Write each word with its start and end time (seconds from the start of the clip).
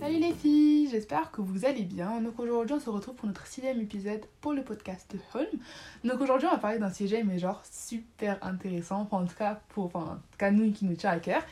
Salut 0.00 0.18
les 0.18 0.32
filles, 0.34 0.88
j'espère 0.88 1.32
que 1.32 1.40
vous 1.40 1.64
allez 1.64 1.82
bien. 1.82 2.20
Donc 2.20 2.38
aujourd'hui 2.38 2.76
on 2.76 2.80
se 2.80 2.88
retrouve 2.88 3.16
pour 3.16 3.26
notre 3.26 3.44
sixième 3.46 3.80
épisode 3.80 4.20
pour 4.40 4.52
le 4.52 4.62
podcast 4.62 5.16
Home. 5.34 5.46
Donc 6.04 6.20
aujourd'hui 6.20 6.46
on 6.48 6.52
va 6.52 6.58
parler 6.58 6.78
d'un 6.78 6.92
sujet 6.92 7.24
mais 7.24 7.40
genre 7.40 7.60
super 7.68 8.38
intéressant, 8.42 9.00
enfin 9.00 9.24
en 9.24 9.26
tout 9.26 9.34
cas 9.34 9.60
pour 9.70 9.86
enfin, 9.86 10.12
en 10.12 10.14
tout 10.14 10.38
cas 10.38 10.52
nous 10.52 10.70
qui 10.70 10.84
nous 10.84 10.94
tient 10.94 11.10
à 11.10 11.18
cœur, 11.18 11.42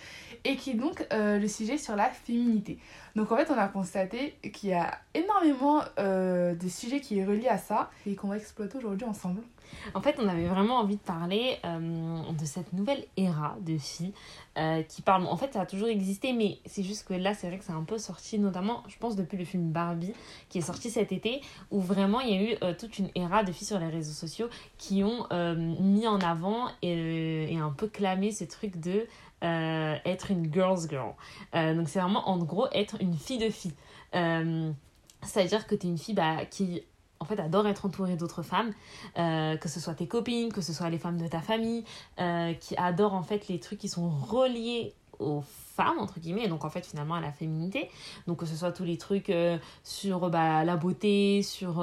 et 0.45 0.55
qui 0.55 0.71
est 0.71 0.75
donc 0.75 1.05
euh, 1.13 1.41
le 1.41 1.49
sujet 1.49 1.79
sur 1.79 1.97
la 1.97 2.11
féminité. 2.11 2.79
Donc 3.17 3.33
en 3.33 3.37
fait 3.37 3.51
on 3.51 3.59
a 3.59 3.67
constaté 3.67 4.37
qu'il 4.53 4.71
y 4.71 4.75
a 4.75 5.01
énormément 5.15 5.83
euh, 5.99 6.55
de 6.55 6.69
sujets 6.69 7.01
qui 7.01 7.19
est 7.19 7.25
reliés 7.25 7.49
à 7.49 7.59
ça 7.59 7.91
et 8.07 8.15
qu'on 8.15 8.29
va 8.29 8.37
exploiter 8.37 8.79
aujourd'hui 8.79 9.07
ensemble. 9.07 9.43
En 9.95 10.01
fait, 10.01 10.17
on 10.19 10.29
avait 10.29 10.46
vraiment 10.46 10.79
envie 10.79 10.96
de 10.96 11.03
parler 11.03 11.59
euh, 11.64 12.33
de 12.33 12.45
cette 12.45 12.73
nouvelle 12.73 13.05
ère 13.17 13.57
de 13.61 13.77
filles 13.77 14.13
euh, 14.59 14.82
qui 14.82 15.03
parlent. 15.03 15.27
En 15.27 15.37
fait, 15.37 15.53
ça 15.53 15.63
a 15.63 15.67
toujours 15.67 15.89
existé, 15.89 16.32
mais 16.32 16.59
c'est 16.67 16.82
juste 16.82 17.07
que 17.07 17.14
là, 17.14 17.35
c'est 17.35 17.49
vrai 17.49 17.59
que 17.59 17.64
c'est 17.64 17.73
un 17.73 17.85
peu 17.85 17.99
sorti, 17.99 18.39
notamment, 18.39 18.82
je 18.89 18.96
pense, 18.99 19.17
depuis 19.17 19.37
le 19.37 19.45
film 19.45 19.71
Barbie 19.71 20.14
qui 20.49 20.59
est 20.59 20.63
sorti 20.63 20.90
cet 20.90 21.13
été, 21.13 21.40
où 21.71 21.81
vraiment 21.81 22.21
il 22.21 22.31
y 22.31 22.39
a 22.39 22.53
eu 22.53 22.57
euh, 22.63 22.75
toute 22.79 22.99
une 22.99 23.11
ère 23.14 23.45
de 23.45 23.53
filles 23.53 23.67
sur 23.67 23.79
les 23.79 23.89
réseaux 23.89 24.13
sociaux 24.13 24.49
qui 24.79 25.03
ont 25.03 25.27
mis 25.57 26.07
en 26.07 26.21
avant 26.21 26.68
et, 26.82 27.53
et, 27.53 27.59
un 27.59 27.71
peu 27.71 27.89
clamé 27.89 28.31
ce 28.31 28.45
truc 28.45 28.79
de 28.79 29.07
être 29.43 30.31
une 30.31 30.53
girl's 30.53 30.89
girl. 30.89 31.15
donc, 31.53 31.89
c'est 31.89 32.01
vraiment 32.01 32.28
en 32.28 32.39
gros 32.39 32.67
être 32.73 32.97
une 33.01 33.15
fille 33.15 33.39
de 33.39 33.51
fille. 33.51 33.75
C'est-à-dire 35.25 35.67
que 35.67 35.75
tu 35.75 35.87
es 35.87 35.91
une 35.91 35.98
fille 35.98 36.15
bah, 36.15 36.45
qui 36.47 36.83
en 37.25 37.27
fait, 37.27 37.41
adore 37.41 37.67
être 37.67 37.87
entourée 37.87 38.17
d'autres 38.17 38.42
femmes, 38.42 38.73
euh, 39.19 39.56
que 39.56 39.70
ce 39.70 39.81
soit 39.81 39.95
tes 39.95 40.06
copines, 40.06 40.53
que 40.53 40.61
ce 40.61 40.75
soit 40.75 40.91
les 40.91 40.98
femmes 40.98 41.17
de 41.17 41.27
ta 41.27 41.41
famille, 41.41 41.83
euh, 42.20 42.53
qui 42.53 42.77
adorent 42.77 43.15
en 43.15 43.23
fait 43.23 43.48
les 43.48 43.59
trucs 43.59 43.78
qui 43.78 43.89
sont 43.89 44.11
reliés 44.11 44.92
aux 45.19 45.42
femmes, 45.75 45.98
entre 46.01 46.20
guillemets, 46.20 46.48
donc 46.48 46.67
en 46.67 46.71
fait 46.71 46.85
finalement 46.85 47.15
à 47.15 47.23
la 47.23 47.33
féminité. 47.33 47.89
Donc 48.27 48.41
que 48.41 48.47
ce 48.47 48.57
soit 48.57 48.73
tous 48.73 48.85
les 48.85 48.98
trucs 48.98 49.31
euh, 49.31 49.57
sur 49.85 50.29
bah, 50.29 50.65
la 50.65 50.77
beauté, 50.77 51.43
sur 51.43 51.83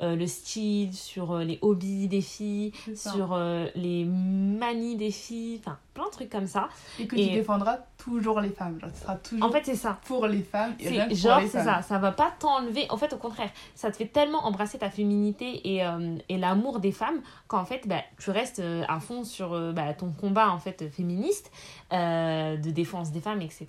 le 0.00 0.26
style, 0.26 0.94
sur 0.94 1.38
les 1.38 1.58
hobbies 1.62 2.06
des 2.06 2.20
filles, 2.20 2.72
sur 2.94 3.36
les 3.74 4.04
manies 4.04 4.96
des 4.96 5.10
filles, 5.10 5.58
enfin 5.58 5.78
plein 5.96 6.06
de 6.06 6.10
trucs 6.10 6.30
comme 6.30 6.46
ça. 6.46 6.68
Et 6.98 7.06
que 7.06 7.16
tu 7.16 7.30
défendras 7.30 7.78
toujours 7.96 8.40
les 8.40 8.50
femmes. 8.50 8.78
Genre, 8.78 8.90
tu 8.92 9.00
seras 9.00 9.16
toujours 9.16 9.44
en 9.46 9.50
fait, 9.50 9.62
c'est 9.64 9.74
ça. 9.74 9.98
pour 10.04 10.26
les 10.26 10.42
femmes. 10.42 10.74
Et 10.78 11.14
genre, 11.14 11.40
c'est 11.50 11.64
ça. 11.64 11.82
Ça 11.82 11.98
va 11.98 12.12
pas 12.12 12.32
t'enlever. 12.38 12.86
En 12.90 12.96
fait, 12.96 13.12
au 13.12 13.16
contraire, 13.16 13.50
ça 13.74 13.90
te 13.90 13.96
fait 13.96 14.06
tellement 14.06 14.46
embrasser 14.46 14.78
ta 14.78 14.90
féminité 14.90 15.74
et, 15.74 15.84
euh, 15.84 16.16
et 16.28 16.36
l'amour 16.36 16.80
des 16.80 16.92
femmes 16.92 17.20
qu'en 17.48 17.64
fait, 17.64 17.88
bah, 17.88 18.02
tu 18.18 18.30
restes 18.30 18.60
euh, 18.60 18.84
à 18.88 19.00
fond 19.00 19.24
sur 19.24 19.54
euh, 19.54 19.72
bah, 19.72 19.94
ton 19.94 20.12
combat 20.12 20.50
en 20.50 20.58
fait 20.58 20.88
féministe, 20.90 21.50
de 21.90 22.70
défense 22.70 23.10
des 23.12 23.20
femmes, 23.20 23.40
etc. 23.40 23.66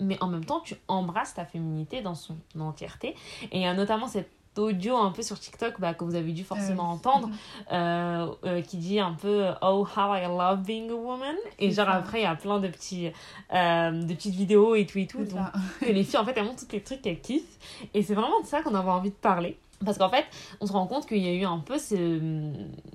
Mais 0.00 0.20
en 0.22 0.28
même 0.28 0.44
temps, 0.44 0.60
tu 0.60 0.74
embrasses 0.88 1.34
ta 1.34 1.44
féminité 1.44 2.00
dans 2.00 2.14
son 2.14 2.36
entièreté. 2.58 3.14
Et 3.52 3.72
notamment 3.74 4.08
cette 4.08 4.30
audio 4.58 4.96
un 4.96 5.10
peu 5.10 5.22
sur 5.22 5.38
TikTok 5.38 5.80
bah, 5.80 5.94
que 5.94 6.04
vous 6.04 6.14
avez 6.14 6.32
dû 6.32 6.44
forcément 6.44 6.90
entendre 6.90 7.30
euh, 7.72 8.26
euh, 8.44 8.60
qui 8.62 8.76
dit 8.76 9.00
un 9.00 9.12
peu 9.12 9.46
Oh, 9.62 9.86
how 9.96 10.14
I 10.14 10.24
love 10.26 10.62
being 10.62 10.90
a 10.90 10.94
woman. 10.94 11.36
Et 11.58 11.70
genre 11.70 11.88
après, 11.88 12.20
il 12.20 12.24
y 12.24 12.26
a 12.26 12.34
plein 12.34 12.60
de, 12.60 12.68
petits, 12.68 13.10
euh, 13.54 13.90
de 13.90 14.14
petites 14.14 14.34
vidéos 14.34 14.74
et 14.74 14.86
tout 14.86 14.98
et 14.98 15.06
tout. 15.06 15.24
Donc, 15.24 15.38
que 15.80 15.86
les 15.86 16.04
filles, 16.04 16.18
en 16.18 16.24
fait, 16.24 16.34
elles 16.36 16.44
montrent 16.44 16.66
tous 16.66 16.72
les 16.72 16.82
trucs 16.82 17.02
qu'elles 17.02 17.20
kiffent. 17.20 17.58
Et 17.94 18.02
c'est 18.02 18.14
vraiment 18.14 18.40
de 18.40 18.46
ça 18.46 18.62
qu'on 18.62 18.74
avait 18.74 18.90
envie 18.90 19.10
de 19.10 19.14
parler. 19.14 19.58
Parce 19.84 19.96
qu'en 19.96 20.10
fait, 20.10 20.24
on 20.60 20.66
se 20.66 20.72
rend 20.72 20.88
compte 20.88 21.06
qu'il 21.06 21.18
y 21.18 21.28
a 21.28 21.32
eu 21.32 21.44
un 21.44 21.58
peu 21.58 21.78
ce, 21.78 22.18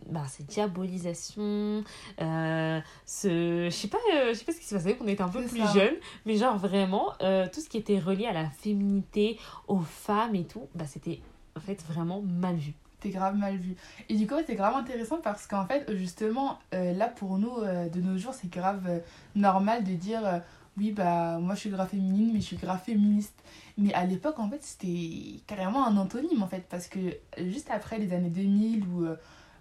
bah, 0.10 0.26
cette 0.28 0.48
diabolisation, 0.48 1.82
euh, 2.22 2.82
ce, 3.06 3.70
je 3.70 3.74
sais 3.74 3.88
pas, 3.88 4.00
je 4.28 4.34
sais 4.34 4.44
pas 4.44 4.52
ce 4.52 4.60
qui 4.60 4.66
s'est 4.66 4.76
passé, 4.76 4.96
qu'on 4.96 5.08
était 5.08 5.24
un 5.24 5.30
peu 5.30 5.46
plus 5.46 5.66
jeunes, 5.74 5.96
mais 6.26 6.36
genre 6.36 6.58
vraiment, 6.58 7.14
tout 7.54 7.62
ce 7.62 7.70
qui 7.70 7.78
était 7.78 8.00
relié 8.00 8.26
à 8.26 8.34
la 8.34 8.50
féminité, 8.50 9.40
aux 9.70 9.80
femmes 9.80 10.36
et 10.36 10.44
tout, 10.44 10.68
bah, 10.76 10.84
c'était 10.86 11.22
en 11.56 11.60
fait 11.60 11.82
vraiment 11.84 12.22
mal 12.22 12.56
vu. 12.56 12.74
T'es 13.00 13.10
grave 13.10 13.36
mal 13.36 13.58
vu. 13.58 13.76
Et 14.08 14.16
du 14.16 14.28
coup, 14.28 14.36
c'est 14.48 14.56
grave 14.56 14.76
intéressant 14.76 15.18
parce 15.22 15.46
qu'en 15.46 15.66
fait, 15.66 15.94
justement, 15.96 16.60
euh, 16.74 16.94
là 16.94 17.08
pour 17.08 17.38
nous, 17.38 17.58
euh, 17.58 17.90
de 17.90 18.00
nos 18.00 18.18
jours, 18.18 18.34
c'est 18.34 18.50
grave 18.50 18.84
euh, 18.88 19.00
normal 19.36 19.84
de 19.84 19.94
dire 19.94 20.42
oui, 20.78 20.92
bah 20.92 21.38
moi 21.40 21.54
je 21.54 21.60
suis 21.60 21.70
grave 21.70 21.90
féminine, 21.90 22.32
mais 22.34 22.40
je 22.40 22.46
suis 22.46 22.56
grave 22.56 22.82
féministe. 22.82 23.36
Mais 23.78 23.94
à 23.94 24.06
l'époque, 24.06 24.40
en 24.40 24.50
fait, 24.50 24.64
c'était 24.64 25.42
carrément 25.48 25.86
un 25.86 25.98
antonyme 25.98 26.42
en 26.42 26.48
fait 26.48 26.66
parce 26.70 26.88
que 26.88 27.00
juste 27.38 27.70
après 27.72 28.00
les 28.00 28.14
années 28.14 28.30
2000 28.30 28.84
où 28.88 29.06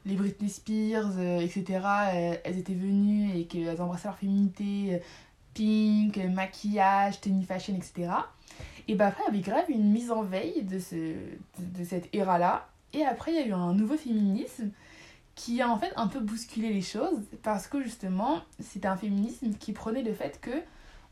les 0.05 0.15
Britney 0.15 0.49
Spears, 0.49 1.19
etc., 1.21 1.81
elles 2.45 2.59
étaient 2.59 2.75
venues 2.75 3.37
et 3.37 3.47
qu'elles 3.47 3.81
embrassaient 3.81 4.09
leur 4.09 4.19
féminité, 4.19 5.01
pink, 5.55 6.17
maquillage, 6.17 7.21
tenue 7.21 7.45
fashion, 7.45 7.75
etc. 7.75 8.11
Et 8.89 8.95
bah 8.95 9.07
après, 9.07 9.23
il 9.29 9.35
y 9.35 9.37
avait 9.37 9.51
grave 9.51 9.65
une 9.69 9.91
mise 9.91 10.11
en 10.11 10.23
veille 10.23 10.63
de, 10.63 10.79
ce, 10.79 11.15
de, 11.59 11.85
cette 11.85 12.15
ère-là. 12.15 12.69
Et 12.93 13.05
après, 13.05 13.33
il 13.33 13.37
y 13.37 13.41
a 13.41 13.47
eu 13.47 13.53
un 13.53 13.73
nouveau 13.75 13.97
féminisme 13.97 14.71
qui 15.35 15.63
a 15.63 15.69
en 15.69 15.79
fait 15.79 15.93
un 15.97 16.09
peu 16.09 16.21
bousculé 16.21 16.73
les 16.73 16.83
choses 16.83 17.23
parce 17.43 17.67
que 17.67 17.83
justement, 17.83 18.43
c'était 18.61 18.89
un 18.89 18.97
féminisme 18.97 19.55
qui 19.55 19.73
prenait 19.73 20.03
le 20.03 20.13
fait 20.13 20.41
que 20.41 20.51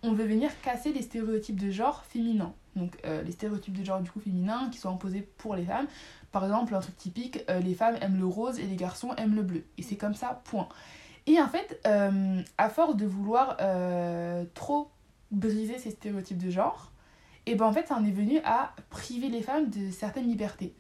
on 0.03 0.13
veut 0.13 0.25
venir 0.25 0.51
casser 0.63 0.93
les 0.93 1.03
stéréotypes 1.03 1.61
de 1.61 1.71
genre 1.71 2.05
féminin. 2.05 2.53
Donc 2.77 2.97
euh, 3.05 3.23
les 3.23 3.33
stéréotypes 3.33 3.77
de 3.77 3.85
genre 3.85 4.01
du 4.01 4.11
coup 4.11 4.21
féminin 4.21 4.69
qui 4.71 4.79
sont 4.79 4.91
imposés 4.91 5.29
pour 5.39 5.55
les 5.55 5.65
femmes. 5.65 5.87
Par 6.33 6.45
exemple, 6.45 6.75
un 6.75 6.81
truc 6.81 6.97
typique, 6.97 7.45
euh, 7.51 7.61
les 7.61 7.75
femmes 7.75 7.97
aiment 8.01 8.19
le 8.19 8.27
rose 8.27 8.59
et 8.59 8.65
les 8.65 8.77
garçons 8.77 9.13
aiment 9.17 9.35
le 9.35 9.43
bleu. 9.43 9.65
Et 9.79 9.83
c'est 9.83 9.97
comme 9.97 10.15
ça, 10.15 10.41
point. 10.45 10.69
Et 11.27 11.41
en 11.41 11.49
fait, 11.49 11.81
euh, 11.87 12.41
à 12.57 12.69
force 12.71 12.97
de 12.97 13.07
vouloir 13.07 13.57
trop 14.55 14.91
briser 15.31 15.79
ces 15.79 15.91
stéréotypes 15.91 16.39
de 16.39 16.51
genre, 16.51 16.90
et 17.50 17.56
ben 17.56 17.66
en 17.66 17.72
fait 17.72 17.88
ça 17.88 17.97
en 17.97 18.05
est 18.05 18.12
venu 18.12 18.38
à 18.44 18.72
priver 18.91 19.28
les 19.28 19.43
femmes 19.43 19.71
de 19.71 19.91
certaines 19.91 20.28
libertés. 20.28 20.72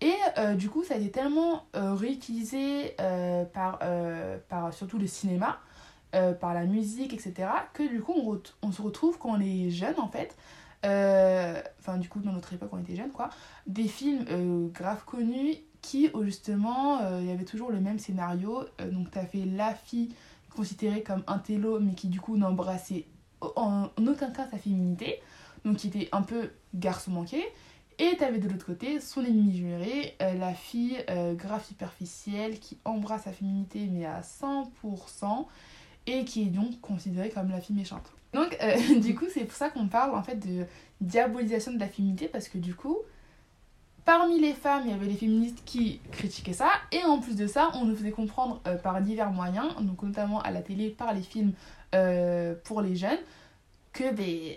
Et 0.00 0.14
euh, 0.38 0.54
du 0.54 0.70
coup 0.70 0.84
ça 0.84 0.94
a 0.94 0.96
été 0.98 1.10
tellement 1.10 1.66
euh, 1.74 1.94
réutilisé 1.94 2.94
euh, 3.00 3.44
par, 3.44 3.80
par 4.48 4.72
surtout 4.72 4.98
le 4.98 5.06
cinéma, 5.08 5.58
par 6.40 6.54
la 6.54 6.64
musique, 6.64 7.12
etc. 7.12 7.48
que 7.72 7.88
du 7.88 8.00
coup 8.00 8.14
on, 8.62 8.70
se 8.70 8.82
retrouve 8.82 9.18
quand 9.18 9.30
on 9.30 9.40
est 9.40 9.70
jeune 9.70 9.98
en 9.98 10.08
fait, 10.08 10.36
enfin 10.84 11.96
du 11.98 12.08
coup 12.08 12.20
dans 12.20 12.32
notre 12.32 12.52
époque 12.52 12.70
on 12.72 12.78
était 12.78 12.96
jeune 12.96 13.10
quoi, 13.10 13.30
des 13.66 13.88
films 13.88 14.70
grave 14.72 15.04
connus 15.04 15.56
qui 15.80 16.10
justement 16.20 17.00
il 17.18 17.26
y 17.26 17.32
avait 17.32 17.44
toujours 17.44 17.72
le 17.72 17.80
même 17.80 17.98
scénario. 17.98 18.64
donc 18.92 19.10
tu 19.10 19.18
as 19.18 19.26
fait 19.26 19.44
la 19.44 19.74
fille 19.74 20.14
considérée 20.54 21.02
comme 21.02 21.24
un 21.26 21.38
télo 21.38 21.80
mais 21.80 21.94
qui 21.94 22.08
du 22.08 22.20
coup 22.20 22.36
n'embrassait 22.36 23.06
en 23.56 23.88
aucun 24.06 24.30
cas 24.30 24.46
sa 24.50 24.58
féminité 24.58 25.20
donc 25.64 25.76
qui 25.76 25.88
était 25.88 26.08
un 26.12 26.22
peu 26.22 26.50
garçon 26.74 27.10
manqué. 27.10 27.44
Et 27.98 28.16
t'avais 28.16 28.38
de 28.38 28.48
l'autre 28.48 28.66
côté 28.66 29.00
son 29.00 29.24
ennemi 29.24 29.56
juré, 29.56 30.16
euh, 30.22 30.34
la 30.34 30.54
fille 30.54 30.98
euh, 31.10 31.34
grave 31.34 31.64
superficielle 31.64 32.58
qui 32.58 32.78
embrasse 32.84 33.24
sa 33.24 33.32
féminité 33.32 33.88
mais 33.90 34.06
à 34.06 34.22
100% 34.22 35.46
et 36.06 36.24
qui 36.24 36.42
est 36.42 36.46
donc 36.46 36.80
considérée 36.80 37.30
comme 37.30 37.50
la 37.50 37.60
fille 37.60 37.76
méchante. 37.76 38.12
Donc 38.32 38.56
euh, 38.62 38.98
du 39.00 39.14
coup 39.14 39.26
c'est 39.32 39.44
pour 39.44 39.54
ça 39.56 39.68
qu'on 39.68 39.88
parle 39.88 40.14
en 40.16 40.22
fait 40.22 40.36
de 40.36 40.64
diabolisation 41.00 41.72
de 41.72 41.78
la 41.78 41.86
féminité 41.86 42.28
parce 42.28 42.48
que 42.48 42.58
du 42.58 42.74
coup 42.74 42.96
parmi 44.04 44.40
les 44.40 44.54
femmes 44.54 44.82
il 44.86 44.90
y 44.90 44.94
avait 44.94 45.06
les 45.06 45.14
féministes 45.14 45.62
qui 45.64 46.00
critiquaient 46.10 46.54
ça 46.54 46.70
et 46.90 47.04
en 47.04 47.20
plus 47.20 47.36
de 47.36 47.46
ça 47.46 47.70
on 47.74 47.84
nous 47.84 47.94
faisait 47.94 48.10
comprendre 48.10 48.60
par 48.82 49.00
divers 49.00 49.30
moyens, 49.30 49.76
donc 49.80 50.02
notamment 50.02 50.40
à 50.40 50.50
la 50.50 50.62
télé 50.62 50.88
par 50.88 51.12
les 51.12 51.22
films 51.22 51.52
pour 52.64 52.80
les 52.80 52.96
jeunes 52.96 53.20
que 53.92 54.12
ben, 54.12 54.56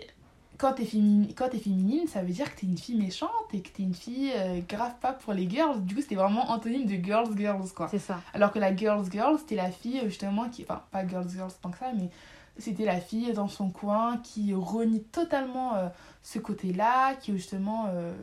quand 0.58 0.72
t'es 0.72 0.84
féminine, 0.84 1.28
es 1.52 1.58
féminine, 1.58 2.06
ça 2.06 2.22
veut 2.22 2.32
dire 2.32 2.52
que 2.54 2.60
t'es 2.60 2.66
une 2.66 2.78
fille 2.78 2.96
méchante 2.96 3.30
et 3.52 3.60
que 3.60 3.68
t'es 3.68 3.82
une 3.82 3.94
fille 3.94 4.32
euh, 4.34 4.60
grave 4.68 4.94
pas 5.00 5.12
pour 5.12 5.32
les 5.32 5.48
girls. 5.48 5.84
Du 5.84 5.94
coup, 5.94 6.00
c'était 6.00 6.14
vraiment 6.14 6.50
antonyme 6.50 6.86
de 6.86 7.02
girls, 7.02 7.36
girls, 7.36 7.68
quoi. 7.74 7.88
C'est 7.88 7.98
ça. 7.98 8.20
Alors 8.32 8.52
que 8.52 8.58
la 8.58 8.74
girls, 8.74 9.10
girls, 9.10 9.38
c'était 9.38 9.56
la 9.56 9.70
fille, 9.70 10.00
justement, 10.04 10.48
qui. 10.48 10.62
Enfin, 10.62 10.82
pas 10.90 11.06
girls, 11.06 11.28
girls 11.28 11.52
tant 11.60 11.70
que 11.70 11.78
ça, 11.78 11.92
mais 11.94 12.10
c'était 12.58 12.84
la 12.84 13.00
fille 13.00 13.32
dans 13.32 13.48
son 13.48 13.70
coin 13.70 14.18
qui 14.18 14.54
renie 14.54 15.02
totalement 15.02 15.74
euh, 15.74 15.88
ce 16.22 16.38
côté-là, 16.38 17.14
qui, 17.16 17.32
justement, 17.32 17.86
euh, 17.88 18.14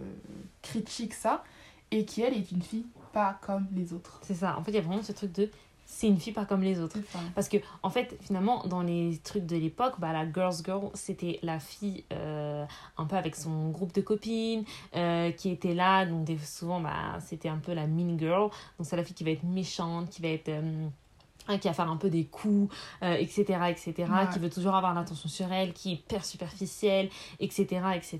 critique 0.62 1.14
ça, 1.14 1.44
et 1.92 2.06
qui, 2.06 2.22
elle, 2.22 2.34
est 2.34 2.52
une 2.52 2.64
fille 2.64 2.86
pas 3.12 3.38
comme 3.42 3.68
les 3.74 3.94
autres. 3.94 4.20
C'est 4.24 4.34
ça. 4.34 4.58
En 4.58 4.64
fait, 4.64 4.72
il 4.72 4.76
y 4.76 4.80
a 4.80 4.82
vraiment 4.82 5.04
ce 5.04 5.12
truc 5.12 5.32
de 5.34 5.50
c'est 5.94 6.08
une 6.08 6.20
fille 6.20 6.34
pas 6.34 6.46
comme 6.46 6.64
les 6.64 6.80
autres. 6.80 6.98
Parce 7.36 7.48
que, 7.48 7.58
en 7.84 7.90
fait, 7.92 8.18
finalement, 8.22 8.66
dans 8.66 8.82
les 8.82 9.20
trucs 9.24 9.46
de 9.46 9.56
l'époque, 9.56 9.94
bah, 10.00 10.12
la 10.12 10.26
girl's 10.30 10.64
girl, 10.64 10.90
c'était 10.96 11.40
la 11.44 11.60
fille 11.60 12.04
euh, 12.12 12.66
un 12.98 13.06
peu 13.06 13.16
avec 13.16 13.36
son 13.36 13.70
groupe 13.70 13.94
de 13.94 14.02
copines 14.02 14.64
euh, 14.96 15.32
qui 15.32 15.50
était 15.50 15.76
là. 15.76 16.06
Donc, 16.06 16.28
souvent, 16.44 16.80
bah, 16.80 17.20
c'était 17.20 17.50
un 17.50 17.60
peu 17.60 17.74
la 17.74 17.86
mean 17.86 18.18
girl. 18.18 18.50
Donc, 18.78 18.88
c'est 18.88 18.96
la 18.96 19.04
fille 19.04 19.14
qui 19.14 19.24
va 19.24 19.32
être 19.32 19.44
méchante, 19.44 20.10
qui 20.10 20.22
va 20.22 20.30
être. 20.30 20.50
Euh, 20.50 20.88
hein, 21.48 21.58
qui 21.58 21.68
va 21.68 21.74
faire 21.74 21.90
un 21.90 21.98
peu 21.98 22.10
des 22.10 22.26
coups, 22.26 22.74
euh, 23.04 23.14
etc., 23.16 23.44
etc., 23.70 23.94
Ouais. 24.12 24.28
qui 24.34 24.40
veut 24.40 24.50
toujours 24.50 24.76
avoir 24.76 24.94
l'attention 24.94 25.30
sur 25.30 25.52
elle, 25.52 25.74
qui 25.74 25.92
est 25.92 25.96
hyper 25.96 26.26
superficielle, 26.26 27.10
etc., 27.40 27.82
etc. 27.96 28.20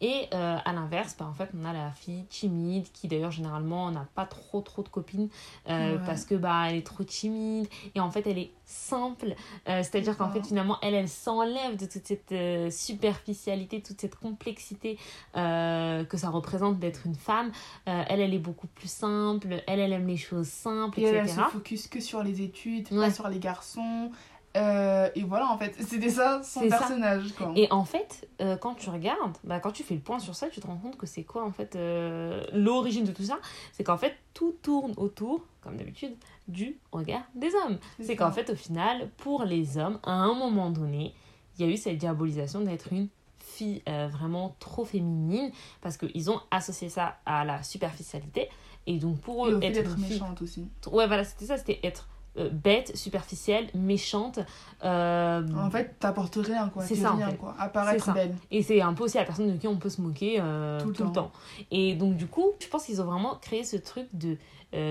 Et 0.00 0.26
euh, 0.34 0.56
à 0.64 0.72
l'inverse, 0.72 1.16
bah, 1.18 1.26
en 1.26 1.34
fait, 1.34 1.50
on 1.58 1.64
a 1.64 1.72
la 1.72 1.90
fille 1.92 2.24
timide, 2.26 2.86
qui 2.92 3.08
d'ailleurs, 3.08 3.30
généralement, 3.30 3.90
n'a 3.90 4.06
pas 4.14 4.24
trop, 4.26 4.60
trop 4.60 4.82
de 4.82 4.88
copines, 4.88 5.28
euh, 5.68 5.96
Ouais. 5.96 6.02
parce 6.06 6.24
que 6.24 6.34
bah, 6.34 6.64
elle 6.68 6.76
est 6.76 6.86
trop 6.86 7.04
timide, 7.04 7.68
et 7.94 8.00
en 8.00 8.10
fait, 8.10 8.26
elle 8.26 8.38
est 8.38 8.50
simple, 8.64 9.34
Euh, 9.68 9.82
c'est-à-dire 9.82 10.12
C'est 10.12 10.18
qu'en 10.18 10.30
fait, 10.30 10.44
finalement, 10.46 10.78
elle, 10.82 10.94
elle 10.94 11.08
s'enlève 11.08 11.76
de 11.76 11.86
toute 11.86 12.04
cette 12.06 12.32
euh, 12.32 12.68
superficialité, 12.70 13.80
toute 13.82 14.00
cette 14.00 14.16
complexité 14.16 14.98
euh, 15.36 16.04
que 16.04 16.16
ça 16.16 16.30
représente 16.30 16.78
d'être 16.78 17.06
une 17.06 17.14
femme. 17.14 17.52
Euh, 17.88 18.02
elle, 18.08 18.20
elle 18.20 18.34
est 18.34 18.38
beaucoup 18.40 18.66
plus 18.66 18.90
simple, 18.90 19.62
elle, 19.66 19.78
elle 19.80 19.92
aime 19.92 20.06
les 20.06 20.16
choses 20.16 20.48
simples, 20.48 21.00
Et 21.00 21.04
elle, 21.04 21.16
etc. 21.16 21.34
elle 21.38 21.44
se 21.46 21.50
focus 21.50 21.86
que 21.86 22.00
sur 22.00 22.22
les 22.22 22.42
études, 22.46 22.88
Ouais. 22.92 23.06
pas 23.08 23.12
sur 23.12 23.28
les 23.28 23.38
garçons. 23.38 24.10
Euh, 24.56 25.10
et 25.14 25.22
voilà, 25.22 25.50
en 25.50 25.58
fait, 25.58 25.74
c'était 25.86 26.08
ça 26.08 26.40
son 26.42 26.60
C'est 26.60 26.70
ça. 26.70 26.78
personnage. 26.78 27.32
Quoi. 27.36 27.52
Et 27.56 27.70
en 27.70 27.84
fait, 27.84 28.26
euh, 28.40 28.56
quand 28.56 28.74
tu 28.74 28.88
regardes, 28.88 29.36
bah, 29.44 29.60
quand 29.60 29.70
tu 29.70 29.82
fais 29.82 29.92
le 29.94 30.00
point 30.00 30.18
sur 30.18 30.34
ça, 30.34 30.48
tu 30.48 30.60
te 30.62 30.66
rends 30.66 30.78
compte 30.78 30.96
que 30.96 31.04
c'est 31.06 31.24
quoi 31.24 31.44
en 31.44 31.52
fait 31.52 31.76
euh, 31.76 32.42
l'origine 32.54 33.04
de 33.04 33.12
tout 33.12 33.24
ça 33.24 33.38
C'est 33.72 33.84
qu'en 33.84 33.98
fait, 33.98 34.14
tout 34.32 34.54
tourne 34.62 34.94
autour, 34.96 35.42
comme 35.60 35.76
d'habitude, 35.76 36.16
du 36.48 36.78
regard 36.90 37.20
des 37.34 37.50
hommes. 37.54 37.76
C'est 38.00 38.16
qu'en 38.16 38.32
fait, 38.32 38.48
au 38.48 38.54
final, 38.56 39.10
pour 39.18 39.44
les 39.44 39.76
hommes, 39.76 39.98
à 40.04 40.12
un 40.12 40.32
moment 40.34 40.70
donné, 40.70 41.12
il 41.58 41.66
y 41.66 41.68
a 41.68 41.70
eu 41.72 41.76
cette 41.76 41.98
diabolisation 41.98 42.60
d'être 42.60 42.92
une 42.94 43.08
fille 43.40 43.82
vraiment 44.10 44.56
trop 44.58 44.84
féminine 44.86 45.50
parce 45.82 45.98
qu'ils 45.98 46.30
ont 46.30 46.40
associé 46.50 46.88
ça 46.88 47.18
à 47.26 47.44
la 47.44 47.62
superficialité. 47.62 48.48
Et 48.86 48.98
donc 48.98 49.18
pour 49.20 49.48
Et 49.48 49.52
eux, 49.52 49.60
fait 49.60 49.66
être, 49.76 49.96
fille- 49.96 50.08
méchante 50.14 50.40
aussi. 50.40 50.66
Ouais, 50.90 51.06
voilà, 51.06 51.24
c'était 51.24 51.44
ça, 51.46 51.56
c'était 51.58 51.80
être 51.82 52.08
euh, 52.38 52.50
bête, 52.50 52.96
superficielle, 52.96 53.68
méchante. 53.74 54.38
euh, 54.84 55.46
En 55.56 55.70
fait, 55.70 55.98
t'apportes 55.98 56.36
rien, 56.36 56.68
quoi. 56.68 56.82
C'est 56.84 56.94
ça, 56.94 57.12
en 57.14 57.18
fait. 57.18 57.36
quoi. 57.36 57.54
Ça. 57.98 58.12
belle. 58.12 58.34
Et 58.50 58.62
c'est 58.62 58.80
un 58.80 58.92
peu 58.94 59.04
aussi 59.04 59.16
la 59.16 59.24
personne 59.24 59.50
de 59.52 59.56
qui 59.56 59.66
on 59.68 59.76
peut 59.76 59.88
se 59.88 60.00
moquer 60.00 60.36
euh, 60.40 60.80
Tout 60.80 60.92
tout, 60.92 61.02
le 61.02 61.08
le 61.08 61.14
temps. 61.14 61.22
temps. 61.24 61.32
Et 61.70 61.94
donc, 61.94 62.16
du 62.16 62.26
coup, 62.26 62.52
je 62.60 62.66
pense 62.68 62.84
qu'ils 62.84 63.00
ont 63.00 63.06
vraiment 63.06 63.36
créé 63.36 63.64
ce 63.64 63.76
truc 63.76 64.06
de 64.12 64.36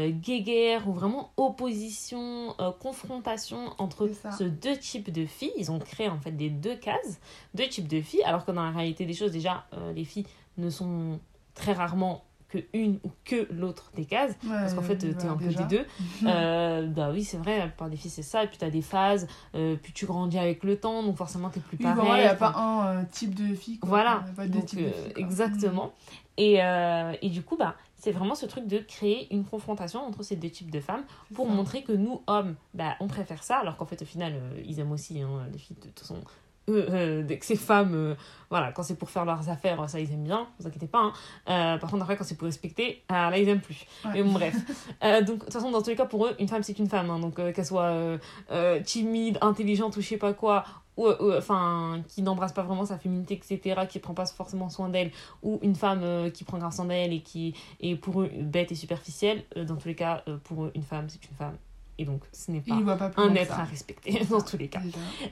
guéguerre 0.09 0.87
ou 0.87 0.93
vraiment 0.93 1.31
opposition, 1.37 2.55
confrontation 2.79 3.73
entre 3.77 4.07
C'est 4.07 4.13
ça. 4.13 4.31
ce 4.31 4.43
deux 4.43 4.77
types 4.77 5.11
de 5.11 5.25
filles. 5.25 5.51
Ils 5.57 5.71
ont 5.71 5.79
créé 5.79 6.09
en 6.09 6.17
fait 6.17 6.31
des 6.31 6.49
deux 6.49 6.75
cases, 6.75 7.19
deux 7.53 7.67
types 7.67 7.87
de 7.87 8.01
filles, 8.01 8.23
alors 8.23 8.45
que 8.45 8.51
dans 8.51 8.63
la 8.63 8.71
réalité 8.71 9.05
des 9.05 9.13
choses, 9.13 9.31
déjà, 9.31 9.65
les 9.93 10.05
filles 10.05 10.25
ne 10.57 10.69
sont 10.71 11.19
très 11.53 11.73
rarement 11.73 12.23
que 12.57 12.63
une 12.73 12.99
ou 13.03 13.11
que 13.23 13.47
l'autre 13.53 13.91
des 13.95 14.05
cases 14.05 14.35
parce 14.47 14.73
qu'en 14.73 14.81
fait 14.81 15.03
Ouais, 15.03 15.13
t'es 15.13 15.25
un 15.25 15.33
voilà, 15.33 15.37
peu 15.37 15.45
déjà. 15.45 15.63
des 15.63 15.77
deux 15.77 15.85
euh, 16.27 16.87
bah 16.87 17.09
oui 17.11 17.23
c'est 17.23 17.37
vrai 17.37 17.57
la 17.59 17.67
plupart 17.67 17.89
des 17.89 17.97
filles 17.97 18.11
c'est 18.11 18.21
ça 18.23 18.43
et 18.43 18.47
puis 18.47 18.57
t'as 18.57 18.69
des 18.69 18.81
phases 18.81 19.27
euh, 19.55 19.75
puis 19.81 19.93
tu 19.93 20.05
grandis 20.05 20.37
avec 20.39 20.63
le 20.63 20.77
temps 20.77 21.03
donc 21.03 21.17
forcément 21.17 21.49
t'es 21.49 21.59
plus 21.59 21.77
Oui, 21.77 21.83
pareil 21.83 21.97
bon, 21.97 22.05
voilà, 22.05 22.21
il 22.21 22.25
n'y 22.25 22.29
a 22.31 22.35
pas 22.35 22.53
un 22.57 22.87
euh, 22.87 23.03
type 23.11 23.35
de 23.35 23.53
fille. 23.55 23.79
Quoi. 23.79 23.89
voilà, 23.89 24.23
Il 24.25 24.29
a 24.31 24.33
pas 24.35 24.47
donc, 24.47 24.75
de 24.75 24.81
euh, 24.83 24.91
exactement. 25.15 25.93
Et, 26.37 26.61
euh, 26.61 27.13
et 27.21 27.29
du 27.29 27.41
coup, 27.43 27.55
bah, 27.55 27.75
c'est 27.95 28.11
vraiment 28.11 28.35
ce 28.35 28.45
truc 28.45 28.67
de 28.67 28.79
créer 28.79 29.33
une 29.33 29.45
confrontation 29.45 30.05
entre 30.05 30.21
ces 30.21 30.35
deux 30.35 30.49
types 30.49 30.69
de 30.69 30.81
femmes 30.81 31.03
pour 31.33 31.47
ça. 31.47 31.53
montrer 31.53 31.83
que 31.83 31.93
nous, 31.93 32.21
hommes, 32.27 32.55
bah, 32.73 32.95
on 32.99 33.07
préfère 33.07 33.41
ça, 33.41 33.57
alors 33.59 33.77
qu'en 33.77 33.85
fait, 33.85 34.01
au 34.01 34.05
final, 34.05 34.33
euh, 34.35 34.61
ils 34.65 34.79
aiment 34.81 34.91
aussi 34.91 35.21
hein, 35.21 35.29
les 35.51 35.57
filles. 35.57 35.77
De 35.77 35.87
toute 35.87 35.99
façon, 36.01 36.15
euh, 36.15 36.19
dès 36.67 37.37
que 37.37 37.45
c'est 37.45 37.55
femmes, 37.55 37.93
euh, 37.93 38.15
voilà, 38.49 38.71
quand 38.71 38.83
c'est 38.83 38.95
pour 38.97 39.09
faire 39.09 39.25
leurs 39.25 39.49
affaires, 39.49 39.89
ça, 39.89 39.99
ils 39.99 40.11
aiment 40.11 40.23
bien, 40.23 40.47
vous 40.59 40.67
inquiétez 40.67 40.87
pas. 40.87 40.99
hein. 41.01 41.13
Euh, 41.49 41.77
par 41.77 41.89
contre, 41.89 42.03
après, 42.03 42.15
quand 42.17 42.23
c'est 42.23 42.35
pour 42.37 42.45
respecter, 42.45 43.03
là, 43.09 43.37
ils 43.37 43.47
aiment 43.49 43.61
plus. 43.61 43.85
Ouais. 44.05 44.11
Mais 44.13 44.23
bon, 44.23 44.31
bref. 44.33 44.55
Euh, 45.03 45.21
donc, 45.21 45.39
de 45.39 45.43
toute 45.45 45.53
façon, 45.53 45.71
dans 45.71 45.81
tous 45.81 45.89
les 45.89 45.95
cas, 45.95 46.05
pour 46.05 46.25
eux, 46.27 46.35
une 46.39 46.47
femme, 46.47 46.63
c'est 46.63 46.77
une 46.79 46.87
femme. 46.89 47.09
hein. 47.09 47.19
donc, 47.19 47.37
euh, 47.39 47.51
qu'elle 47.51 47.65
soit 47.65 47.83
euh, 47.83 48.17
euh, 48.51 48.81
timide, 48.81 49.37
intelligente 49.41 49.95
ou 49.97 50.01
je 50.01 50.07
sais 50.07 50.17
pas 50.17 50.33
quoi, 50.33 50.63
ou, 50.97 51.07
ou, 51.07 51.33
enfin, 51.33 52.01
qui 52.07 52.21
n'embrasse 52.21 52.53
pas 52.53 52.63
vraiment 52.63 52.85
sa 52.85 52.97
féminité, 52.97 53.33
etc., 53.35 53.81
qui 53.89 53.99
prend 53.99 54.13
pas 54.13 54.25
forcément 54.25 54.69
soin 54.69 54.89
d'elle, 54.89 55.11
ou 55.43 55.59
une 55.61 55.75
femme 55.75 56.01
euh, 56.03 56.29
qui 56.29 56.43
prend 56.45 56.57
grave 56.57 56.73
soin 56.73 56.85
d'elle 56.85 57.13
et 57.13 57.21
qui 57.21 57.53
est 57.81 57.95
pour 57.95 58.21
eux 58.21 58.29
bête 58.39 58.71
et 58.71 58.75
superficielle, 58.75 59.43
euh, 59.57 59.65
dans 59.65 59.75
tous 59.75 59.89
les 59.89 59.95
cas, 59.95 60.23
euh, 60.27 60.37
pour 60.43 60.65
eux, 60.65 60.71
une 60.73 60.83
femme, 60.83 61.09
c'est 61.09 61.23
une 61.25 61.35
femme. 61.35 61.57
Et 61.97 62.05
donc, 62.05 62.21
ce 62.31 62.51
n'est 62.51 62.61
pas 62.61 62.73
un 63.17 63.35
être 63.35 63.55
ça. 63.55 63.61
à 63.61 63.63
respecter, 63.63 64.23
dans 64.29 64.41
tous 64.41 64.57
les 64.57 64.67
cas. 64.67 64.81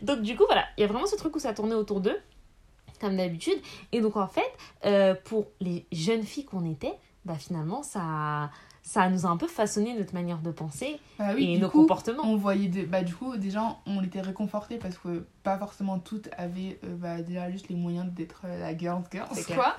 Donc 0.01 0.21
du 0.21 0.35
coup, 0.35 0.43
voilà, 0.45 0.63
il 0.77 0.81
y 0.81 0.83
a 0.83 0.87
vraiment 0.87 1.05
ce 1.07 1.15
truc 1.15 1.35
où 1.35 1.39
ça 1.39 1.53
tournait 1.53 1.75
autour 1.75 1.99
d'eux, 2.01 2.17
comme 3.01 3.17
d'habitude. 3.17 3.59
Et 3.91 4.01
donc 4.01 4.15
en 4.15 4.27
fait, 4.27 4.51
euh, 4.85 5.13
pour 5.25 5.47
les 5.59 5.85
jeunes 5.91 6.23
filles 6.23 6.45
qu'on 6.45 6.69
était, 6.69 6.93
bah 7.25 7.35
finalement, 7.35 7.83
ça, 7.83 8.49
ça 8.81 9.09
nous 9.09 9.25
a 9.25 9.29
un 9.29 9.37
peu 9.37 9.47
façonné 9.47 9.93
notre 9.97 10.13
manière 10.13 10.39
de 10.39 10.51
penser 10.51 10.99
Bah 11.17 11.31
oui, 11.35 11.53
et 11.53 11.57
nos 11.57 11.69
coup, 11.69 11.81
comportements. 11.81 12.23
on 12.25 12.35
voyait 12.35 12.67
de... 12.67 12.83
bah 12.83 13.01
du 13.01 13.15
coup 13.15 13.37
déjà 13.37 13.77
on 13.85 14.03
était 14.03 14.19
réconfortés 14.19 14.77
parce 14.77 14.97
que 14.97 15.25
pas 15.43 15.57
forcément 15.57 15.99
toutes 15.99 16.29
avaient 16.37 16.79
euh, 16.83 16.95
bah, 16.97 17.21
déjà 17.21 17.49
juste 17.49 17.69
les 17.69 17.75
moyens 17.75 18.11
d'être 18.11 18.41
euh, 18.43 18.59
la 18.59 18.77
girls 18.77 19.03
clair. 19.09 19.27
quoi 19.55 19.77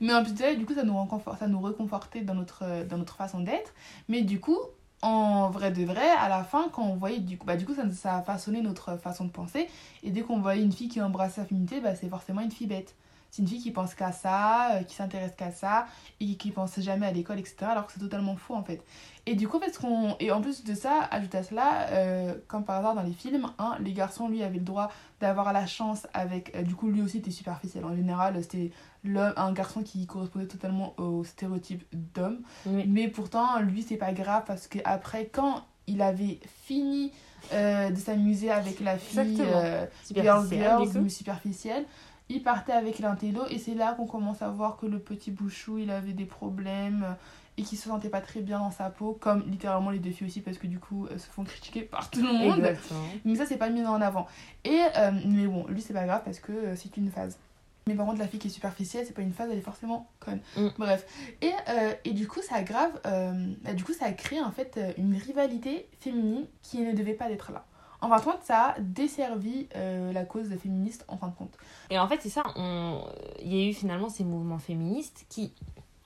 mais 0.00 0.12
en 0.12 0.22
plus 0.22 0.34
du 0.34 0.66
coup 0.66 0.74
ça 0.74 0.84
nous 0.84 0.94
ça 1.38 1.48
nous 1.48 1.60
réconfortait 1.62 2.20
dans 2.20 2.34
notre 2.34 2.84
dans 2.84 2.98
notre 2.98 3.16
façon 3.16 3.40
d'être 3.40 3.72
mais 4.08 4.20
du 4.20 4.38
coup 4.38 4.58
en 5.02 5.50
vrai 5.50 5.72
de 5.72 5.84
vrai 5.84 6.08
à 6.10 6.28
la 6.28 6.44
fin 6.44 6.68
quand 6.72 6.82
on 6.84 6.96
voyait 6.96 7.18
du 7.18 7.36
coup 7.36 7.46
bah 7.46 7.58
ça, 7.58 7.90
ça 7.90 8.16
a 8.16 8.22
façonné 8.22 8.62
notre 8.62 8.96
façon 8.96 9.24
de 9.24 9.30
penser. 9.30 9.68
Et 10.02 10.10
dès 10.10 10.22
qu'on 10.22 10.40
voyait 10.40 10.62
une 10.62 10.72
fille 10.72 10.88
qui 10.88 11.00
embrasse 11.00 11.34
sa 11.34 11.44
féminité 11.44 11.80
bah 11.80 11.94
c'est 11.94 12.08
forcément 12.08 12.40
une 12.40 12.52
fille 12.52 12.66
bête 12.68 12.94
c'est 13.32 13.40
une 13.40 13.48
fille 13.48 13.62
qui 13.62 13.70
pense 13.70 13.94
qu'à 13.94 14.12
ça, 14.12 14.74
euh, 14.74 14.82
qui 14.82 14.94
s'intéresse 14.94 15.32
qu'à 15.34 15.50
ça, 15.50 15.86
et 16.20 16.36
qui 16.36 16.50
pense 16.50 16.78
jamais 16.80 17.06
à 17.06 17.12
l'école, 17.12 17.38
etc. 17.38 17.56
Alors 17.62 17.86
que 17.86 17.92
c'est 17.94 18.00
totalement 18.00 18.36
faux 18.36 18.54
en 18.54 18.62
fait. 18.62 18.84
Et 19.24 19.34
du 19.36 19.48
coup, 19.48 19.56
en 19.56 19.60
fait, 19.60 19.76
qu'on... 19.78 20.16
Et 20.20 20.30
en 20.30 20.42
plus 20.42 20.64
de 20.64 20.74
ça, 20.74 21.08
ajoute 21.10 21.34
à 21.34 21.42
cela, 21.42 21.86
euh, 21.92 22.34
comme 22.46 22.64
par 22.64 22.80
hasard 22.80 22.94
dans 22.94 23.02
les 23.02 23.12
films, 23.12 23.48
hein, 23.58 23.76
les 23.80 23.94
garçons, 23.94 24.28
lui, 24.28 24.42
avaient 24.42 24.58
le 24.58 24.64
droit 24.64 24.90
d'avoir 25.20 25.52
la 25.54 25.66
chance 25.66 26.06
avec... 26.12 26.54
euh, 26.54 26.62
du 26.62 26.74
coup, 26.74 26.90
lui 26.90 27.00
aussi 27.00 27.18
était 27.18 27.30
superficiel. 27.30 27.86
En 27.86 27.96
général, 27.96 28.36
c'était 28.42 28.70
l'homme, 29.02 29.32
un 29.36 29.52
garçon 29.52 29.82
qui 29.82 30.06
correspondait 30.06 30.46
totalement 30.46 30.92
au 30.98 31.24
stéréotype 31.24 31.84
d'homme. 31.92 32.40
Oui. 32.66 32.84
Mais 32.86 33.08
pourtant, 33.08 33.60
lui, 33.60 33.82
c'est 33.82 33.96
pas 33.96 34.12
grave 34.12 34.42
parce 34.46 34.66
que 34.66 34.78
après 34.84 35.26
quand 35.32 35.64
il 35.86 36.02
avait 36.02 36.38
fini 36.64 37.12
euh, 37.52 37.90
de 37.90 37.96
s'amuser 37.96 38.50
avec 38.50 38.80
la 38.80 38.96
fille 38.98 39.40
euh, 39.40 39.84
girls, 40.14 40.48
mais 40.94 41.08
superficielle, 41.08 41.84
il 42.32 42.42
partait 42.42 42.72
avec 42.72 42.98
l'intello 42.98 43.42
et 43.50 43.58
c'est 43.58 43.74
là 43.74 43.94
qu'on 43.94 44.06
commence 44.06 44.42
à 44.42 44.48
voir 44.48 44.76
que 44.76 44.86
le 44.86 44.98
petit 44.98 45.30
bouchou, 45.30 45.78
il 45.78 45.90
avait 45.90 46.12
des 46.12 46.24
problèmes 46.24 47.04
euh, 47.04 47.14
et 47.58 47.62
qu'il 47.62 47.78
se 47.78 47.88
sentait 47.88 48.08
pas 48.08 48.20
très 48.20 48.40
bien 48.40 48.58
dans 48.58 48.70
sa 48.70 48.90
peau, 48.90 49.16
comme 49.20 49.44
littéralement 49.50 49.90
les 49.90 49.98
deux 49.98 50.10
filles 50.10 50.26
aussi 50.26 50.40
parce 50.40 50.58
que 50.58 50.66
du 50.66 50.78
coup, 50.78 51.06
elles 51.10 51.20
se 51.20 51.28
font 51.28 51.44
critiquer 51.44 51.82
par 51.82 52.10
tout 52.10 52.22
le 52.22 52.32
monde. 52.32 52.58
Exactement. 52.58 53.04
Mais 53.24 53.36
ça, 53.36 53.46
c'est 53.46 53.58
pas 53.58 53.68
mis 53.68 53.84
en 53.84 54.00
avant. 54.00 54.26
Et, 54.64 54.80
euh, 54.96 55.10
mais 55.26 55.46
bon, 55.46 55.66
lui, 55.68 55.82
c'est 55.82 55.92
pas 55.92 56.06
grave 56.06 56.22
parce 56.24 56.40
que 56.40 56.52
euh, 56.52 56.76
c'est 56.76 56.96
une 56.96 57.10
phase. 57.10 57.38
Mais 57.86 57.94
par 57.94 58.06
contre, 58.06 58.20
la 58.20 58.28
fille 58.28 58.38
qui 58.38 58.48
est 58.48 58.50
superficielle, 58.50 59.04
c'est 59.06 59.14
pas 59.14 59.22
une 59.22 59.32
phase, 59.32 59.48
elle 59.50 59.58
est 59.58 59.62
forcément 59.62 60.08
conne. 60.20 60.40
Mm. 60.56 60.68
Bref. 60.78 61.04
Et, 61.40 61.50
euh, 61.68 61.92
et 62.04 62.12
du 62.12 62.28
coup, 62.28 62.40
ça 62.42 62.56
aggrave, 62.56 62.92
euh, 63.06 63.52
bah, 63.62 63.74
du 63.74 63.82
coup, 63.82 63.92
ça 63.92 64.06
a 64.06 64.12
créé 64.12 64.40
en 64.40 64.52
fait 64.52 64.76
euh, 64.76 64.92
une 64.98 65.16
rivalité 65.16 65.88
féminine 66.00 66.46
qui 66.62 66.80
ne 66.80 66.92
devait 66.92 67.14
pas 67.14 67.30
être 67.30 67.50
là. 67.52 67.64
En 68.02 68.08
fin 68.08 68.18
de 68.18 68.24
compte, 68.24 68.42
ça 68.42 68.74
a 68.76 68.80
desservi 68.80 69.68
euh, 69.76 70.12
la 70.12 70.24
cause 70.24 70.48
féministe 70.56 71.04
en 71.06 71.16
fin 71.16 71.28
de 71.28 71.34
compte. 71.34 71.56
Et 71.88 72.00
en 72.00 72.08
fait, 72.08 72.18
c'est 72.20 72.28
ça, 72.30 72.42
il 72.56 73.54
y 73.54 73.62
a 73.62 73.68
eu 73.68 73.72
finalement 73.72 74.08
ces 74.08 74.24
mouvements 74.24 74.58
féministes 74.58 75.24
qui, 75.28 75.52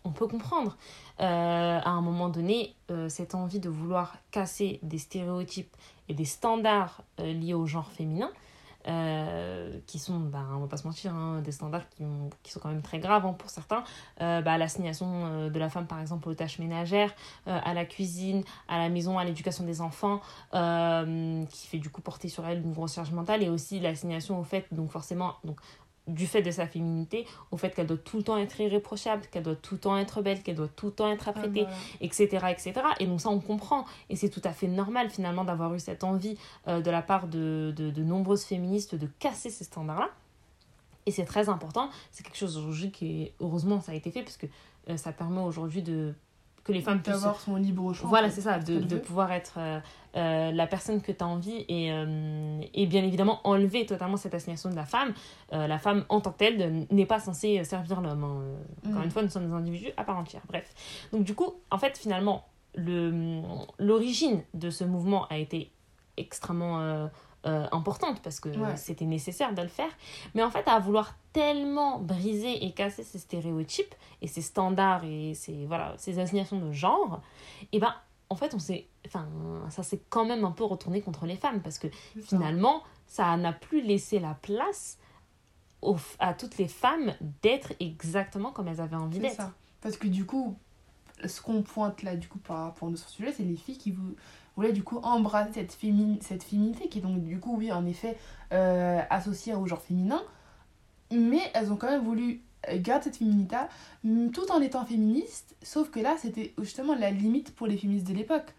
on 0.04 0.10
peut 0.10 0.28
comprendre, 0.28 0.76
euh, 1.20 1.80
à 1.82 1.88
un 1.88 2.02
moment 2.02 2.28
donné, 2.28 2.74
euh, 2.90 3.08
cette 3.08 3.34
envie 3.34 3.60
de 3.60 3.70
vouloir 3.70 4.18
casser 4.30 4.78
des 4.82 4.98
stéréotypes 4.98 5.74
et 6.10 6.14
des 6.14 6.26
standards 6.26 7.02
liés 7.18 7.54
au 7.54 7.64
genre 7.64 7.90
féminin, 7.90 8.30
euh, 8.86 9.78
qui 9.86 9.98
sont, 9.98 10.18
bah, 10.18 10.44
on 10.54 10.58
va 10.60 10.66
pas 10.66 10.76
se 10.76 10.86
mentir, 10.86 11.14
hein, 11.14 11.40
des 11.42 11.52
standards 11.52 11.88
qui, 11.90 12.02
ont- 12.04 12.30
qui 12.42 12.52
sont 12.52 12.60
quand 12.60 12.68
même 12.70 12.82
très 12.82 12.98
graves 12.98 13.26
hein, 13.26 13.34
pour 13.38 13.50
certains. 13.50 13.84
Euh, 14.20 14.42
bah, 14.42 14.58
L'assignation 14.58 15.06
euh, 15.26 15.50
de 15.50 15.58
la 15.58 15.68
femme, 15.68 15.86
par 15.86 16.00
exemple, 16.00 16.28
aux 16.28 16.34
tâches 16.34 16.58
ménagères, 16.58 17.12
à 17.46 17.74
la 17.74 17.84
cuisine, 17.84 18.42
à 18.68 18.78
la 18.78 18.88
maison, 18.88 19.18
à 19.18 19.24
l'éducation 19.24 19.64
des 19.64 19.80
enfants, 19.80 20.20
qui 20.52 21.66
fait 21.66 21.78
du 21.78 21.90
coup 21.90 22.00
porter 22.00 22.28
sur 22.28 22.46
elle 22.46 22.62
une 22.62 22.72
grosse 22.72 22.94
charge 22.94 23.10
mentale, 23.12 23.42
et 23.42 23.48
aussi 23.48 23.80
l'assignation 23.80 24.38
au 24.38 24.44
fait, 24.44 24.66
donc 24.72 24.90
forcément, 24.90 25.34
donc, 25.44 25.58
du 26.06 26.26
fait 26.26 26.42
de 26.42 26.50
sa 26.50 26.66
féminité, 26.66 27.26
au 27.50 27.56
fait 27.56 27.74
qu'elle 27.74 27.86
doit 27.88 27.96
tout 27.96 28.16
le 28.18 28.22
temps 28.22 28.36
être 28.36 28.60
irréprochable, 28.60 29.22
qu'elle 29.30 29.42
doit 29.42 29.56
tout 29.56 29.74
le 29.74 29.80
temps 29.80 29.96
être 29.98 30.22
belle, 30.22 30.42
qu'elle 30.42 30.54
doit 30.54 30.68
tout 30.68 30.86
le 30.86 30.92
temps 30.92 31.10
être 31.10 31.28
apprêtée, 31.28 31.64
Ah, 31.66 31.70
voilà. 31.70 31.76
etc., 32.00 32.24
etc. 32.50 32.72
Et 33.00 33.06
donc 33.06 33.20
ça, 33.20 33.28
on 33.30 33.40
comprend. 33.40 33.84
Et 34.08 34.16
c'est 34.16 34.28
tout 34.28 34.42
à 34.44 34.52
fait 34.52 34.68
normal, 34.68 35.10
finalement, 35.10 35.44
d'avoir 35.44 35.74
eu 35.74 35.80
cette 35.80 36.04
envie 36.04 36.38
euh, 36.68 36.80
de 36.80 36.90
la 36.90 37.02
part 37.02 37.26
de, 37.26 37.72
de, 37.76 37.90
de 37.90 38.02
nombreuses 38.04 38.44
féministes 38.44 38.94
de 38.94 39.08
casser 39.18 39.50
ces 39.50 39.64
standards-là. 39.64 40.10
Et 41.06 41.10
c'est 41.10 41.24
très 41.24 41.48
important. 41.48 41.88
C'est 42.10 42.24
quelque 42.24 42.36
chose 42.38 42.56
aujourd'hui 42.56 42.90
qui, 42.90 43.32
heureusement, 43.40 43.80
ça 43.80 43.92
a 43.92 43.94
été 43.94 44.10
fait, 44.10 44.22
parce 44.22 44.36
que 44.36 44.46
euh, 44.88 44.96
ça 44.96 45.12
permet 45.12 45.40
aujourd'hui 45.40 45.82
de 45.82 46.14
que 46.66 46.72
les 46.72 46.80
femmes 46.80 47.00
puissent 47.00 47.14
D'avoir 47.16 47.38
son 47.40 47.54
libre 47.56 47.92
choix. 47.92 48.08
voilà, 48.08 48.28
c'est 48.28 48.40
ça, 48.40 48.58
de, 48.58 48.80
de 48.80 48.96
pouvoir 48.96 49.30
être 49.30 49.54
euh, 49.58 49.78
euh, 50.16 50.50
la 50.50 50.66
personne 50.66 51.00
que 51.00 51.12
tu 51.12 51.22
as 51.22 51.26
envie 51.26 51.64
et, 51.68 51.92
euh, 51.92 52.60
et 52.74 52.86
bien 52.86 53.04
évidemment 53.04 53.40
enlever 53.44 53.86
totalement 53.86 54.16
cette 54.16 54.34
assignation 54.34 54.68
de 54.70 54.74
la 54.74 54.84
femme. 54.84 55.14
Euh, 55.52 55.68
la 55.68 55.78
femme 55.78 56.04
en 56.08 56.20
tant 56.20 56.32
que 56.32 56.38
telle 56.38 56.86
n'est 56.90 57.06
pas 57.06 57.20
censée 57.20 57.62
servir 57.62 58.00
l'homme. 58.00 58.24
hein. 58.24 58.42
Encore 58.88 59.00
Mm. 59.02 59.04
une 59.04 59.10
fois, 59.12 59.22
nous 59.22 59.30
sommes 59.30 59.46
des 59.46 59.52
individus 59.54 59.90
à 59.96 60.02
part 60.02 60.18
entière. 60.18 60.42
Bref. 60.48 60.74
Donc 61.12 61.22
du 61.22 61.34
coup, 61.36 61.54
en 61.70 61.78
fait, 61.78 61.96
finalement, 61.96 62.44
le- 62.74 63.42
l'origine 63.78 64.42
de 64.54 64.70
ce 64.70 64.82
mouvement 64.84 65.26
a 65.28 65.38
été 65.38 65.70
extrêmement 66.16 67.08
euh, 67.46 67.66
importante 67.72 68.20
parce 68.22 68.40
que 68.40 68.48
Ouais. 68.48 68.76
c'était 68.76 69.04
nécessaire 69.04 69.54
de 69.54 69.62
le 69.62 69.68
faire. 69.68 69.90
Mais 70.34 70.42
en 70.42 70.50
fait, 70.50 70.66
à 70.68 70.78
vouloir 70.80 71.14
tellement 71.32 71.98
briser 72.00 72.64
et 72.64 72.72
casser 72.72 73.04
ces 73.04 73.18
stéréotypes 73.18 73.94
et 74.22 74.26
ces 74.26 74.42
standards 74.42 75.04
et 75.04 75.34
ces, 75.34 75.66
voilà, 75.66 75.94
ces 75.98 76.18
assignations 76.18 76.58
de 76.58 76.72
genre, 76.72 77.20
et 77.72 77.78
ben 77.78 77.94
en 78.28 78.34
fait, 78.34 78.54
on 78.54 78.58
s'est, 78.58 78.88
enfin, 79.06 79.28
ça 79.70 79.82
s'est 79.84 80.00
quand 80.10 80.24
même 80.24 80.44
un 80.44 80.50
peu 80.50 80.64
retourné 80.64 81.00
contre 81.00 81.26
les 81.26 81.36
femmes 81.36 81.60
parce 81.62 81.78
que 81.78 81.86
finalement, 82.24 82.82
ça 83.06 83.36
n'a 83.36 83.52
plus 83.52 83.82
laissé 83.82 84.18
la 84.18 84.34
place 84.34 84.98
aux, 85.82 85.96
à 86.18 86.34
toutes 86.34 86.58
les 86.58 86.66
femmes 86.66 87.14
d'être 87.42 87.72
exactement 87.78 88.50
comme 88.50 88.66
elles 88.66 88.80
avaient 88.80 88.96
envie 88.96 89.20
d'être. 89.20 89.52
Parce 89.80 89.96
que 89.96 90.08
du 90.08 90.26
coup, 90.26 90.56
ce 91.24 91.40
qu'on 91.40 91.62
pointe 91.62 92.02
là, 92.02 92.16
du 92.16 92.26
coup, 92.26 92.38
par 92.38 92.64
rapport 92.64 92.88
à 92.88 92.90
notre 92.90 93.08
sujet, 93.08 93.32
c'est 93.32 93.44
les 93.44 93.56
filles 93.56 93.78
qui 93.78 93.92
vou- 93.92 94.16
voulaient 94.56 94.72
du 94.72 94.82
coup 94.82 94.98
embrasser 95.02 95.52
cette, 95.54 95.72
fémini- 95.74 96.20
cette 96.22 96.42
féminité 96.42 96.88
qui 96.88 96.98
est 96.98 97.02
donc, 97.02 97.22
du 97.22 97.38
coup, 97.38 97.56
oui, 97.56 97.70
en 97.70 97.84
effet, 97.86 98.16
euh, 98.52 99.00
associée 99.10 99.54
au 99.54 99.66
genre 99.66 99.82
féminin. 99.82 100.22
Mais 101.12 101.40
elles 101.54 101.70
ont 101.72 101.76
quand 101.76 101.88
même 101.90 102.02
voulu 102.04 102.40
euh, 102.68 102.78
garder 102.80 103.04
cette 103.04 103.16
féminité 103.18 103.56
mm, 104.04 104.30
tout 104.30 104.50
en 104.50 104.60
étant 104.60 104.84
féministes. 104.84 105.54
Sauf 105.62 105.90
que 105.90 106.00
là, 106.00 106.16
c'était 106.18 106.52
justement 106.58 106.94
la 106.94 107.10
limite 107.10 107.54
pour 107.54 107.66
les 107.66 107.76
féministes 107.76 108.08
de 108.08 108.14
l'époque. 108.14 108.54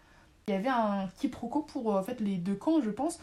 Il 0.46 0.52
y 0.52 0.56
avait 0.56 0.68
un 0.68 1.08
quiproquo 1.18 1.60
pour 1.62 1.94
euh, 1.94 2.00
en 2.00 2.02
fait, 2.02 2.20
les 2.20 2.36
deux 2.36 2.54
camps, 2.54 2.80
je 2.80 2.90
pense. 2.90 3.18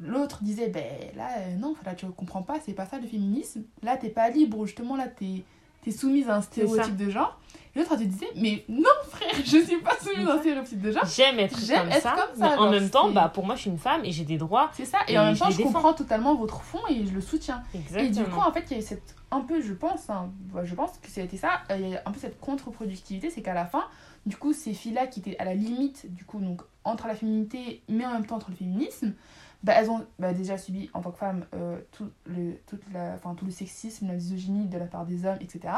L'autre 0.00 0.44
disait, 0.44 0.68
ben 0.68 0.84
là, 1.16 1.28
euh, 1.38 1.56
non, 1.56 1.74
là, 1.84 1.94
tu 1.96 2.06
comprends 2.06 2.42
pas, 2.42 2.60
c'est 2.64 2.72
pas 2.72 2.86
ça 2.86 3.00
le 3.00 3.06
féminisme. 3.08 3.62
Là, 3.82 3.96
t'es 3.96 4.10
pas 4.10 4.30
libre, 4.30 4.64
justement, 4.64 4.94
là, 4.96 5.08
t'es 5.08 5.42
t'es 5.82 5.90
soumise 5.92 6.28
à 6.28 6.36
un 6.36 6.40
stéréotype 6.42 6.96
de 6.96 7.08
genre. 7.10 7.40
L'autre, 7.78 7.92
elle 7.92 7.98
te 7.98 8.04
disait, 8.04 8.28
mais 8.34 8.64
non, 8.68 8.88
frère, 9.08 9.30
je 9.36 9.58
suis 9.58 9.76
pas 9.76 9.96
soumise 10.02 10.28
à 10.28 10.32
un 10.32 10.38
stéréotype 10.40 10.80
de 10.80 10.90
genre. 10.90 11.04
J'aime 11.06 11.38
être, 11.38 11.60
J'aime 11.60 11.82
comme, 11.82 11.92
être 11.92 12.02
ça, 12.02 12.16
comme 12.16 12.36
ça, 12.36 12.50
mais 12.50 12.56
en 12.56 12.70
même 12.70 12.90
temps, 12.90 13.10
bah, 13.10 13.30
pour 13.32 13.46
moi, 13.46 13.54
je 13.54 13.60
suis 13.60 13.70
une 13.70 13.78
femme 13.78 14.04
et 14.04 14.10
j'ai 14.10 14.24
des 14.24 14.36
droits. 14.36 14.70
C'est 14.72 14.84
ça, 14.84 14.98
et, 15.06 15.12
Et 15.12 15.18
en 15.18 15.26
même 15.26 15.38
temps, 15.38 15.48
je 15.48 15.62
comprends 15.62 15.92
totalement 15.92 16.34
votre 16.34 16.60
fond 16.62 16.80
et 16.90 17.06
je 17.06 17.12
le 17.12 17.20
soutiens. 17.20 17.62
Exactement. 17.72 18.04
Et 18.04 18.10
du 18.10 18.24
coup, 18.24 18.40
en 18.40 18.50
fait, 18.50 18.64
il 18.70 18.72
y 18.72 18.74
a 18.76 18.78
eu 18.78 18.86
cette. 18.86 19.14
Un 19.30 19.42
peu, 19.42 19.60
je 19.60 19.74
pense, 19.74 20.08
hein, 20.08 20.30
bah, 20.54 20.64
je 20.64 20.74
pense 20.74 20.92
que 21.02 21.08
c'était 21.08 21.36
ça, 21.36 21.60
euh, 21.70 21.76
il 21.78 21.90
y 21.90 21.96
a 21.96 22.02
un 22.06 22.10
peu 22.10 22.18
cette 22.18 22.40
contre-productivité, 22.40 23.28
c'est 23.28 23.42
qu'à 23.42 23.52
la 23.52 23.66
fin, 23.66 23.84
du 24.24 24.36
coup, 24.36 24.54
ces 24.54 24.72
filles-là 24.72 25.06
qui 25.06 25.20
étaient 25.20 25.38
à 25.38 25.44
la 25.44 25.54
limite, 25.54 26.12
du 26.14 26.24
coup, 26.24 26.40
donc 26.40 26.62
entre 26.82 27.06
la 27.06 27.14
féminité, 27.14 27.82
mais 27.88 28.06
en 28.06 28.12
même 28.12 28.26
temps 28.26 28.36
entre 28.36 28.50
le 28.50 28.56
féminisme, 28.56 29.12
bah, 29.62 29.74
elles 29.76 29.90
ont 29.90 30.06
bah, 30.18 30.32
déjà 30.32 30.56
subi 30.56 30.88
en 30.94 31.00
tant 31.00 31.10
que 31.10 31.18
femmes 31.18 31.44
euh, 31.54 31.78
tout, 31.92 32.10
le, 32.26 32.54
toute 32.66 32.82
la, 32.92 33.14
enfin, 33.14 33.34
tout 33.34 33.44
le 33.44 33.50
sexisme, 33.50 34.06
la 34.06 34.14
misogynie 34.14 34.66
de 34.66 34.78
la 34.78 34.86
part 34.86 35.04
des 35.04 35.26
hommes, 35.26 35.38
etc. 35.40 35.74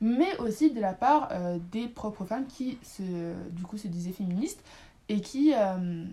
Mais 0.00 0.36
aussi 0.38 0.72
de 0.72 0.80
la 0.80 0.92
part 0.92 1.28
euh, 1.32 1.58
des 1.70 1.88
propres 1.88 2.24
femmes 2.24 2.46
qui 2.46 2.78
se, 2.82 3.34
du 3.50 3.62
coup, 3.62 3.78
se 3.78 3.88
disaient 3.88 4.12
féministes 4.12 4.62
et 5.08 5.20
qui, 5.20 5.52
euh, 5.54 6.04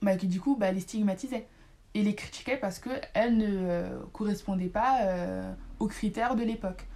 bah, 0.00 0.16
qui 0.16 0.26
du 0.26 0.40
coup, 0.40 0.56
bah, 0.56 0.72
les 0.72 0.80
stigmatisaient 0.80 1.46
et 1.94 2.02
les 2.02 2.14
critiquaient 2.14 2.56
parce 2.56 2.78
qu'elles 2.78 3.36
ne 3.36 4.02
correspondaient 4.12 4.68
pas 4.68 5.00
aux 5.78 5.88
critères 5.88 6.36
de 6.36 6.42
l'époque. 6.42 6.86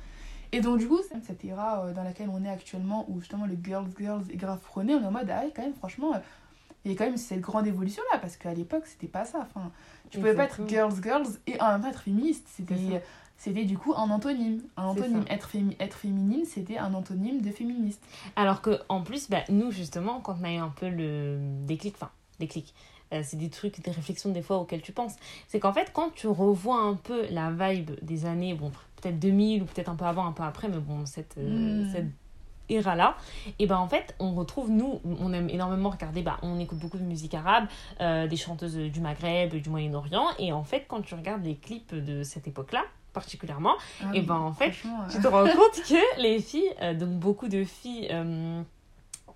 Et 0.52 0.60
donc, 0.60 0.78
du 0.78 0.88
coup, 0.88 1.00
cette 1.02 1.44
euh, 1.44 1.92
dans 1.92 2.02
laquelle 2.02 2.30
on 2.30 2.44
est 2.44 2.48
actuellement, 2.48 3.04
où 3.08 3.20
justement 3.20 3.46
le 3.46 3.58
girls, 3.62 3.88
girls 3.98 4.25
est 4.30 4.36
grave 4.36 4.60
prôné, 4.60 4.94
on 4.94 5.02
est 5.02 5.06
en 5.06 5.10
mode, 5.10 5.28
ah 5.30 5.42
quand 5.54 5.62
même, 5.62 5.75
franchement, 5.75 6.12
il 6.86 6.92
y 6.92 6.94
a 6.94 6.98
quand 6.98 7.04
même 7.06 7.16
cette 7.16 7.40
grande 7.40 7.66
évolution 7.66 8.02
là, 8.12 8.18
parce 8.18 8.36
qu'à 8.36 8.54
l'époque, 8.54 8.84
c'était 8.86 9.06
pas 9.08 9.24
ça. 9.24 9.40
Enfin, 9.42 9.70
tu 10.10 10.18
pouvais 10.18 10.34
pas 10.34 10.44
être 10.44 10.60
girls, 10.68 10.94
girls 11.02 11.26
et 11.46 11.60
en 11.60 11.72
même 11.72 11.82
temps 11.82 11.88
être 11.88 12.02
féministe. 12.02 12.46
C'était, 12.48 13.02
c'était 13.36 13.64
du 13.64 13.76
coup 13.76 13.92
un 13.94 14.08
antonyme. 14.10 14.62
Un 14.76 14.84
antonyme. 14.84 15.24
Être, 15.28 15.48
fémi- 15.50 15.76
être 15.80 15.96
féminine, 15.98 16.44
c'était 16.44 16.78
un 16.78 16.94
antonyme 16.94 17.42
de 17.42 17.50
féministe. 17.50 18.02
Alors 18.36 18.62
que 18.62 18.78
en 18.88 19.02
plus, 19.02 19.28
bah, 19.28 19.42
nous 19.48 19.70
justement, 19.72 20.20
quand 20.20 20.36
on 20.40 20.44
a 20.44 20.52
eu 20.52 20.56
un 20.56 20.68
peu 20.68 20.88
le 20.88 21.38
déclic, 21.66 21.96
enfin 21.96 22.10
déclic, 22.38 22.72
euh, 23.12 23.22
c'est 23.24 23.36
des 23.36 23.50
trucs, 23.50 23.80
des 23.82 23.90
réflexions 23.90 24.30
des 24.30 24.42
fois 24.42 24.58
auxquelles 24.58 24.82
tu 24.82 24.92
penses. 24.92 25.14
C'est 25.48 25.58
qu'en 25.60 25.72
fait, 25.72 25.90
quand 25.92 26.10
tu 26.14 26.26
revois 26.28 26.80
un 26.80 26.94
peu 26.94 27.26
la 27.30 27.50
vibe 27.50 27.92
des 28.02 28.26
années, 28.26 28.54
bon, 28.54 28.70
peut-être 29.00 29.18
2000 29.18 29.62
ou 29.62 29.64
peut-être 29.66 29.88
un 29.88 29.96
peu 29.96 30.04
avant, 30.04 30.26
un 30.26 30.32
peu 30.32 30.42
après, 30.44 30.68
mais 30.68 30.78
bon, 30.78 31.04
cette, 31.06 31.36
euh, 31.38 31.82
Mm. 31.84 31.92
cette 31.92 32.06
era-là, 32.68 33.16
et 33.58 33.66
ben 33.66 33.76
en 33.76 33.88
fait, 33.88 34.14
on 34.18 34.35
retrouve, 34.35 34.70
nous, 34.70 35.00
on 35.04 35.32
aime 35.32 35.49
énormément 35.49 35.90
regarder, 35.90 36.23
bah, 36.23 36.38
on 36.42 36.58
écoute 36.58 36.78
beaucoup 36.78 36.99
de 36.99 37.04
musique 37.04 37.35
arabe, 37.35 37.66
euh, 38.00 38.26
des 38.26 38.37
chanteuses 38.37 38.76
du 38.76 39.00
Maghreb, 39.00 39.54
du 39.54 39.68
Moyen-Orient, 39.70 40.26
et 40.38 40.52
en 40.52 40.64
fait, 40.64 40.85
quand 40.88 41.02
tu 41.02 41.14
regardes 41.14 41.44
les 41.44 41.56
clips 41.56 41.94
de 41.94 42.23
cette 42.23 42.46
époque-là, 42.49 42.82
particulièrement, 43.12 43.76
Ah 44.02 44.11
Et 44.12 44.20
ben, 44.20 44.35
en 44.35 44.52
fait, 44.52 44.73
tu 45.11 45.20
te 45.23 45.26
rends 45.26 45.44
compte 45.46 45.82
que 45.88 46.20
les 46.20 46.38
filles, 46.38 46.70
euh, 46.82 46.92
donc 46.92 47.11
beaucoup 47.11 47.49
de 47.49 47.64
filles 47.64 48.08
euh, 48.11 48.61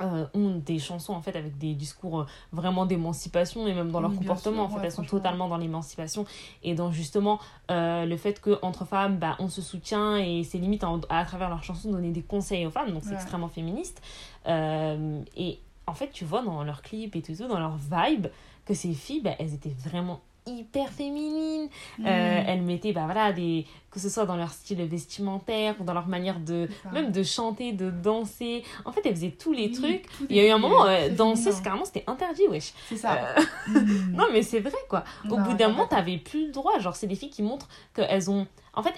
euh, 0.01 0.27
ont 0.35 0.55
des 0.65 0.79
chansons 0.79 1.13
en 1.13 1.21
fait 1.21 1.37
avec 1.37 1.59
des 1.59 1.75
discours 1.75 2.21
euh, 2.21 2.27
vraiment 2.53 2.87
d'émancipation 2.87 3.67
et 3.67 3.75
même 3.75 3.91
dans 3.91 4.01
leur 4.01 4.13
Oui, 4.13 4.17
comportement 4.19 4.57
sûr, 4.57 4.65
en 4.65 4.69
fait. 4.69 4.77
Ouais, 4.77 4.87
elles 4.87 4.93
sont 4.93 5.05
totalement 5.05 5.49
dans 5.49 5.59
l'émancipation. 5.59 6.25
Et 6.63 6.75
dans 6.75 6.91
justement 6.91 7.39
euh, 7.71 8.07
le 8.07 8.17
fait 8.17 8.41
que 8.41 8.59
entre 8.63 8.85
femmes 8.87 9.19
bah, 9.19 9.37
on 9.41 9.49
se 9.49 9.61
soutient 9.61 10.17
et 10.17 10.43
c'est 10.45 10.59
limite 10.59 10.85
à, 10.85 10.91
à 11.11 11.25
travers 11.25 11.49
leurs 11.51 11.63
chansons 11.65 11.91
donner 11.91 12.11
des 12.13 12.23
conseils 12.23 12.65
aux 12.67 12.71
femmes 12.71 12.93
donc 12.93 13.03
c'est 13.03 13.11
Ouais. 13.11 13.17
extrêmement 13.17 13.49
féministe. 13.49 14.01
Et 14.47 15.59
en 15.87 15.95
fait 15.95 16.11
tu 16.13 16.25
vois 16.25 16.43
dans 16.43 16.63
leurs 16.65 16.83
clips 16.83 17.15
et 17.17 17.23
tout, 17.23 17.35
tout 17.37 17.49
dans 17.49 17.59
leur 17.59 17.77
vibe 17.77 18.29
que 18.65 18.75
ces 18.75 18.95
filles 18.95 19.21
bah, 19.23 19.33
elles 19.39 19.53
étaient 19.55 19.75
vraiment 19.87 20.21
hyper 20.59 20.89
féminines 20.91 21.69
mm, 21.99 22.07
euh, 22.07 22.43
elles 22.47 22.63
mettaient 22.63 22.93
bah 22.93 23.05
voilà 23.05 23.33
des 23.33 23.67
que 23.91 23.99
ce 23.99 24.09
soit 24.09 24.25
dans 24.25 24.37
leur 24.37 24.51
style 24.53 24.81
vestimentaire 24.85 25.75
ou 25.81 25.85
dans 25.85 25.95
leur 25.95 26.07
manière 26.07 26.39
de 26.39 26.69
même 26.93 27.11
de 27.11 27.23
chanter 27.25 27.73
de 27.73 27.91
danser. 27.91 28.63
En 28.85 28.93
fait 28.93 29.01
elles 29.05 29.17
faisaient 29.17 29.31
tous 29.33 29.53
les 29.53 29.67
Oui, 29.67 29.73
trucs. 29.73 30.05
il 30.29 30.37
y 30.37 30.41
a 30.41 30.47
eu 30.47 30.51
un 30.51 30.59
moment 30.59 30.87
euh, 30.87 31.09
danser 31.09 31.51
carrément 31.63 31.85
c'était 31.85 32.05
interdit 32.07 32.47
wesh. 32.49 32.73
C'est 32.89 32.97
ça. 32.97 33.15
Euh, 33.37 33.41
Mm. 33.71 34.13
non 34.17 34.25
mais 34.33 34.43
c'est 34.43 34.61
vrai 34.61 34.73
quoi. 34.89 35.05
Au 35.25 35.37
Non, 35.37 35.43
bout 35.43 35.55
d'un 35.55 35.69
moment 35.69 35.87
t'avais 35.87 36.19
plus 36.19 36.47
le 36.47 36.53
droit. 36.53 36.79
Genre 36.79 36.95
c'est 36.97 37.07
des 37.07 37.15
filles 37.17 37.31
qui 37.31 37.43
montrent 37.43 37.69
qu'elles 37.95 38.31
ont 38.31 38.47
en 38.75 38.83
fait 38.83 38.95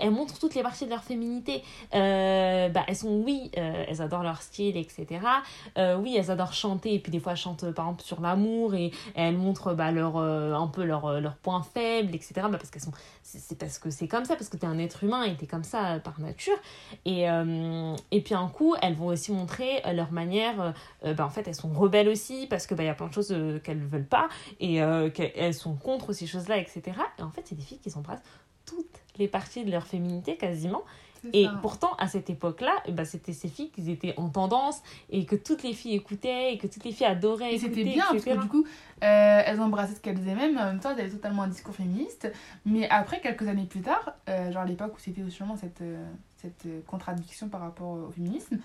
elles 0.00 0.10
montrent 0.10 0.38
toutes 0.38 0.54
les 0.54 0.62
parties 0.62 0.84
de 0.84 0.90
leur 0.90 1.04
féminité. 1.04 1.62
Euh, 1.94 2.68
bah, 2.68 2.84
elles 2.86 2.96
sont, 2.96 3.22
oui, 3.24 3.50
euh, 3.56 3.84
elles 3.88 4.02
adorent 4.02 4.22
leur 4.22 4.42
style, 4.42 4.76
etc. 4.76 5.06
Euh, 5.78 5.96
oui, 5.96 6.16
elles 6.16 6.30
adorent 6.30 6.52
chanter, 6.52 6.94
et 6.94 6.98
puis 6.98 7.12
des 7.12 7.20
fois 7.20 7.32
elles 7.32 7.38
chantent 7.38 7.70
par 7.72 7.86
exemple 7.86 8.02
sur 8.02 8.20
l'amour, 8.20 8.74
et, 8.74 8.92
elles 9.14 9.36
montrent 9.36 9.74
bah, 9.74 9.90
leur, 9.90 10.16
un 10.16 10.66
peu 10.66 10.84
leurs 10.84 11.20
leur 11.20 11.36
points 11.36 11.62
faibles, 11.62 12.14
etc. 12.14 12.32
Bah, 12.36 12.50
parce 12.52 12.70
qu'elles 12.70 12.82
sont, 12.82 12.92
c'est 13.22 13.58
parce 13.58 13.78
que 13.78 13.90
c'est 13.90 14.08
comme 14.08 14.24
ça, 14.24 14.36
parce 14.36 14.48
que 14.48 14.56
t'es 14.56 14.66
un 14.66 14.78
être 14.78 15.04
humain 15.04 15.24
et 15.24 15.36
t'es 15.36 15.46
comme 15.46 15.64
ça 15.64 15.98
par 16.00 16.18
nature. 16.20 16.56
Et, 17.04 17.24
et 18.10 18.20
puis 18.20 18.34
un 18.34 18.48
coup, 18.48 18.74
elles 18.82 18.94
vont 18.94 19.06
aussi 19.06 19.32
montrer 19.32 19.82
leur 19.92 20.12
manière, 20.12 20.74
bah, 21.02 21.24
en 21.24 21.30
fait, 21.30 21.46
elles 21.46 21.54
sont 21.54 21.72
rebelles 21.72 22.08
aussi, 22.08 22.46
parce 22.48 22.66
que 22.66 22.74
bah, 22.74 22.84
y 22.84 22.88
a 22.88 22.94
plein 22.94 23.08
de 23.08 23.14
choses 23.14 23.34
qu'elles 23.64 23.84
veulent 23.84 24.08
pas, 24.08 24.28
et 24.58 24.80
qu'elles 25.14 25.54
sont 25.54 25.76
contre 25.76 26.12
ces 26.12 26.26
choses-là, 26.26 26.58
etc. 26.58 26.82
Et 27.18 27.22
en 27.22 27.30
fait, 27.30 27.42
c'est 27.44 27.54
des 27.54 27.62
filles 27.62 27.80
qui 27.80 27.90
s'embrassent 27.90 28.22
toutes 28.66 28.99
les 29.18 29.28
parties 29.28 29.64
de 29.64 29.70
leur 29.70 29.86
féminité 29.86 30.36
quasiment. 30.36 30.82
Et 31.32 31.46
pourtant, 31.60 31.94
à 31.98 32.08
cette 32.08 32.30
époque-là, 32.30 32.72
eh 32.86 32.92
ben, 32.92 33.04
c'était 33.04 33.32
ces 33.32 33.48
filles 33.48 33.70
qui 33.70 33.90
étaient 33.90 34.14
en 34.16 34.28
tendance 34.28 34.82
et 35.10 35.26
que 35.26 35.36
toutes 35.36 35.62
les 35.62 35.74
filles 35.74 35.96
écoutaient 35.96 36.54
et 36.54 36.58
que 36.58 36.66
toutes 36.66 36.84
les 36.84 36.92
filles 36.92 37.06
adoraient 37.06 37.54
Et 37.54 37.58
c'était 37.58 37.84
bien, 37.84 38.04
parce 38.10 38.24
que 38.24 38.40
du 38.40 38.48
coup, 38.48 38.64
euh, 39.02 39.42
elles 39.44 39.60
embrassaient 39.60 39.94
ce 39.94 40.00
qu'elles 40.00 40.26
aimaient, 40.28 40.50
mais 40.50 40.60
en 40.60 40.66
même 40.66 40.80
temps, 40.80 40.90
elles 40.92 41.00
avaient 41.00 41.10
totalement 41.10 41.42
un 41.42 41.48
discours 41.48 41.74
féministe. 41.74 42.32
Mais 42.64 42.88
après, 42.88 43.20
quelques 43.20 43.46
années 43.46 43.66
plus 43.66 43.82
tard, 43.82 44.14
euh, 44.28 44.50
genre 44.52 44.62
à 44.62 44.66
l'époque 44.66 44.94
où 44.96 44.98
c'était 44.98 45.22
justement 45.22 45.56
cette, 45.56 45.82
euh, 45.82 46.04
cette 46.36 46.66
contradiction 46.86 47.48
par 47.48 47.60
rapport 47.60 47.90
au 47.90 48.10
féminisme, 48.10 48.58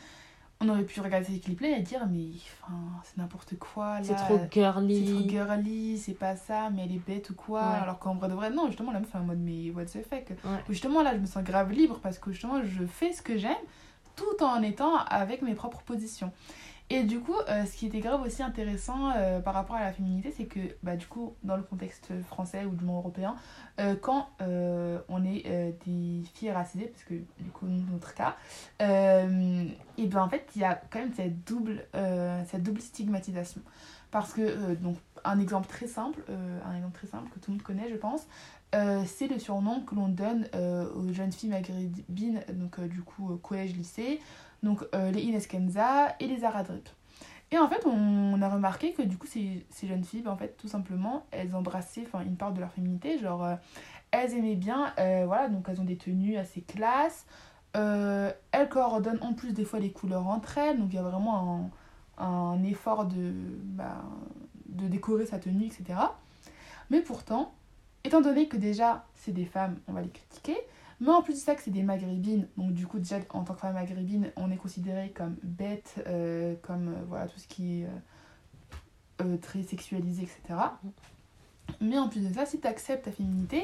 on 0.61 0.69
aurait 0.69 0.83
pu 0.83 1.01
regarder 1.01 1.25
ces 1.25 1.39
clips-là 1.39 1.77
et 1.77 1.81
dire, 1.81 2.07
mais 2.09 2.27
enfin, 2.63 2.73
c'est 3.03 3.17
n'importe 3.17 3.57
quoi, 3.59 3.99
là. 3.99 4.03
C'est 4.03 4.15
trop 4.15 4.39
C'est 4.41 4.53
girly. 4.53 5.13
trop 5.19 5.29
girly, 5.29 5.97
c'est 5.97 6.13
pas 6.13 6.35
ça, 6.35 6.69
mais 6.69 6.85
elle 6.85 6.93
est 6.93 7.05
bête 7.05 7.29
ou 7.29 7.35
quoi. 7.35 7.61
Ouais. 7.61 7.79
Alors 7.81 7.99
qu'en 7.99 8.15
vrai 8.15 8.29
de 8.29 8.33
vrai, 8.33 8.49
non, 8.49 8.67
justement, 8.67 8.91
la 8.91 8.99
meuf 8.99 9.13
est 9.13 9.17
en 9.17 9.23
mode, 9.23 9.39
mais 9.39 9.69
what 9.71 9.85
the 9.85 10.01
fuck. 10.09 10.29
Ouais. 10.29 10.63
Justement, 10.69 11.03
là, 11.03 11.13
je 11.13 11.19
me 11.19 11.25
sens 11.25 11.43
grave 11.43 11.71
libre 11.71 11.99
parce 12.01 12.19
que 12.19 12.31
justement, 12.31 12.61
je 12.63 12.85
fais 12.85 13.11
ce 13.11 13.21
que 13.21 13.37
j'aime 13.37 13.55
tout 14.15 14.43
en 14.43 14.61
étant 14.61 14.95
avec 15.09 15.41
mes 15.41 15.55
propres 15.55 15.81
positions. 15.81 16.31
Et 16.91 17.03
du 17.03 17.19
coup, 17.19 17.35
euh, 17.49 17.65
ce 17.65 17.75
qui 17.75 17.87
était 17.87 17.99
grave 17.99 18.21
aussi 18.21 18.43
intéressant 18.43 19.11
euh, 19.15 19.39
par 19.39 19.55
rapport 19.55 19.75
à 19.75 19.81
la 19.81 19.91
féminité, 19.91 20.31
c'est 20.31 20.45
que 20.45 20.59
bah, 20.83 20.95
du 20.95 21.07
coup, 21.07 21.35
dans 21.43 21.57
le 21.57 21.63
contexte 21.63 22.11
français 22.23 22.65
ou 22.65 22.75
du 22.75 22.85
monde 22.85 22.97
européen, 22.97 23.35
euh, 23.79 23.95
quand 23.99 24.29
on 24.39 25.23
est 25.25 25.75
des 25.85 26.21
filles 26.35 26.51
racisées, 26.51 26.87
parce 26.87 27.03
que 27.03 27.15
du 27.39 27.49
coup, 27.51 27.65
notre 27.65 28.13
cas, 28.13 28.35
et 28.79 30.07
ben 30.07 30.21
en 30.21 30.29
fait, 30.29 30.47
il 30.55 30.61
y 30.61 30.65
a 30.65 30.79
quand 30.89 30.99
même 30.99 31.13
cette 31.13 31.43
double, 31.45 31.85
cette 32.45 32.63
double 32.63 32.81
stigmatisation. 32.81 33.61
Parce 34.11 34.33
que, 34.33 34.75
donc, 34.75 34.97
un 35.25 35.39
exemple 35.39 35.67
très 35.67 35.87
simple, 35.87 36.21
un 36.29 36.75
exemple 36.75 36.97
très 36.97 37.07
simple 37.07 37.29
que 37.29 37.39
tout 37.39 37.51
le 37.51 37.57
monde 37.57 37.63
connaît, 37.63 37.89
je 37.89 37.95
pense, 37.95 38.27
euh, 38.75 39.03
c'est 39.05 39.27
le 39.27 39.39
surnom 39.39 39.79
que 39.81 39.95
l'on 39.95 40.09
donne 40.09 40.47
euh, 40.53 40.91
aux 40.95 41.13
jeunes 41.13 41.31
filles 41.31 41.49
maghrébines, 41.49 42.41
donc 42.53 42.79
euh, 42.79 42.87
du 42.87 43.01
coup 43.01 43.37
collège-lycée, 43.37 44.19
donc 44.63 44.83
les 44.93 45.21
Ines 45.21 45.41
Kenza 45.41 46.15
et 46.19 46.27
les 46.27 46.39
Zara 46.39 46.63
Drip. 46.63 46.89
Et 47.51 47.57
en 47.59 47.69
fait, 47.69 47.85
on, 47.85 48.41
a 48.41 48.49
remarqué 48.49 48.93
que 48.93 49.03
du 49.03 49.17
coup, 49.17 49.27
ces, 49.27 49.63
jeunes 49.83 50.03
filles, 50.03 50.23
ben, 50.23 50.31
en 50.31 50.37
fait, 50.37 50.57
tout 50.57 50.67
simplement, 50.67 51.25
elles 51.31 51.55
embrassaient 51.55 52.05
une 52.25 52.35
part 52.35 52.51
de 52.51 52.59
leur 52.59 52.71
féminité, 52.71 53.19
genre, 53.19 53.47
elles 54.09 54.33
aimaient 54.33 54.55
bien, 54.55 54.91
voilà, 54.97 55.49
donc 55.49 55.67
elles 55.69 55.79
ont 55.79 55.85
des 55.85 55.97
tenues 55.97 56.37
assez 56.37 56.61
classes, 56.61 57.27
elles 57.73 58.69
coordonnent 58.69 59.21
en 59.21 59.33
plus 59.33 59.53
des 59.53 59.65
fois 59.65 59.79
les 59.79 59.91
couleurs 59.91 60.27
entre 60.27 60.57
elles, 60.57 60.79
donc 60.79 60.87
il 60.91 60.95
y 60.95 60.99
a 60.99 61.03
vraiment 61.03 61.69
un, 62.17 62.63
effort 62.63 63.05
de, 63.05 63.33
bah, 63.63 64.01
de 64.67 64.87
décorer 64.87 65.27
sa 65.27 65.37
tenue, 65.37 65.65
etc. 65.65 65.99
Mais 66.89 67.01
pourtant, 67.01 67.53
étant 68.05 68.21
donné 68.21 68.47
que 68.47 68.57
déjà, 68.57 69.05
c'est 69.15 69.31
des 69.31 69.45
femmes, 69.45 69.77
on 69.87 69.93
va 69.93 70.01
les 70.01 70.09
critiquer, 70.09 70.57
mais 71.01 71.09
en 71.09 71.21
plus 71.21 71.33
de 71.33 71.39
ça, 71.39 71.55
que 71.55 71.61
c'est 71.61 71.71
des 71.71 71.83
maghrébines, 71.83 72.47
donc 72.57 72.73
du 72.73 72.87
coup, 72.87 72.99
déjà, 72.99 73.17
en 73.31 73.43
tant 73.43 73.53
que 73.53 73.59
femme 73.59 73.73
maghrébine, 73.73 74.31
on 74.35 74.51
est 74.51 74.57
considéré 74.57 75.09
comme 75.09 75.35
bête, 75.43 76.03
euh, 76.07 76.55
comme 76.61 76.89
euh, 76.89 77.03
voilà, 77.07 77.27
tout 77.27 77.39
ce 77.39 77.47
qui 77.47 77.81
est 77.81 77.87
euh, 79.21 79.37
très 79.37 79.63
sexualisé, 79.63 80.23
etc. 80.23 80.59
Mais 81.81 81.97
en 81.97 82.07
plus 82.07 82.21
de 82.21 82.33
ça, 82.33 82.45
si 82.45 82.59
tu 82.59 82.61
ta 82.61 83.11
féminité, 83.11 83.63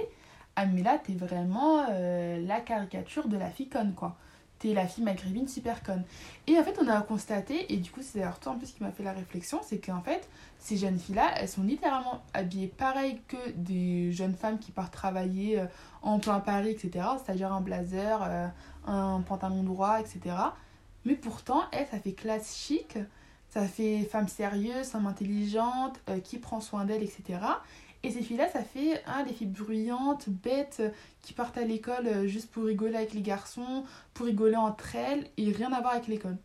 ah 0.56 0.66
mais 0.66 0.84
t'es 1.04 1.14
vraiment 1.14 1.88
la 1.88 2.60
caricature 2.60 3.28
de 3.30 3.38
la 3.38 3.50
fille 3.50 3.70
conne, 3.70 3.94
quoi. 3.94 4.18
T'es 4.62 4.74
la 4.76 4.86
fille 4.86 5.04
maghrébine 5.04 5.48
super 5.48 5.82
conne. 5.82 6.04
Et 6.46 6.58
en 6.60 6.64
fait, 6.64 6.78
on 6.80 6.88
a 6.88 7.02
constaté, 7.02 7.74
et 7.74 7.78
du 7.78 7.90
coup, 7.90 8.02
c'est 8.04 8.20
d'ailleurs 8.20 8.40
toi 8.40 8.52
en 8.52 8.58
plus 8.60 8.72
qui 8.72 8.84
m'a 8.84 8.92
fait 8.92 9.02
la 9.02 9.12
réflexion, 9.12 9.60
c'est 9.64 9.80
qu'en 9.80 10.02
fait, 10.02 10.30
ces 10.60 10.78
jeunes 10.78 11.00
filles-là, 11.00 11.32
elles 11.38 11.50
sont 11.50 11.64
littéralement 11.64 12.22
habillées 12.36 12.68
pareil 12.68 13.20
que 13.28 13.50
des 13.56 14.12
jeunes 14.12 14.36
femmes 14.36 14.60
qui 14.60 14.72
partent 14.72 14.94
travailler 14.94 15.60
euh, 15.60 15.66
en 16.04 16.20
plein 16.20 16.40
Paris, 16.40 16.70
etc. 16.70 17.06
C'est-à-dire 17.24 17.52
un 17.52 17.62
blazer, 17.62 18.22
euh, 18.22 18.48
un 18.86 19.22
pantalon 19.22 19.64
droit, 19.64 20.00
etc. 20.00 20.36
Mais 21.06 21.16
pourtant, 21.16 21.64
elles, 21.72 21.88
ça 21.90 22.00
fait 22.00 22.14
classe 22.14 22.56
chic, 22.56 23.00
ça 23.50 23.68
fait 23.68 24.04
femme 24.04 24.28
sérieuse, 24.28 24.90
femme 24.90 25.08
intelligente, 25.08 26.00
euh, 26.10 26.20
qui 26.20 26.38
prend 26.38 26.62
soin 26.62 26.86
d'elle, 26.86 27.02
etc. 27.02 27.40
Et 28.04 28.10
ces 28.10 28.22
filles-là, 28.22 28.50
ça 28.50 28.64
fait 28.64 29.02
hein, 29.06 29.24
des 29.24 29.34
filles 29.34 29.48
bruyantes, 29.48 30.28
bêtes, 30.30 30.78
euh, 30.80 30.90
qui 31.22 31.34
partent 31.34 31.58
à 31.58 31.64
l'école 31.64 32.08
euh, 32.08 32.28
juste 32.28 32.50
pour 32.50 32.64
rigoler 32.64 32.96
avec 32.96 33.14
les 33.14 33.22
garçons, 33.22 33.84
pour 34.14 34.26
rigoler 34.26 34.56
entre 34.56 34.96
elles, 34.96 35.28
et 35.38 35.52
rien 35.52 35.72
à 35.72 35.82
voir 35.82 35.94
avec 35.94 36.08
l'école. 36.08 36.38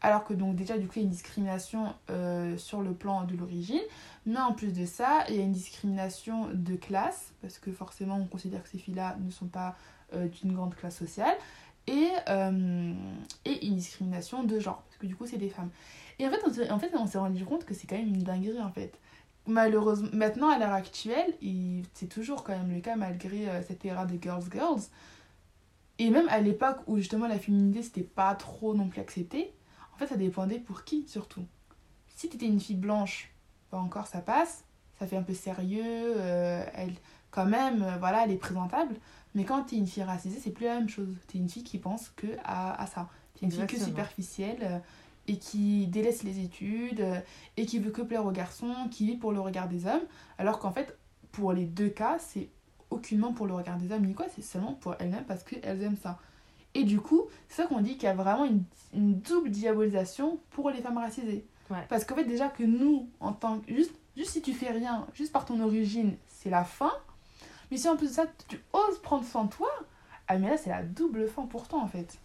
Alors 0.00 0.24
que 0.24 0.32
donc 0.32 0.56
déjà, 0.56 0.78
du 0.78 0.86
coup, 0.86 0.94
il 0.96 1.02
y 1.02 1.02
a 1.02 1.04
une 1.04 1.10
discrimination 1.10 1.94
euh, 2.10 2.56
sur 2.56 2.80
le 2.80 2.94
plan 2.94 3.24
de 3.24 3.36
l'origine. 3.36 3.82
Mais 4.24 4.40
en 4.40 4.52
plus 4.52 4.72
de 4.72 4.86
ça, 4.86 5.24
il 5.28 5.36
y 5.36 5.40
a 5.40 5.42
une 5.42 5.52
discrimination 5.52 6.48
de 6.52 6.76
classe, 6.76 7.34
parce 7.42 7.58
que 7.58 7.70
forcément, 7.72 8.16
on 8.16 8.26
considère 8.26 8.62
que 8.62 8.70
ces 8.70 8.78
filles-là 8.78 9.16
ne 9.20 9.30
sont 9.30 9.46
pas 9.46 9.76
d'une 10.12 10.52
grande 10.52 10.74
classe 10.74 10.98
sociale. 10.98 11.34
Et, 11.86 12.08
et 13.44 13.66
une 13.66 13.76
discrimination 13.76 14.44
de 14.44 14.60
genre, 14.60 14.82
parce 14.82 14.98
que 14.98 15.06
du 15.06 15.16
coup, 15.16 15.26
c'est 15.26 15.38
des 15.38 15.48
femmes. 15.48 15.70
Et 16.18 16.26
en 16.26 16.30
fait, 16.30 16.92
on 16.94 17.06
s'est 17.06 17.18
rendu 17.18 17.44
compte 17.44 17.64
que 17.64 17.74
c'est 17.74 17.86
quand 17.86 17.96
même 17.96 18.08
une 18.08 18.22
dinguerie, 18.22 18.60
en 18.60 18.70
fait. 18.70 18.98
Malheureusement, 19.46 20.08
maintenant, 20.12 20.50
à 20.50 20.58
l'heure 20.58 20.72
actuelle, 20.72 21.34
et 21.42 21.82
c'est 21.94 22.06
toujours 22.08 22.44
quand 22.44 22.56
même 22.56 22.72
le 22.72 22.80
cas 22.80 22.94
malgré 22.94 23.48
euh, 23.48 23.62
cette 23.66 23.84
ère 23.84 24.06
des 24.06 24.20
girls 24.22 24.44
girls, 24.52 24.82
et 25.98 26.10
même 26.10 26.28
à 26.28 26.40
l'époque 26.40 26.78
où 26.86 26.96
justement 26.96 27.26
la 27.26 27.38
féminité, 27.38 27.82
c'était 27.82 28.02
pas 28.02 28.34
trop 28.34 28.74
non 28.74 28.88
plus 28.88 29.00
accepté, 29.00 29.52
en 29.94 29.98
fait, 29.98 30.06
ça 30.06 30.16
dépendait 30.16 30.58
pour 30.58 30.84
qui, 30.84 31.06
surtout. 31.08 31.44
Si 32.14 32.28
t'étais 32.28 32.46
une 32.46 32.60
fille 32.60 32.76
blanche, 32.76 33.30
bah 33.70 33.78
encore 33.78 34.06
ça 34.06 34.20
passe, 34.20 34.64
ça 34.98 35.06
fait 35.06 35.16
un 35.16 35.22
peu 35.22 35.34
sérieux, 35.34 35.82
euh, 35.84 36.64
elle, 36.74 36.94
quand 37.30 37.46
même, 37.46 37.82
euh, 37.82 37.96
voilà, 37.98 38.24
elle 38.24 38.30
est 38.30 38.36
présentable. 38.36 38.94
Mais 39.34 39.44
quand 39.44 39.64
t'es 39.64 39.76
une 39.76 39.86
fille 39.86 40.02
racisée, 40.02 40.38
c'est 40.40 40.50
plus 40.50 40.66
la 40.66 40.74
même 40.74 40.88
chose. 40.88 41.16
T'es 41.26 41.38
une 41.38 41.48
fille 41.48 41.64
qui 41.64 41.78
pense 41.78 42.10
que 42.10 42.26
à, 42.44 42.80
à 42.80 42.86
ça. 42.86 43.08
T'es 43.34 43.46
une 43.46 43.50
fille 43.50 43.60
que 43.60 43.74
Exactement. 43.74 43.88
superficielle 43.88 44.82
et 45.28 45.36
qui 45.36 45.86
délaisse 45.86 46.22
les 46.22 46.40
études 46.40 47.00
euh, 47.00 47.20
et 47.56 47.66
qui 47.66 47.78
veut 47.78 47.90
que 47.90 48.02
plaire 48.02 48.26
aux 48.26 48.32
garçons, 48.32 48.88
qui 48.90 49.06
vit 49.06 49.16
pour 49.16 49.32
le 49.32 49.40
regard 49.40 49.68
des 49.68 49.86
hommes. 49.86 50.02
Alors 50.38 50.58
qu'en 50.58 50.72
fait, 50.72 50.96
pour 51.30 51.52
les 51.52 51.64
deux 51.64 51.88
cas, 51.88 52.18
c'est 52.18 52.48
aucunement 52.90 53.32
pour 53.32 53.46
le 53.46 53.54
regard 53.54 53.78
des 53.78 53.92
hommes 53.92 54.04
ni 54.04 54.14
quoi, 54.14 54.26
c'est 54.34 54.42
seulement 54.42 54.74
pour 54.74 54.94
elles-mêmes 54.98 55.24
parce 55.24 55.42
qu'elles 55.42 55.82
aiment 55.82 55.96
ça. 55.96 56.18
Et 56.74 56.84
du 56.84 57.00
coup, 57.00 57.26
c'est 57.48 57.62
ça 57.62 57.68
qu'on 57.68 57.80
dit 57.80 57.94
qu'il 57.94 58.04
y 58.04 58.06
a 58.06 58.14
vraiment 58.14 58.44
une, 58.44 58.64
une 58.94 59.20
double 59.20 59.50
diabolisation 59.50 60.38
pour 60.50 60.70
les 60.70 60.80
femmes 60.80 60.98
racisées. 60.98 61.44
Ouais. 61.70 61.84
Parce 61.88 62.04
qu'en 62.04 62.14
fait, 62.14 62.24
déjà 62.24 62.48
que 62.48 62.62
nous, 62.62 63.08
en 63.20 63.32
tant 63.32 63.60
que. 63.60 63.74
Juste, 63.74 63.94
juste 64.16 64.30
si 64.30 64.42
tu 64.42 64.52
fais 64.52 64.70
rien, 64.70 65.06
juste 65.14 65.32
par 65.32 65.44
ton 65.44 65.60
origine, 65.60 66.16
c'est 66.28 66.50
la 66.50 66.64
fin. 66.64 66.92
Mais 67.70 67.76
si 67.76 67.88
en 67.88 67.96
plus 67.96 68.08
de 68.08 68.12
ça, 68.12 68.24
tu 68.48 68.60
oses 68.72 68.98
prendre 69.02 69.24
soin 69.24 69.44
de 69.44 69.50
toi, 69.50 69.70
ah 70.28 70.38
mais 70.38 70.50
là, 70.50 70.56
c'est 70.56 70.70
la 70.70 70.82
double 70.82 71.28
fin 71.28 71.46
pour 71.46 71.68
toi 71.68 71.80
en 71.80 71.86
fait. 71.88 72.18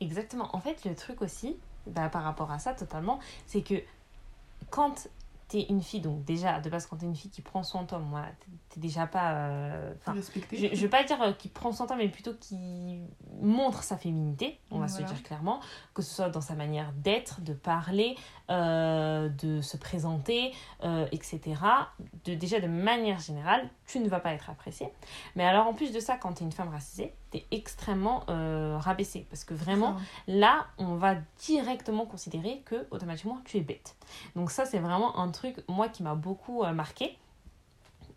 Exactement. 0.00 0.54
En 0.54 0.60
fait, 0.60 0.84
le 0.84 0.94
truc 0.94 1.22
aussi, 1.22 1.56
bah, 1.86 2.08
par 2.08 2.22
rapport 2.24 2.50
à 2.50 2.58
ça, 2.58 2.74
totalement, 2.74 3.18
c'est 3.46 3.62
que 3.62 3.74
quand 4.70 5.08
t'es 5.48 5.64
une 5.68 5.80
fille, 5.80 6.00
donc 6.00 6.24
déjà, 6.24 6.58
de 6.60 6.68
base, 6.68 6.86
quand 6.86 6.96
t'es 6.96 7.06
une 7.06 7.14
fille 7.14 7.30
qui 7.30 7.40
prend 7.40 7.60
de 7.60 7.86
toi, 7.86 7.98
moi, 8.00 8.22
t'es- 8.70 8.80
déjà 8.80 9.06
pas. 9.06 9.32
euh, 9.34 9.94
enfin, 10.00 10.12
Respecter. 10.14 10.56
je, 10.56 10.74
je 10.74 10.80
vais 10.82 10.88
pas 10.88 11.04
dire 11.04 11.22
euh, 11.22 11.32
qui 11.32 11.48
prend 11.48 11.70
son 11.72 11.86
temps, 11.86 11.94
mais 11.96 12.08
plutôt 12.08 12.34
qui 12.34 12.98
montre 13.40 13.82
sa 13.84 13.96
féminité, 13.96 14.58
on 14.72 14.78
va 14.80 14.88
se 14.88 14.98
Voilà. 14.98 15.12
dire 15.12 15.22
clairement, 15.22 15.60
que 15.94 16.02
ce 16.02 16.12
soit 16.14 16.30
dans 16.30 16.40
sa 16.40 16.54
manière 16.56 16.92
d'être, 16.96 17.40
de 17.42 17.52
parler, 17.54 18.16
euh, 18.50 19.28
de 19.28 19.60
se 19.62 19.76
présenter, 19.76 20.52
etc. 21.12 21.40
De, 22.24 22.34
déjà, 22.34 22.58
de 22.60 22.66
manière 22.66 23.20
générale, 23.20 23.70
tu 23.86 24.00
ne 24.00 24.08
vas 24.08 24.20
pas 24.20 24.32
être 24.32 24.50
appréciée. 24.50 24.88
Mais 25.34 25.44
alors, 25.44 25.66
en 25.66 25.74
plus 25.74 25.92
de 25.92 26.00
ça, 26.00 26.16
quand 26.16 26.34
tu 26.34 26.42
es 26.42 26.46
une 26.46 26.52
femme 26.52 26.68
racisée, 26.68 27.14
tu 27.30 27.38
es 27.38 27.46
extrêmement 27.50 28.24
euh, 28.28 28.76
rabaissée. 28.78 29.26
Parce 29.30 29.44
que 29.44 29.54
vraiment, 29.54 29.96
là, 30.26 30.66
on 30.78 30.96
va 30.96 31.16
directement 31.38 32.06
considérer 32.06 32.62
que 32.64 32.86
automatiquement 32.90 33.40
tu 33.44 33.58
es 33.58 33.60
bête. 33.60 33.96
Donc 34.34 34.50
ça, 34.50 34.64
c'est 34.64 34.78
vraiment 34.78 35.18
un 35.18 35.30
truc, 35.30 35.56
moi, 35.68 35.88
qui 35.88 36.02
m'a 36.02 36.14
beaucoup 36.14 36.62
euh, 36.62 36.72
marqué. 36.72 37.16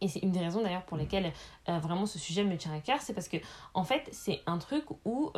Et 0.02 0.08
c'est 0.08 0.20
une 0.20 0.32
des 0.32 0.40
raisons 0.40 0.62
d'ailleurs 0.62 0.86
pour 0.86 0.96
lesquelles 0.96 1.34
euh, 1.68 1.78
vraiment 1.80 2.06
ce 2.06 2.18
sujet 2.18 2.46
me 2.46 2.56
tient 2.58 2.74
à 2.74 2.80
cœur, 2.80 3.02
c'est 3.02 3.14
parce 3.14 3.28
que 3.28 3.36
en 3.74 3.84
fait, 3.84 4.08
c'est 4.14 4.42
un 4.46 4.58
truc 4.58 4.86
où 5.04 5.32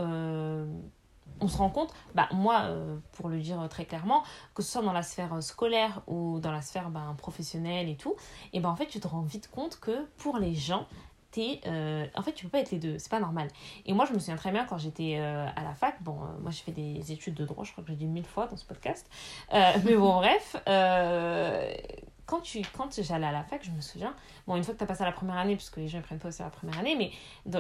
on 1.42 1.48
se 1.48 1.58
rend 1.58 1.70
compte, 1.70 1.94
bah, 2.16 2.30
moi, 2.32 2.62
euh, 2.66 2.98
pour 3.14 3.30
le 3.30 3.40
dire 3.40 3.68
très 3.70 3.86
clairement, 3.86 4.24
que 4.56 4.62
ce 4.64 4.72
soit 4.72 4.82
dans 4.82 4.94
la 4.94 5.04
sphère 5.04 5.34
euh, 5.34 5.42
scolaire 5.42 6.02
ou 6.08 6.40
dans 6.40 6.52
la 6.52 6.62
sphère 6.62 6.90
bah, 6.90 7.14
professionnelle 7.18 7.90
et 7.90 7.96
tout, 7.96 8.16
et 8.54 8.60
ben 8.60 8.70
en 8.70 8.76
fait, 8.76 8.88
tu 8.88 9.00
te 9.00 9.08
rends 9.08 9.22
vite 9.22 9.50
compte 9.50 9.80
que 9.80 10.06
pour 10.18 10.38
les 10.38 10.54
gens, 10.56 10.88
t'es, 11.32 11.62
euh, 11.66 12.06
en 12.16 12.22
fait, 12.22 12.34
tu 12.34 12.46
peux 12.46 12.52
pas 12.52 12.60
être 12.60 12.72
les 12.72 12.78
deux, 12.80 12.98
c'est 13.00 13.10
pas 13.10 13.20
normal. 13.20 13.48
Et 13.86 13.94
moi, 13.94 14.06
je 14.06 14.14
me 14.14 14.20
souviens 14.20 14.36
très 14.36 14.52
bien 14.52 14.66
quand 14.66 14.78
j'étais 14.78 15.18
euh, 15.18 15.48
à 15.56 15.64
la 15.64 15.74
fac, 15.74 16.02
bon, 16.04 16.18
euh, 16.22 16.40
moi, 16.42 16.52
j'ai 16.52 16.62
fait 16.64 16.72
des 16.72 17.12
études 17.12 17.36
de 17.36 17.46
droit, 17.46 17.64
je 17.64 17.72
crois 17.72 17.84
que 17.84 17.90
j'ai 17.90 17.96
dit 17.96 18.06
mille 18.06 18.26
fois 18.26 18.48
dans 18.48 18.58
ce 18.58 18.66
podcast, 18.66 19.10
Euh, 19.54 19.72
mais 19.86 19.96
bon, 19.96 20.14
bref, 20.20 20.58
euh, 20.68 21.74
quand, 22.32 22.41
quand 22.78 23.02
j'allais 23.02 23.28
à 23.28 23.32
la 23.34 23.44
fac, 23.44 23.62
je 23.62 23.72
me 23.72 23.82
souviens, 23.82 24.13
bon, 24.48 24.56
une 24.56 24.63
fois 24.63 24.74
que 24.74 24.78
tu 24.80 24.84
as 24.86 24.88
passé 24.88 25.04
la 25.04 25.12
première 25.12 25.38
année, 25.38 25.56
parce 25.56 25.70
que 25.70 25.82
les 25.82 25.89
gens 25.89 25.98
ils 25.98 26.04
prennent 26.04 26.20
pas 26.20 26.30
aussi 26.30 26.41
la 26.41 26.50
première 26.50 26.80
année, 26.80 26.96
mais 26.96 27.12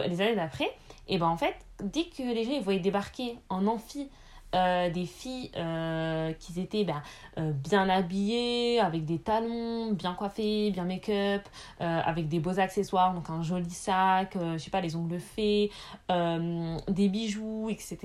les 0.07 0.21
années 0.21 0.35
d'après, 0.35 0.69
et 1.09 1.17
ben 1.17 1.27
en 1.27 1.35
fait, 1.35 1.55
dès 1.83 2.05
que 2.05 2.23
les 2.23 2.45
gens 2.45 2.53
ils 2.53 2.63
voyaient 2.63 2.79
débarquer 2.79 3.37
en 3.49 3.67
amphi 3.67 4.09
euh, 4.55 4.89
des 4.89 5.05
filles 5.05 5.51
euh, 5.57 6.31
qui 6.33 6.59
étaient 6.59 6.85
ben, 6.85 7.01
euh, 7.37 7.51
bien 7.51 7.89
habillées, 7.89 8.79
avec 8.79 9.03
des 9.03 9.19
talons, 9.19 9.91
bien 9.91 10.13
coiffées, 10.13 10.71
bien 10.71 10.85
make-up, 10.85 11.41
avec 11.79 12.29
des 12.29 12.39
beaux 12.39 12.57
accessoires, 12.59 13.13
donc 13.13 13.29
un 13.29 13.43
joli 13.43 13.69
sac, 13.69 14.37
je 14.53 14.57
sais 14.57 14.71
pas, 14.71 14.79
les 14.79 14.95
ongles 14.95 15.19
faits, 15.19 15.69
des 16.09 17.09
bijoux, 17.09 17.67
etc. 17.69 17.97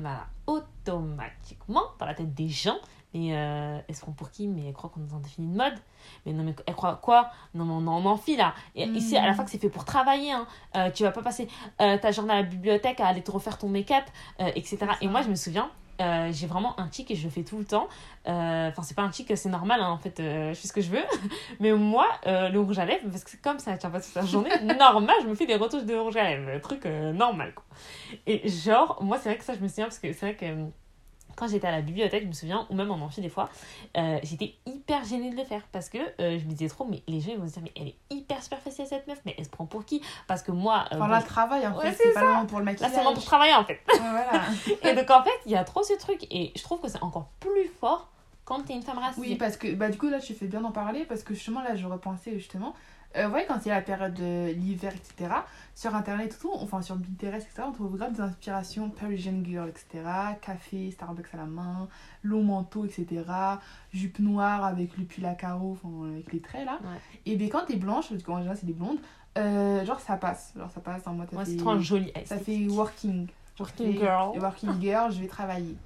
Ben, 0.00 0.20
automatiquement, 0.46 1.84
dans 1.98 2.06
la 2.06 2.14
tête 2.14 2.32
des 2.32 2.48
gens, 2.48 2.78
mais 3.14 3.36
euh, 3.36 3.78
elles 3.88 3.94
se 3.94 4.00
prend 4.00 4.12
pour 4.12 4.30
qui? 4.30 4.48
Mais 4.48 4.66
elles 4.68 4.72
croient 4.72 4.90
qu'on 4.90 5.00
est 5.00 5.22
des 5.22 5.28
films 5.28 5.52
de 5.52 5.56
mode. 5.56 5.74
Mais 6.26 6.32
non, 6.32 6.42
mais 6.44 6.54
elles 6.66 6.74
croient 6.74 6.96
quoi? 7.02 7.30
Non, 7.54 7.64
non, 7.64 7.80
non, 7.80 7.96
on 7.96 8.06
en 8.06 8.16
file 8.16 8.38
là. 8.38 8.54
Et 8.74 8.86
Mm. 8.86 8.94
ici, 8.96 9.16
à 9.16 9.26
la 9.26 9.34
fac, 9.34 9.48
c'est 9.48 9.58
fait 9.58 9.68
pour 9.70 9.84
travailler. 9.84 10.32
Hein. 10.32 10.46
Euh, 10.76 10.90
tu 10.90 11.02
vas 11.02 11.12
pas 11.12 11.22
passer 11.22 11.48
euh, 11.80 11.98
ta 11.98 12.10
journée 12.12 12.32
à 12.32 12.36
la 12.36 12.42
bibliothèque 12.42 13.00
à 13.00 13.06
aller 13.08 13.22
te 13.22 13.30
refaire 13.30 13.58
ton 13.58 13.68
make-up, 13.68 14.04
euh, 14.40 14.50
etc. 14.54 14.78
C'est 14.98 15.04
Et 15.04 15.08
moi, 15.08 15.22
je 15.22 15.28
me 15.28 15.34
souviens, 15.34 15.70
euh, 16.00 16.30
j'ai 16.32 16.46
vraiment 16.46 16.78
un 16.80 16.88
tic 16.88 17.10
et 17.10 17.14
je 17.14 17.22
le 17.24 17.30
fais 17.30 17.44
tout 17.44 17.58
le 17.58 17.64
temps. 17.64 17.86
Euh, 18.26 18.68
Enfin, 18.70 18.82
c'est 18.82 18.94
pas 18.96 19.02
un 19.02 19.10
tic, 19.10 19.30
c'est 19.36 19.48
normal, 19.50 19.80
hein, 19.82 19.90
en 19.90 19.98
fait, 19.98 20.18
euh, 20.20 20.54
je 20.54 20.58
fais 20.60 20.68
ce 20.68 20.72
que 20.72 20.80
je 20.80 20.90
veux. 20.90 21.04
Mais 21.60 21.72
moi, 21.72 22.06
euh, 22.26 22.48
le 22.48 22.58
rouge 22.60 22.78
à 22.78 22.84
lèvres, 22.86 23.08
parce 23.10 23.24
que 23.24 23.36
comme 23.42 23.58
ça 23.58 23.76
tient 23.76 23.90
pas 23.90 24.00
toute 24.00 24.14
la 24.14 24.24
journée, 24.24 24.50
normal, 24.78 25.14
je 25.22 25.28
me 25.28 25.34
fais 25.34 25.46
des 25.46 25.56
retouches 25.56 25.84
de 25.84 25.94
rouge 25.94 26.16
à 26.16 26.24
lèvres. 26.24 26.60
Truc 26.60 26.86
euh, 26.86 27.12
normal, 27.12 27.52
quoi. 27.54 27.64
Et 28.26 28.48
genre, 28.48 28.98
moi, 29.02 29.18
c'est 29.18 29.28
vrai 29.28 29.38
que 29.38 29.44
ça, 29.44 29.54
je 29.54 29.60
me 29.60 29.68
souviens, 29.68 29.84
parce 29.84 29.98
que 29.98 30.12
c'est 30.12 30.26
vrai 30.26 30.34
que 30.34 30.46
euh, 30.46 30.66
quand 31.36 31.48
j'étais 31.48 31.66
à 31.66 31.70
la 31.70 31.80
bibliothèque, 31.82 32.22
je 32.24 32.28
me 32.28 32.32
souviens, 32.32 32.66
ou 32.70 32.74
même 32.74 32.90
en 32.90 32.94
amphi 32.96 33.20
des 33.20 33.28
fois, 33.28 33.48
euh, 33.96 34.18
j'étais 34.22 34.54
hyper 34.66 35.04
gênée 35.04 35.30
de 35.30 35.36
le 35.36 35.44
faire 35.44 35.62
parce 35.72 35.88
que 35.88 35.98
euh, 35.98 36.38
je 36.38 36.44
me 36.44 36.50
disais 36.50 36.68
trop, 36.68 36.84
mais 36.84 37.02
les 37.08 37.20
gens 37.20 37.30
ils 37.32 37.38
vont 37.38 37.46
se 37.48 37.52
dire, 37.54 37.62
mais 37.62 37.72
elle 37.76 37.88
est 37.88 37.96
hyper 38.10 38.42
superficielle 38.42 38.86
cette 38.88 39.06
meuf, 39.06 39.20
mais 39.24 39.34
elle 39.38 39.44
se 39.44 39.50
prend 39.50 39.66
pour 39.66 39.84
qui? 39.84 40.02
Parce 40.26 40.42
que 40.42 40.52
moi, 40.52 40.84
euh, 40.92 40.96
Enfin, 40.96 41.08
là, 41.08 41.22
travail, 41.22 41.66
en 41.66 41.76
Ouais, 41.76 41.90
fait, 41.92 42.04
c'est 42.08 42.12
pas 42.14 42.20
le 42.22 42.26
moment 42.28 42.46
pour 42.46 42.58
le 42.58 42.64
là 42.64 42.70
maquillage. 42.72 42.90
c'est 42.92 42.96
vraiment 42.98 43.14
pour 43.14 43.24
travailler 43.24 43.54
en 43.54 43.64
fait. 43.64 43.80
Ouais, 43.92 43.98
voilà. 44.00 44.42
Et 44.90 44.94
donc 44.94 45.10
en 45.10 45.22
fait, 45.22 45.30
il 45.46 45.52
y 45.52 45.56
a 45.56 45.64
trop 45.64 45.82
ce 45.82 45.94
truc 45.94 46.26
et 46.30 46.52
je 46.56 46.62
trouve 46.62 46.80
que 46.80 46.88
c'est 46.88 47.02
encore 47.02 47.28
plus 47.40 47.68
fort 47.80 48.08
quand 48.44 48.60
t'es 48.66 48.74
une 48.74 48.82
femme 48.82 48.98
racisée. 48.98 49.20
Oui, 49.28 49.34
parce 49.36 49.56
que 49.56 49.72
bah, 49.74 49.88
du 49.88 49.96
coup, 49.98 50.08
là, 50.08 50.18
tu 50.20 50.34
fais 50.34 50.46
bien 50.46 50.60
d'en 50.60 50.72
parler 50.72 51.04
parce 51.04 51.22
que 51.22 51.32
justement, 51.34 51.62
là, 51.62 51.74
je 51.76 51.86
repensais 51.86 52.32
justement. 52.34 52.74
Euh, 53.16 53.28
ouais, 53.28 53.44
quand 53.46 53.58
il 53.64 53.68
y 53.68 53.70
a 53.70 53.76
la 53.76 53.82
période 53.82 54.14
de 54.14 54.52
l'hiver, 54.52 54.92
etc., 54.94 55.30
sur 55.74 55.94
internet, 55.94 56.34
et 56.34 56.38
tout, 56.38 56.50
enfin 56.54 56.82
sur 56.82 56.96
Pinterest, 56.96 57.46
etc., 57.46 57.64
on 57.68 57.72
trouve 57.72 57.96
grave 57.96 58.12
des 58.12 58.20
inspirations 58.20 58.88
Parisian 58.88 59.42
Girl, 59.44 59.68
etc., 59.68 60.04
café, 60.40 60.90
Starbucks 60.90 61.34
à 61.34 61.38
la 61.38 61.44
main, 61.44 61.88
long 62.22 62.42
manteau, 62.42 62.84
etc., 62.84 63.24
jupe 63.92 64.18
noire 64.18 64.64
avec 64.64 64.96
le 64.96 65.04
pull 65.04 65.24
à 65.26 65.34
carreaux, 65.34 65.76
enfin 65.82 66.10
avec 66.10 66.32
les 66.32 66.40
traits 66.40 66.66
là. 66.66 66.78
Ouais. 66.82 66.98
Et 67.26 67.36
bien 67.36 67.48
quand 67.48 67.66
t'es 67.66 67.76
blanche, 67.76 68.08
parce 68.08 68.22
qu'en 68.22 68.38
général 68.38 68.56
c'est 68.56 68.66
des 68.66 68.72
blondes, 68.72 68.98
euh, 69.38 69.84
genre 69.84 70.00
ça 70.00 70.16
passe, 70.16 70.52
genre 70.56 70.70
ça 70.70 70.80
passe 70.80 71.06
en 71.06 71.14
mode. 71.14 71.32
Moi, 71.32 71.44
c'est 71.44 71.56
trop 71.56 71.78
joli 71.78 72.12
ça 72.24 72.38
fait 72.38 72.66
working. 72.66 73.28
Working 73.58 73.92
fait 73.92 73.98
girl. 73.98 74.38
Working 74.38 74.80
girl, 74.80 75.12
je 75.12 75.20
vais 75.20 75.26
travailler. 75.26 75.76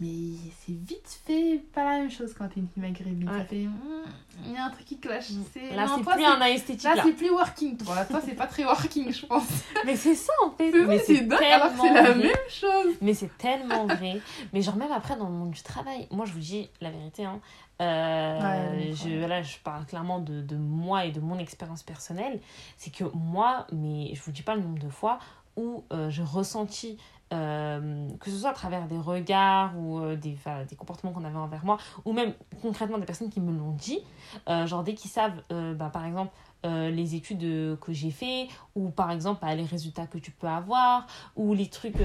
Mais 0.00 0.36
c'est 0.64 0.72
vite 0.74 1.20
fait 1.26 1.60
pas 1.74 1.82
la 1.84 1.98
même 1.98 2.10
chose 2.10 2.32
quand 2.32 2.46
t'es 2.48 2.60
une 2.60 2.68
fille 2.68 2.82
maghrébine. 2.82 3.28
Ouais. 3.28 3.38
Ça 3.38 3.44
fait. 3.44 3.64
hmm, 3.66 4.04
Il 4.46 4.52
y 4.52 4.56
a 4.56 4.64
un 4.66 4.70
truc 4.70 4.84
qui 4.86 4.98
clash. 4.98 5.26
C'est- 5.52 5.74
Là, 5.74 5.86
c'est 5.96 6.02
plus 6.04 6.24
un 6.24 6.40
esthétique. 6.46 6.84
Là, 6.84 6.94
Là, 6.94 7.02
c'est 7.04 7.12
plus 7.14 7.30
working, 7.30 7.76
toi. 7.76 7.94
Là, 7.96 8.04
toi, 8.04 8.20
c'est 8.24 8.34
pas 8.36 8.46
très 8.46 8.64
working, 8.64 9.12
je 9.12 9.26
pense. 9.26 9.48
Mais 9.84 9.96
c'est 9.96 10.14
ça 10.14 10.32
en 10.46 10.50
fait. 10.52 10.70
Mais 10.70 10.96
oui, 10.96 11.00
c'est 11.04 11.22
dingue, 11.22 11.42
alors 11.42 11.72
que 11.72 11.80
c'est 11.80 11.92
la 11.92 12.14
même 12.14 12.30
chose. 12.48 12.94
Mais 13.00 13.14
c'est 13.14 13.36
tellement 13.38 13.86
vrai. 13.86 14.20
Mais 14.52 14.62
genre 14.62 14.76
même 14.76 14.92
après 14.92 15.16
dans 15.16 15.26
le 15.28 15.34
monde 15.34 15.50
du 15.50 15.62
travail, 15.62 16.06
moi 16.12 16.24
je 16.26 16.32
vous 16.32 16.38
dis 16.38 16.68
la 16.80 16.90
vérité. 16.90 17.24
Hein, 17.24 17.40
euh, 17.80 18.40
Ouais, 18.40 18.92
je, 18.94 19.18
voilà, 19.18 19.42
je 19.42 19.56
parle 19.64 19.84
clairement 19.86 20.20
de, 20.20 20.42
de 20.42 20.56
moi 20.56 21.04
et 21.06 21.10
de 21.12 21.20
mon 21.20 21.38
expérience 21.38 21.82
personnelle. 21.82 22.40
C'est 22.76 22.92
que 22.94 23.04
moi, 23.14 23.66
mais 23.72 24.12
je 24.14 24.22
vous 24.22 24.32
dis 24.32 24.42
pas 24.42 24.54
le 24.54 24.62
nombre 24.62 24.78
de 24.78 24.88
fois 24.88 25.18
où 25.56 25.82
euh, 25.92 26.08
je 26.10 26.22
ressentis, 26.22 26.98
euh, 27.30 28.08
que 28.20 28.30
ce 28.30 28.38
soit 28.38 28.50
à 28.50 28.54
travers 28.54 28.86
des 28.86 28.96
regards 28.96 29.76
ou 29.76 29.98
euh, 29.98 30.16
des, 30.16 30.38
des 30.68 30.76
comportements 30.76 31.12
qu'on 31.12 31.24
avait 31.24 31.36
envers 31.36 31.62
moi, 31.62 31.76
ou 32.06 32.12
même 32.12 32.32
concrètement 32.62 32.96
des 32.96 33.04
personnes 33.04 33.28
qui 33.28 33.40
me 33.40 33.52
l'ont 33.52 33.72
dit, 33.72 34.00
euh, 34.48 34.66
genre 34.66 34.82
dès 34.82 34.94
qu'ils 34.94 35.10
savent, 35.10 35.42
bah, 35.50 35.90
par 35.92 36.06
exemple, 36.06 36.32
les 36.64 37.14
études 37.14 37.78
que 37.78 37.92
j'ai 37.92 38.10
fait 38.10 38.48
ou 38.74 38.90
par 38.90 39.12
exemple 39.12 39.40
bah, 39.42 39.54
les 39.54 39.64
résultats 39.64 40.08
que 40.08 40.18
tu 40.18 40.32
peux 40.32 40.48
avoir 40.48 41.06
ou 41.36 41.54
les 41.54 41.68
trucs 41.68 41.98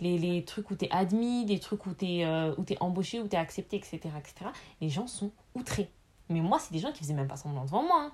les, 0.00 0.18
les 0.18 0.44
trucs 0.44 0.70
où 0.70 0.76
tu 0.76 0.84
es 0.84 0.90
admis 0.92 1.44
des 1.44 1.58
trucs 1.58 1.84
où 1.84 1.92
tu 1.94 2.06
es, 2.06 2.50
où 2.56 2.62
t'es 2.62 2.76
embauché 2.78 3.20
où 3.20 3.26
tu 3.26 3.34
es 3.34 3.38
accepté 3.38 3.76
etc 3.76 3.98
etc 4.16 4.50
les 4.80 4.88
gens 4.88 5.08
sont 5.08 5.32
outrés. 5.56 5.90
Mais 6.28 6.40
moi 6.40 6.60
c'est 6.60 6.72
des 6.72 6.78
gens 6.78 6.92
qui 6.92 7.00
faisaient 7.00 7.12
même 7.12 7.26
pas 7.26 7.36
semblant 7.36 7.64
devant 7.64 7.82
moi 7.82 8.12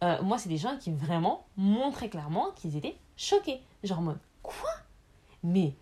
hein. 0.00 0.18
Moi 0.22 0.38
c'est 0.38 0.48
des 0.48 0.56
gens 0.56 0.76
qui 0.78 0.92
vraiment 0.92 1.44
montraient 1.56 2.10
clairement 2.10 2.52
qu'ils 2.54 2.76
étaient 2.76 2.96
choqués. 3.16 3.60
Genre 3.82 3.98
en 3.98 4.02
mode 4.02 4.20
quoi? 4.40 4.70
Mais 5.42 5.74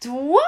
toi 0.00 0.42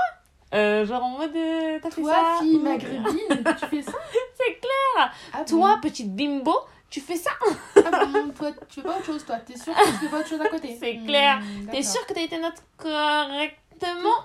Euh, 0.55 0.87
genre 0.87 1.05
en 1.05 1.19
mode 1.19 1.37
euh, 1.37 1.79
t'as 1.83 1.91
fait 1.91 2.01
Toi, 2.01 2.13
ça 2.15 2.39
fille 2.41 2.59
Mmh. 2.59 2.63
maghrébine, 2.63 3.45
tu 3.61 3.67
fais 3.67 3.83
ça 3.83 3.93
c'est 4.39 4.55
clair 4.61 5.13
Ah 5.35 5.45
toi 5.45 5.79
petite 5.83 6.15
bimbo 6.15 6.55
tu 6.91 7.01
fais 7.03 7.17
ça 7.17 7.31
Ah 7.77 8.07
bon, 8.07 8.31
toi, 8.31 8.51
tu 8.69 8.81
fais 8.81 8.83
pas 8.83 8.97
autre 8.97 9.05
chose, 9.05 9.23
toi. 9.27 9.37
T'es 9.37 9.59
sûre 9.59 9.75
que 9.75 9.85
tu 9.85 9.93
fais 9.93 10.09
pas 10.09 10.21
autre 10.21 10.29
chose 10.29 10.41
à 10.41 10.49
côté 10.49 10.75
C'est 10.81 10.95
Hmm, 10.95 11.07
clair. 11.07 11.39
T'es 11.67 11.77
d'accord. 11.77 11.91
sûr 11.93 12.07
que 12.07 12.15
t'as 12.15 12.23
été 12.23 12.39
note 12.39 12.55
correctement 12.79 14.25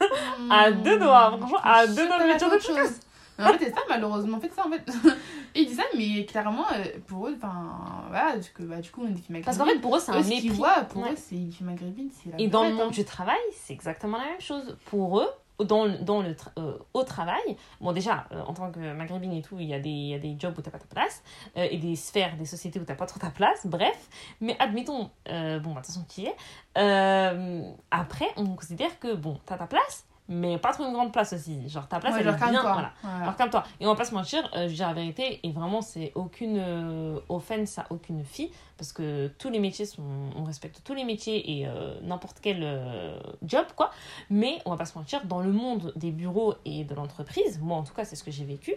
Hmm, 0.00 0.50
À 0.50 0.70
deux 0.72 0.98
doigts, 0.98 1.36
franchement, 1.38 1.60
à 1.62 1.86
deux 1.86 2.06
doigts 2.06 2.18
de 2.18 2.44
autre 2.46 2.60
chose. 2.66 2.90
En 3.40 3.52
fait, 3.52 3.64
c'est 3.66 3.70
ça, 3.70 3.80
malheureusement. 3.88 4.36
En 4.36 4.40
fait, 4.40 4.52
ça, 4.52 4.66
en 4.66 4.70
fait. 4.70 4.82
Ils 5.54 5.66
disent 5.66 5.76
ça, 5.78 5.82
mais 5.96 6.24
clairement, 6.26 6.64
euh, 6.72 6.84
pour 7.06 7.26
eux, 7.28 7.34
enfin, 7.36 8.04
voilà, 8.08 8.32
parce 8.34 8.48
que, 8.50 8.62
bah, 8.62 8.76
du 8.80 8.90
coup, 8.90 9.02
on 9.04 9.08
est 9.08 9.10
des 9.10 9.20
filles 9.20 9.32
maghrébines. 9.32 9.44
Parce 9.44 9.58
qu'en 9.58 9.64
fait, 9.66 9.78
pour 9.80 9.96
eux, 9.96 10.00
c'est 10.00 10.12
un 10.12 10.22
mépris. 10.22 10.48
voient, 10.50 10.82
pour 10.88 11.02
Ouais. 11.02 11.12
eux, 11.12 11.16
c'est 11.16 11.34
une 11.36 11.50
fille 11.52 11.66
maghrébine, 11.66 12.10
c'est 12.12 12.30
la 12.30 12.40
Et 12.40 12.46
dans 12.48 12.64
le 12.64 12.70
monde 12.74 12.88
hein. 12.88 12.90
du 12.90 13.04
travail, 13.04 13.36
c'est 13.52 13.72
exactement 13.72 14.18
la 14.18 14.24
même 14.26 14.40
chose. 14.40 14.76
Pour 14.86 15.20
eux, 15.20 15.28
dans, 15.64 15.88
dans 16.02 16.22
le 16.22 16.30
tra- 16.32 16.52
euh, 16.58 16.78
au 16.94 17.02
travail, 17.02 17.42
bon, 17.82 17.92
déjà, 17.92 18.26
euh, 18.32 18.40
en 18.46 18.54
tant 18.54 18.70
que 18.70 18.94
maghrébine 18.94 19.32
et 19.34 19.42
tout, 19.42 19.56
il 19.58 19.66
y, 19.68 19.74
a 19.74 19.78
des- 19.80 19.90
il 19.90 20.08
y 20.08 20.14
a 20.14 20.18
des 20.18 20.34
jobs 20.38 20.54
où 20.56 20.62
t'as 20.62 20.70
pas 20.70 20.78
ta 20.78 20.86
place, 20.86 21.22
euh, 21.58 21.66
et 21.70 21.76
des 21.76 21.96
sphères, 21.96 22.36
des 22.38 22.46
sociétés 22.46 22.80
où 22.80 22.84
t'as 22.84 22.94
pas 22.94 23.04
trop 23.06 23.18
ta 23.20 23.28
place, 23.30 23.66
bref. 23.66 24.08
Mais 24.40 24.56
admettons, 24.58 24.98
bon, 25.02 25.10
bah, 25.26 25.56
de 25.58 25.74
toute 25.74 25.86
façon, 25.86 26.04
qui 26.08 26.26
est. 26.26 26.34
après, 27.90 28.28
on 28.36 28.46
considère 28.54 28.98
que, 28.98 29.14
bon, 29.14 29.38
t'as 29.46 29.56
ta 29.58 29.66
place, 29.66 30.06
mais 30.30 30.56
pas 30.58 30.72
trop 30.72 30.86
une 30.86 30.92
grande 30.94 31.12
place 31.12 31.32
aussi. 31.34 31.68
Genre, 31.68 31.86
ta 31.88 31.98
place, 32.00 32.14
Ouais, 32.14 32.20
elle 32.20 32.24
genre, 32.26 32.34
est 32.34 32.38
bien. 32.38 32.46
calme-toi. 32.62 32.72
Voilà. 33.02 33.20
Alors 33.22 33.36
calme-toi. 33.36 33.64
Et 33.80 33.86
on 33.86 33.90
va 33.90 33.96
pas 33.96 34.04
se 34.06 34.14
mentir, 34.14 34.48
euh, 34.56 34.68
je 34.68 34.74
dire 34.74 34.86
la 34.86 34.94
vérité, 34.94 35.40
et 35.42 35.50
vraiment 35.52 35.82
c'est 35.82 36.12
aucune 36.14 36.56
euh, 36.58 37.18
offense 37.28 37.78
à 37.78 37.86
aucune 37.90 38.24
fille, 38.24 38.50
parce 38.78 38.92
que 38.92 39.26
tous 39.38 39.50
les 39.50 39.58
métiers 39.58 39.84
sont, 39.84 40.02
on 40.36 40.44
respecte 40.44 40.80
tous 40.84 40.94
les 40.94 41.04
métiers 41.04 41.58
et 41.58 41.66
euh, 41.66 42.00
n'importe 42.02 42.38
quel 42.40 42.60
euh, 42.62 43.18
job 43.42 43.66
quoi. 43.76 43.90
Mais 44.30 44.62
on 44.64 44.70
va 44.70 44.76
pas 44.76 44.86
se 44.86 44.96
mentir, 44.96 45.26
dans 45.26 45.40
le 45.40 45.52
monde 45.52 45.92
des 45.96 46.12
bureaux 46.12 46.54
et 46.64 46.84
de 46.84 46.94
l'entreprise, 46.94 47.58
moi 47.60 47.76
en 47.76 47.82
tout 47.82 47.92
cas 47.92 48.04
c'est 48.04 48.16
ce 48.16 48.24
que 48.24 48.30
j'ai 48.30 48.44
vécu, 48.44 48.74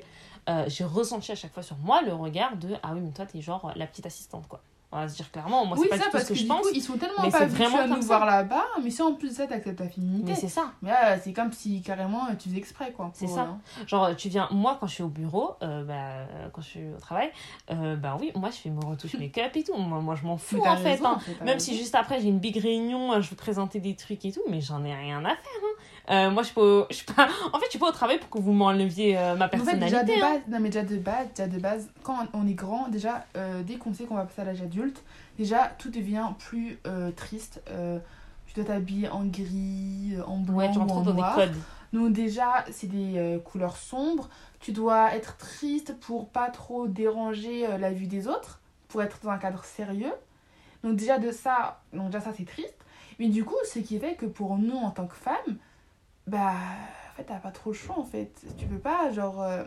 euh, 0.49 0.65
j'ai 0.67 0.83
ressenti 0.83 1.31
à 1.31 1.35
chaque 1.35 1.53
fois 1.53 1.63
sur 1.63 1.77
moi 1.77 2.01
le 2.01 2.13
regard 2.13 2.57
de 2.57 2.75
ah 2.83 2.89
oui 2.93 2.99
mais 2.99 3.11
toi 3.11 3.25
t'es 3.25 3.39
genre 3.41 3.71
la 3.75 3.85
petite 3.87 4.05
assistante 4.07 4.47
quoi. 4.47 4.59
On 4.95 4.97
va 4.97 5.07
se 5.09 5.15
dire 5.15 5.31
clairement, 5.31 5.65
moi 5.65 5.75
oui, 5.77 5.87
c'est 5.91 5.97
pas 5.97 6.03
ça, 6.03 6.09
parce 6.11 6.25
ce 6.25 6.29
que, 6.29 6.33
que, 6.33 6.37
je 6.39 6.43
du 6.43 6.47
pense, 6.47 6.61
coup, 6.61 6.69
ils 6.73 6.81
sont 6.83 6.97
tellement 6.97 7.23
mais 7.23 7.31
pas 7.31 7.45
vraiment 7.47 7.79
à 7.79 7.87
nous 7.87 8.01
ça. 8.01 8.05
voir 8.07 8.25
là-bas, 8.27 8.63
mais 8.83 8.91
si 8.91 9.01
en 9.01 9.15
plus 9.15 9.29
de 9.29 9.33
ça, 9.33 9.47
t'acceptes 9.47 9.79
ta 9.79 9.89
féminité. 9.89 10.23
mais 10.33 10.35
c'est 10.35 10.47
ça. 10.47 10.71
Mais 10.83 10.91
là, 10.91 11.17
c'est 11.19 11.33
comme 11.33 11.51
si 11.51 11.81
carrément 11.81 12.27
tu 12.37 12.49
faisais 12.49 12.59
exprès, 12.59 12.91
quoi. 12.91 13.09
C'est 13.13 13.25
ça. 13.27 13.41
hein. 13.41 13.59
Genre, 13.87 14.15
tu 14.15 14.29
viens, 14.29 14.47
moi, 14.51 14.77
quand 14.79 14.85
je 14.85 14.93
suis 14.93 15.03
au 15.03 15.07
bureau, 15.07 15.55
euh, 15.63 15.83
bah, 15.83 15.93
euh, 15.95 16.47
quand 16.53 16.61
je 16.61 16.67
suis 16.67 16.87
au 16.95 16.99
travail, 16.99 17.31
euh, 17.71 17.95
bah 17.95 18.17
oui, 18.19 18.31
moi, 18.35 18.49
je 18.51 18.57
fais 18.57 18.69
me 18.69 18.85
retouche 18.85 19.15
make-up 19.15 19.51
et 19.55 19.63
tout. 19.63 19.75
Moi, 19.75 19.99
moi 19.99 20.13
je 20.15 20.25
m'en 20.27 20.37
fous, 20.37 20.61
en 20.63 20.77
fait. 20.77 20.91
raison, 20.91 21.05
hein. 21.07 21.19
fait, 21.19 21.39
Même 21.39 21.53
raison. 21.55 21.59
si 21.59 21.75
juste 21.75 21.95
après, 21.95 22.21
j'ai 22.21 22.27
une 22.27 22.39
big 22.39 22.57
réunion, 22.57 23.13
euh, 23.13 23.21
je 23.21 23.29
veux 23.31 23.35
présenter 23.35 23.79
des 23.79 23.95
trucs 23.95 24.23
et 24.25 24.31
tout, 24.31 24.43
mais 24.49 24.61
j'en 24.61 24.83
ai 24.83 24.93
rien 24.93 25.19
à 25.25 25.29
faire. 25.29 25.37
hein. 25.63 25.81
Euh, 26.09 26.29
moi, 26.31 26.43
je 26.43 26.47
suis 26.47 26.55
pas, 26.55 26.85
je 26.89 26.95
suis 26.95 27.05
pas... 27.05 27.27
En 27.53 27.59
fait, 27.59 27.65
je 27.65 27.69
suis 27.71 27.79
pas 27.79 27.87
au 27.87 27.91
travail 27.91 28.19
pour 28.19 28.29
que 28.29 28.37
vous 28.39 28.51
m'enleviez 28.51 29.17
euh, 29.17 29.35
ma 29.35 29.45
En 29.45 29.49
fait, 29.49 29.57
personnalité. 29.57 29.85
déjà 29.85 30.03
de 30.03 30.11
hein. 30.11 30.41
non 30.49 30.59
mais 30.59 30.69
déjà 30.69 30.83
de 30.83 30.97
base, 30.97 31.27
déjà 31.29 31.47
de 31.47 31.59
base, 31.59 31.89
quand 32.03 32.27
on 32.33 32.45
est 32.45 32.53
grand, 32.53 32.89
déjà, 32.89 33.25
euh, 33.37 33.63
dès 33.63 33.75
qu'on 33.75 33.93
sait 33.93 34.03
qu'on 34.03 34.15
va 34.15 34.25
passer 34.25 34.41
à 34.41 34.45
l'âge 34.45 34.61
adulte, 34.61 35.01
déjà 35.37 35.71
tout 35.79 35.89
devient 35.89 36.27
plus 36.39 36.79
triste. 37.15 37.61
Tu 38.47 38.53
dois 38.55 38.65
t'habiller 38.65 39.09
en 39.09 39.25
gris, 39.25 40.15
en 40.27 40.37
blanc 40.37 40.57
Ouais, 40.57 40.71
tu 40.71 40.77
ou 40.77 40.81
en 40.81 40.85
dans 40.85 41.13
noir. 41.13 41.35
des 41.37 41.45
codes. 41.45 41.55
Donc 41.93 42.11
déjà, 42.13 42.65
c'est 42.71 42.87
des 42.87 43.39
couleurs 43.45 43.77
sombres. 43.77 44.29
Tu 44.59 44.71
dois 44.73 45.15
être 45.15 45.37
triste 45.37 45.95
pour 46.01 46.27
pas 46.29 46.49
trop 46.49 46.87
déranger 46.87 47.65
la 47.79 47.91
vue 47.91 48.07
des 48.07 48.27
autres, 48.27 48.59
pour 48.89 49.01
être 49.01 49.19
dans 49.23 49.29
un 49.31 49.37
cadre 49.37 49.63
sérieux. 49.63 50.13
Donc 50.83 50.97
déjà 50.97 51.17
de 51.17 51.31
ça, 51.31 51.81
donc 51.93 52.07
déjà 52.07 52.19
ça 52.19 52.31
c'est 52.37 52.45
triste. 52.45 52.75
Mais 53.19 53.29
du 53.29 53.43
coup, 53.45 53.55
ce 53.71 53.79
qui 53.79 53.97
fait 53.99 54.15
que 54.15 54.25
pour 54.25 54.57
nous 54.57 54.75
en 54.75 54.91
tant 54.91 55.07
que 55.07 55.15
femmes, 55.15 55.57
bah 56.27 56.53
en 57.11 57.15
fait 57.15 57.23
t'as 57.25 57.37
pas 57.39 57.51
trop 57.51 57.71
le 57.71 57.75
choix 57.75 57.97
en 57.99 58.03
fait. 58.03 58.41
Tu 58.57 58.65
peux 58.65 58.79
pas 58.79 59.11
genre 59.11 59.41
euh, 59.41 59.63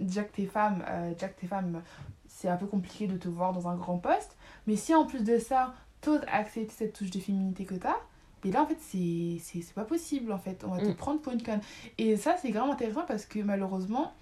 déjà 0.00 0.24
que 0.24 0.34
t'es 0.34 0.46
femme, 0.46 0.84
euh, 0.88 1.14
que 1.14 1.40
t'es 1.40 1.46
femme, 1.46 1.82
c'est 2.26 2.48
un 2.48 2.56
peu 2.56 2.66
compliqué 2.66 3.06
de 3.06 3.16
te 3.16 3.28
voir 3.28 3.52
dans 3.52 3.68
un 3.68 3.76
grand 3.76 3.98
poste. 3.98 4.36
Mais 4.66 4.76
si 4.76 4.94
en 4.94 5.06
plus 5.06 5.24
de 5.24 5.38
ça, 5.38 5.74
t'oses 6.00 6.22
accepter 6.30 6.72
cette 6.74 6.92
touche 6.94 7.10
de 7.10 7.18
féminité 7.20 7.64
que 7.64 7.74
t'as, 7.74 7.96
mais 8.44 8.50
là 8.52 8.62
en 8.62 8.66
fait 8.66 8.78
c'est 8.80 9.74
pas 9.74 9.84
possible 9.84 10.32
en 10.32 10.38
fait. 10.38 10.64
On 10.64 10.70
va 10.70 10.80
te 10.80 10.88
Mm. 10.90 10.94
prendre 10.94 11.20
pour 11.20 11.32
une 11.32 11.42
conne. 11.42 11.60
Et 11.98 12.16
ça 12.16 12.36
c'est 12.40 12.50
vraiment 12.50 12.72
intéressant 12.72 13.04
parce 13.06 13.26
que 13.26 13.40
malheureusement, 13.40 14.12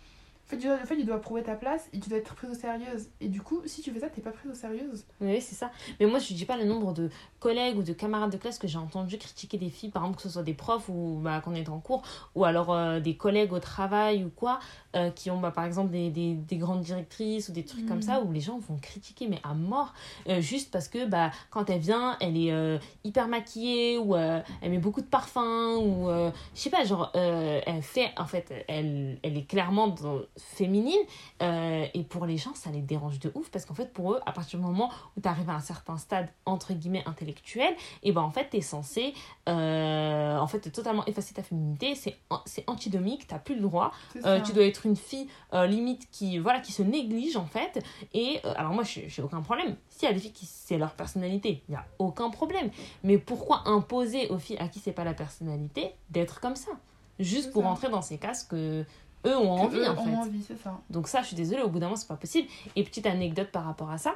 en 0.47 0.49
fait, 0.49 0.59
tu 0.59 0.67
dois, 0.69 0.77
en 0.77 0.87
fait, 0.87 0.97
tu 0.97 1.05
dois 1.05 1.21
prouver 1.21 1.43
ta 1.43 1.57
place 1.57 1.89
et 1.93 1.99
tu 1.99 2.09
dois 2.09 2.19
être 2.19 2.35
prise 2.37 2.51
au 2.51 2.55
sérieux. 2.55 2.87
Et 3.21 3.27
du 3.29 3.41
coup, 3.43 3.63
si 3.67 3.83
tu 3.83 3.91
fais 3.91 3.99
ça, 3.99 4.09
t'es 4.09 4.21
pas 4.21 4.31
prise 4.31 4.49
au 4.53 4.55
sérieux. 4.55 4.89
Oui, 5.21 5.41
c'est 5.41 5.57
ça. 5.57 5.73
Mais 5.99 6.07
moi, 6.07 6.21
je 6.21 6.33
dis 6.35 6.45
pas 6.45 6.57
le 6.57 6.65
nombre 6.65 6.93
de 6.93 7.11
collègues 7.41 7.79
ou 7.79 7.83
de 7.83 7.93
camarades 7.93 8.31
de 8.31 8.37
classe 8.37 8.57
que 8.59 8.69
j'ai 8.69 8.79
entendu 8.79 9.19
critiquer 9.19 9.59
des 9.59 9.71
filles, 9.71 9.91
par 9.91 10.03
exemple, 10.05 10.19
que 10.19 10.23
ce 10.23 10.29
soit 10.29 10.45
des 10.45 10.55
profs 10.55 10.89
ou 10.89 11.19
bah, 11.21 11.41
qu'on 11.41 11.55
est 11.57 11.69
en 11.69 11.81
cours, 11.81 12.03
ou 12.37 12.45
alors 12.45 12.73
euh, 12.73 13.01
des 13.01 13.17
collègues 13.17 13.53
au 13.53 13.59
travail 13.59 14.23
ou 14.25 14.31
quoi, 14.31 14.61
euh, 14.95 15.11
qui 15.11 15.33
ont 15.33 15.41
bah, 15.41 15.51
par 15.51 15.65
exemple 15.65 15.91
des, 15.91 16.11
des, 16.11 16.35
des 16.35 16.57
grandes 16.59 16.83
directrices 16.83 17.49
ou 17.49 17.53
des 17.53 17.65
trucs 17.65 17.87
comme 17.87 18.03
ça, 18.03 18.21
où 18.23 18.31
les 18.33 18.41
gens 18.41 18.59
vont 18.59 18.77
critiquer, 18.77 19.27
mais 19.27 19.41
à 19.43 19.53
mort, 19.55 19.95
euh, 20.29 20.41
juste 20.41 20.71
parce 20.71 20.87
que 20.87 21.07
bah, 21.07 21.33
quand 21.51 21.69
elle 21.71 21.81
vient, 21.81 22.17
elle 22.21 22.37
est 22.37 22.79
hyper 23.03 23.27
maquillée, 23.27 23.99
ou 23.99 24.15
elle 24.17 24.45
met 24.63 24.79
beaucoup 24.79 25.01
de 25.01 25.07
parfum, 25.07 25.77
ou 25.77 26.09
je 26.55 26.61
sais 26.61 26.71
pas, 26.71 26.85
genre, 26.85 27.11
elle 27.15 27.83
fait, 27.83 28.11
en 28.17 28.27
fait, 28.27 28.53
elle, 28.69 29.19
elle 29.25 29.37
est 29.37 29.45
clairement 29.49 29.89
dans- 29.89 30.21
féminine, 30.39 30.99
euh, 31.43 31.87
et 31.95 32.03
pour 32.03 32.27
les 32.27 32.37
gens, 32.37 32.55
ça 32.55 32.71
les 32.71 32.81
dérange 32.83 33.19
de 33.21 33.31
ouf, 33.35 33.51
parce 33.51 33.65
qu'en 33.65 33.75
fait, 33.75 33.93
pour 33.93 34.13
eux, 34.13 34.21
à 34.27 34.33
partir 34.33 34.59
du 34.59 34.65
moment 34.67 34.91
où 35.17 35.21
tu 35.21 35.29
arrives 35.29 35.49
à 35.51 35.55
un 35.55 35.61
certain 35.61 35.97
stade, 35.99 36.29
entre 36.45 36.73
guillemets, 36.75 37.03
intellectuel, 37.07 37.75
et 38.03 38.13
ben 38.13 38.23
en 38.23 38.31
fait, 38.31 38.49
tu 38.51 38.59
es 38.59 38.61
censé, 38.61 39.15
euh, 39.49 40.39
en 40.39 40.47
fait, 40.47 40.61
totalement 40.71 41.05
effacer 41.07 41.35
ta 41.35 41.43
féminité, 41.43 41.95
c'est 41.95 42.17
c'est 42.45 42.65
antidomique, 42.69 43.27
t'as 43.27 43.39
plus 43.39 43.55
le 43.55 43.63
droit, 43.63 43.93
euh, 44.25 44.41
tu 44.43 44.53
dois 44.53 44.65
être 44.65 44.87
une 44.87 44.97
fille 44.97 45.29
limite 45.53 46.09
qui 46.11 46.39
voilà 46.39 46.61
qui 46.61 46.73
se 46.73 46.83
néglige 46.83 47.37
en 47.37 47.47
fait. 47.47 47.83
Et 48.13 48.41
alors 48.57 48.73
moi 48.73 48.85
je- 48.85 49.01
j'ai 49.09 49.23
aucun 49.23 49.41
problème. 49.43 49.77
S'il 49.89 50.09
y 50.09 50.11
a 50.11 50.15
des 50.15 50.21
filles 50.21 50.33
qui 50.33 50.47
c'est 50.47 50.77
leur 50.79 50.93
personnalité 50.93 51.63
il 51.69 51.73
y 51.73 51.77
a 51.77 51.85
aucun 51.99 52.31
problème. 52.31 52.71
Mais 53.05 53.19
pourquoi 53.19 53.63
imposer 53.67 54.29
aux 54.29 54.39
filles 54.39 54.59
à 54.59 54.69
qui 54.69 54.81
c'est 54.81 54.93
pas 54.93 55.05
la 55.05 55.15
personnalité 55.15 55.93
d'être 56.11 56.41
comme 56.41 56.57
ça? 56.57 56.73
Juste 57.19 57.47
C'est 57.47 57.53
pour 57.53 57.63
ça. 57.63 57.69
rentrer 57.69 57.89
dans 57.89 58.03
ces 58.03 58.19
cases 58.19 58.45
que 58.45 58.85
eux 59.25 59.37
ont 59.37 59.51
envie 59.51 59.79
eux 59.79 59.89
en 59.89 59.97
fait 59.97 60.11
ont 60.11 60.21
envie, 60.21 60.43
c'est 60.43 60.59
ça. 60.61 60.81
donc 60.91 61.09
ça, 61.09 61.23
je 61.23 61.29
suis 61.29 61.37
désolée, 61.37 61.63
au 61.63 61.69
bout 61.69 61.79
d'un 61.79 61.87
moment, 61.87 61.97
c'est 61.97 62.09
pas 62.09 62.17
possible. 62.17 62.49
Et 62.75 62.85
petite 62.85 63.07
anecdote 63.07 63.51
par 63.51 63.65
rapport 63.65 63.91
à 63.91 63.99
ça. 63.99 64.15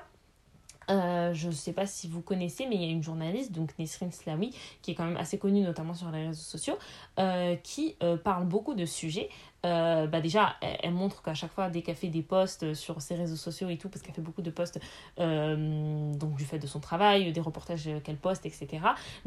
Euh, 0.90 1.32
je 1.34 1.50
sais 1.50 1.72
pas 1.72 1.86
si 1.86 2.08
vous 2.08 2.20
connaissez, 2.20 2.66
mais 2.66 2.74
il 2.74 2.82
y 2.82 2.86
a 2.86 2.90
une 2.90 3.02
journaliste, 3.02 3.52
donc 3.52 3.70
Nesrine 3.78 4.10
Slawi, 4.10 4.54
qui 4.82 4.90
est 4.90 4.94
quand 4.94 5.04
même 5.04 5.16
assez 5.16 5.38
connue, 5.38 5.62
notamment 5.62 5.94
sur 5.94 6.10
les 6.10 6.28
réseaux 6.28 6.40
sociaux, 6.40 6.78
euh, 7.18 7.54
qui 7.56 7.96
euh, 8.02 8.16
parle 8.16 8.46
beaucoup 8.46 8.74
de 8.74 8.84
sujets. 8.84 9.28
Bah 9.62 10.22
déjà, 10.22 10.56
elle, 10.62 10.78
elle 10.82 10.94
montre 10.94 11.22
qu'à 11.22 11.34
chaque 11.34 11.52
fois, 11.52 11.68
dès 11.68 11.82
qu'elle 11.82 11.94
fait 11.94 12.08
des 12.08 12.22
posts 12.22 12.72
sur 12.72 13.02
ses 13.02 13.14
réseaux 13.14 13.36
sociaux 13.36 13.68
et 13.68 13.76
tout, 13.76 13.90
parce 13.90 14.00
qu'elle 14.00 14.14
fait 14.14 14.22
beaucoup 14.22 14.40
de 14.40 14.50
posts 14.50 14.80
donc 15.18 16.34
du 16.36 16.44
fait 16.46 16.58
de 16.58 16.66
son 16.66 16.80
travail, 16.80 17.30
des 17.30 17.40
reportages 17.42 17.90
qu'elle 18.02 18.16
poste, 18.16 18.46
etc., 18.46 18.68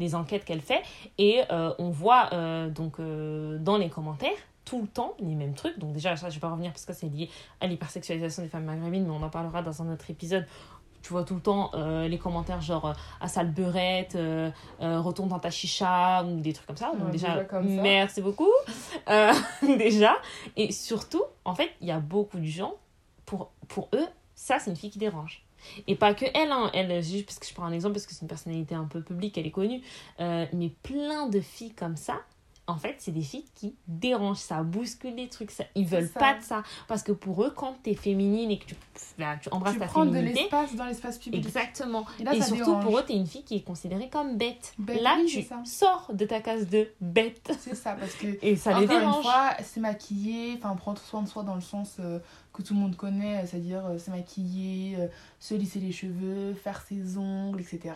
les 0.00 0.16
enquêtes 0.16 0.44
qu'elle 0.44 0.60
fait, 0.60 0.82
et 1.18 1.42
on 1.78 1.90
voit 1.90 2.30
donc 2.70 3.00
dans 3.00 3.78
les 3.78 3.88
commentaires 3.88 4.36
tout 4.64 4.80
le 4.80 4.88
temps 4.88 5.14
les 5.20 5.34
mêmes 5.34 5.54
trucs. 5.54 5.78
Donc 5.78 5.92
déjà, 5.92 6.16
ça, 6.16 6.30
je 6.30 6.34
vais 6.34 6.40
pas 6.40 6.50
revenir 6.50 6.72
parce 6.72 6.84
que 6.84 6.92
c'est 6.92 7.08
lié 7.08 7.30
à 7.60 7.66
l'hypersexualisation 7.66 8.42
des 8.42 8.48
femmes 8.48 8.64
maghrébines, 8.64 9.04
mais 9.04 9.10
on 9.10 9.22
en 9.22 9.30
parlera 9.30 9.62
dans 9.62 9.82
un 9.82 9.92
autre 9.92 10.10
épisode 10.10 10.46
tu 11.04 11.12
vois 11.12 11.22
tout 11.22 11.34
le 11.34 11.40
temps 11.40 11.70
euh, 11.74 12.08
les 12.08 12.18
commentaires 12.18 12.62
genre 12.62 12.86
euh, 12.86 12.92
à 13.20 13.28
sale 13.28 13.50
beurette, 13.50 14.16
euh, 14.16 14.50
euh, 14.80 15.00
retourne 15.00 15.28
dans 15.28 15.38
ta 15.38 15.50
chicha 15.50 16.24
ou 16.24 16.40
des 16.40 16.54
trucs 16.54 16.66
comme 16.66 16.78
ça. 16.78 16.92
Donc 16.94 17.04
Ouais, 17.06 17.12
déjà, 17.12 17.28
déjà 17.34 17.44
comme 17.44 17.68
ça. 17.76 17.82
merci 17.82 18.22
beaucoup. 18.22 18.50
Déjà. 19.62 20.16
Et 20.56 20.72
surtout, 20.72 21.22
en 21.44 21.54
fait, 21.54 21.70
il 21.82 21.88
y 21.88 21.90
a 21.90 22.00
beaucoup 22.00 22.38
de 22.38 22.46
gens, 22.46 22.74
pour, 23.26 23.52
pour 23.68 23.90
eux, 23.94 24.06
ça 24.34 24.58
c'est 24.58 24.70
une 24.70 24.76
fille 24.76 24.90
qui 24.90 24.98
dérange. 24.98 25.44
Et 25.86 25.94
pas 25.94 26.14
que 26.14 26.24
elle, 26.34 26.50
hein. 26.50 26.70
elle, 26.72 27.02
juste 27.02 27.26
parce 27.26 27.38
que 27.38 27.46
je 27.46 27.52
prends 27.52 27.64
un 27.64 27.72
exemple 27.72 27.94
parce 27.94 28.06
que 28.06 28.14
c'est 28.14 28.22
une 28.22 28.28
personnalité 28.28 28.74
un 28.74 28.84
peu 28.84 29.02
publique, 29.02 29.36
elle 29.36 29.46
est 29.46 29.50
connue, 29.50 29.82
mais 30.18 30.72
plein 30.82 31.26
de 31.28 31.40
filles 31.40 31.74
comme 31.74 31.96
ça, 31.96 32.20
en 32.66 32.76
fait, 32.76 32.94
c'est 32.98 33.12
des 33.12 33.20
filles 33.22 33.44
qui 33.54 33.74
dérangent, 33.88 34.38
ça 34.38 34.62
bouscule 34.62 35.14
des 35.16 35.28
trucs, 35.28 35.50
ça, 35.50 35.64
ils 35.74 35.86
veulent 35.86 36.08
ça. 36.08 36.18
pas 36.18 36.34
de 36.34 36.42
ça. 36.42 36.62
Parce 36.88 37.02
que 37.02 37.12
pour 37.12 37.44
eux, 37.44 37.52
quand 37.54 37.76
t'es 37.82 37.94
féminine 37.94 38.50
et 38.50 38.58
que 38.58 38.64
tu, 38.64 38.74
bah, 39.18 39.36
tu 39.40 39.50
embrasses 39.50 39.74
Tu 39.74 39.80
ta 39.80 39.86
prends 39.86 40.06
de 40.06 40.12
féminité, 40.12 40.40
l'espace 40.40 40.74
dans 40.74 40.86
l'espace 40.86 41.18
public. 41.18 41.44
Exactement. 41.44 42.06
Et 42.20 42.24
là, 42.24 42.34
et 42.34 42.40
ça 42.40 42.46
surtout, 42.46 42.64
dérange. 42.64 42.84
pour 42.84 42.98
eux, 42.98 43.04
t'es 43.06 43.16
une 43.16 43.26
fille 43.26 43.44
qui 43.44 43.56
est 43.56 43.62
considérée 43.62 44.08
comme 44.08 44.38
bête. 44.38 44.72
Bête, 44.78 45.02
Là, 45.02 45.16
oui, 45.18 45.26
tu 45.26 45.42
c'est 45.42 45.48
ça. 45.48 45.60
sors 45.66 46.10
de 46.14 46.24
ta 46.24 46.40
case 46.40 46.66
de 46.68 46.88
bête. 47.02 47.52
C'est 47.60 47.74
ça, 47.74 47.92
parce 47.92 48.14
que 48.14 48.38
Et 48.40 48.56
ça 48.56 48.70
les 48.80 48.84
Encore 48.86 48.96
une 48.96 49.00
dérange. 49.00 49.22
fois, 49.24 49.50
se 49.62 49.80
maquiller, 49.80 50.54
enfin 50.56 50.74
prendre 50.74 50.98
soin 51.00 51.20
de 51.22 51.28
soi 51.28 51.42
dans 51.42 51.56
le 51.56 51.60
sens 51.60 51.96
euh, 52.00 52.18
que 52.54 52.62
tout 52.62 52.72
le 52.72 52.80
monde 52.80 52.96
connaît, 52.96 53.44
c'est-à-dire 53.46 53.84
euh, 53.84 53.98
se 53.98 54.10
maquiller, 54.10 54.96
euh, 54.98 55.08
se 55.38 55.54
lisser 55.54 55.80
les 55.80 55.92
cheveux, 55.92 56.54
faire 56.54 56.80
ses 56.88 57.18
ongles, 57.18 57.60
etc. 57.60 57.94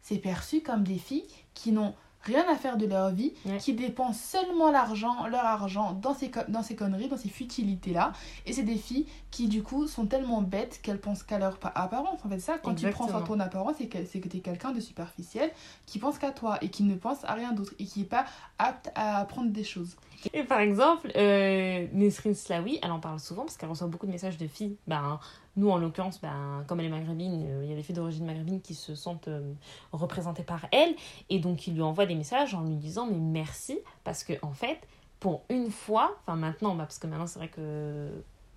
C'est 0.00 0.18
perçu 0.18 0.60
comme 0.60 0.84
des 0.84 0.98
filles 0.98 1.26
qui 1.54 1.72
n'ont 1.72 1.94
rien 2.26 2.44
à 2.50 2.56
faire 2.56 2.76
de 2.76 2.86
leur 2.86 3.10
vie, 3.10 3.32
Ouais. 3.44 3.56
qui 3.58 3.72
dépensent 3.72 4.18
seulement 4.38 4.70
l'argent, 4.70 5.26
leur 5.28 5.44
argent 5.44 5.92
dans 5.92 6.14
ces, 6.14 6.30
dans 6.48 6.62
ces 6.62 6.74
conneries, 6.76 7.08
dans 7.08 7.16
ces 7.16 7.28
futilités-là. 7.28 8.12
Et 8.46 8.52
c'est 8.52 8.62
des 8.62 8.76
filles 8.76 9.06
qui, 9.30 9.48
du 9.48 9.62
coup, 9.62 9.86
sont 9.86 10.06
tellement 10.06 10.42
bêtes 10.42 10.80
qu'elles 10.82 11.00
pensent 11.00 11.22
qu'à 11.22 11.38
leur 11.38 11.58
pa- 11.58 11.72
apparence. 11.74 12.20
En 12.24 12.28
fait, 12.28 12.38
ça, 12.40 12.58
quand 12.58 12.74
tu 12.74 12.88
prends 12.90 13.08
sur 13.08 13.24
ton 13.24 13.38
apparence, 13.40 13.76
c'est 13.78 13.86
que, 13.86 13.98
tu 14.28 14.36
es 14.36 14.40
quelqu'un 14.40 14.72
de 14.72 14.80
superficiel 14.80 15.50
qui 15.86 15.98
pense 15.98 16.18
qu'à 16.18 16.30
toi 16.30 16.58
et 16.62 16.68
qui 16.68 16.82
ne 16.82 16.94
pense 16.94 17.24
à 17.24 17.34
rien 17.34 17.52
d'autre 17.52 17.74
et 17.78 17.84
qui 17.84 18.00
n'est 18.00 18.04
pas 18.06 18.24
apte 18.58 18.90
à 18.94 19.18
apprendre 19.18 19.50
des 19.50 19.64
choses. 19.64 19.96
Et 20.32 20.42
par 20.44 20.60
exemple, 20.60 21.10
euh, 21.16 21.86
Nesrine 21.92 22.34
Slaoui, 22.34 22.78
elle 22.82 22.90
en 22.90 23.00
parle 23.00 23.20
souvent 23.20 23.42
parce 23.44 23.56
qu'elle 23.56 23.68
reçoit 23.68 23.86
beaucoup 23.86 24.06
de 24.06 24.12
messages 24.12 24.38
de 24.38 24.46
filles. 24.46 24.76
Ben, 24.86 25.20
nous, 25.56 25.70
en 25.70 25.78
l'occurrence, 25.78 26.20
ben, 26.20 26.64
comme 26.66 26.80
elle 26.80 26.86
est 26.86 26.90
maghrébine, 26.90 27.46
euh, 27.48 27.64
il 27.64 27.70
y 27.70 27.72
a 27.72 27.76
des 27.76 27.82
filles 27.82 27.94
d'origine 27.94 28.26
maghrébine 28.26 28.60
qui 28.60 28.74
se 28.74 28.94
sentent 28.94 29.28
euh, 29.28 29.52
représentées 29.92 30.42
par 30.42 30.66
elle. 30.70 30.94
Et 31.30 31.38
donc, 31.38 31.66
ils 31.66 31.74
lui 31.74 31.82
envoient 31.82 32.06
des 32.06 32.14
messages 32.14 32.54
en 32.54 32.62
lui 32.62 32.76
disant 32.76 33.06
Mais 33.06 33.18
merci, 33.18 33.78
parce 34.04 34.22
que 34.22 34.34
en 34.42 34.52
fait, 34.52 34.78
pour 35.18 35.42
une 35.48 35.70
fois, 35.70 36.16
enfin 36.22 36.36
maintenant, 36.36 36.74
bah, 36.74 36.84
parce 36.84 36.98
que 36.98 37.06
maintenant, 37.06 37.26
c'est 37.26 37.38
vrai 37.38 37.48
que 37.48 38.10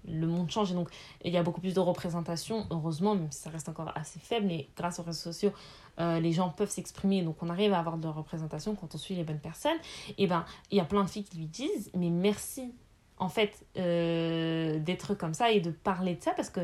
le 0.08 0.28
monde 0.28 0.50
change 0.50 0.72
et 0.72 0.76
donc 0.76 0.90
il 1.24 1.32
y 1.32 1.38
a 1.38 1.44
beaucoup 1.44 1.62
plus 1.62 1.74
de 1.74 1.80
représentation, 1.80 2.66
heureusement, 2.72 3.16
même 3.16 3.32
si 3.32 3.42
ça 3.42 3.50
reste 3.50 3.70
encore 3.70 3.92
assez 3.96 4.20
faible, 4.20 4.48
mais 4.48 4.68
grâce 4.76 5.00
aux 5.00 5.04
réseaux 5.04 5.32
sociaux, 5.32 5.52
euh, 6.00 6.20
les 6.20 6.32
gens 6.32 6.50
peuvent 6.50 6.70
s'exprimer, 6.70 7.22
donc 7.22 7.42
on 7.42 7.50
arrive 7.50 7.74
à 7.74 7.80
avoir 7.80 7.98
de 7.98 8.06
la 8.06 8.12
représentation 8.12 8.76
quand 8.76 8.96
on 8.96 8.98
suit 8.98 9.16
les 9.16 9.24
bonnes 9.24 9.40
personnes. 9.40 9.78
Et 10.18 10.28
ben, 10.28 10.46
il 10.72 10.78
y 10.78 10.82
a 10.82 10.86
plein 10.86 11.04
de 11.04 11.10
filles 11.10 11.26
qui 11.26 11.38
lui 11.38 11.48
disent 11.48 11.92
mais 11.96 12.10
merci 12.10 12.74
en 13.19 13.29
fait 13.29 13.65
euh, 13.77 14.79
d'être 14.79 15.13
comme 15.13 15.34
ça 15.34 15.51
et 15.51 15.60
de 15.60 15.71
parler 15.71 16.15
de 16.15 16.23
ça 16.23 16.32
parce 16.32 16.49
que 16.49 16.62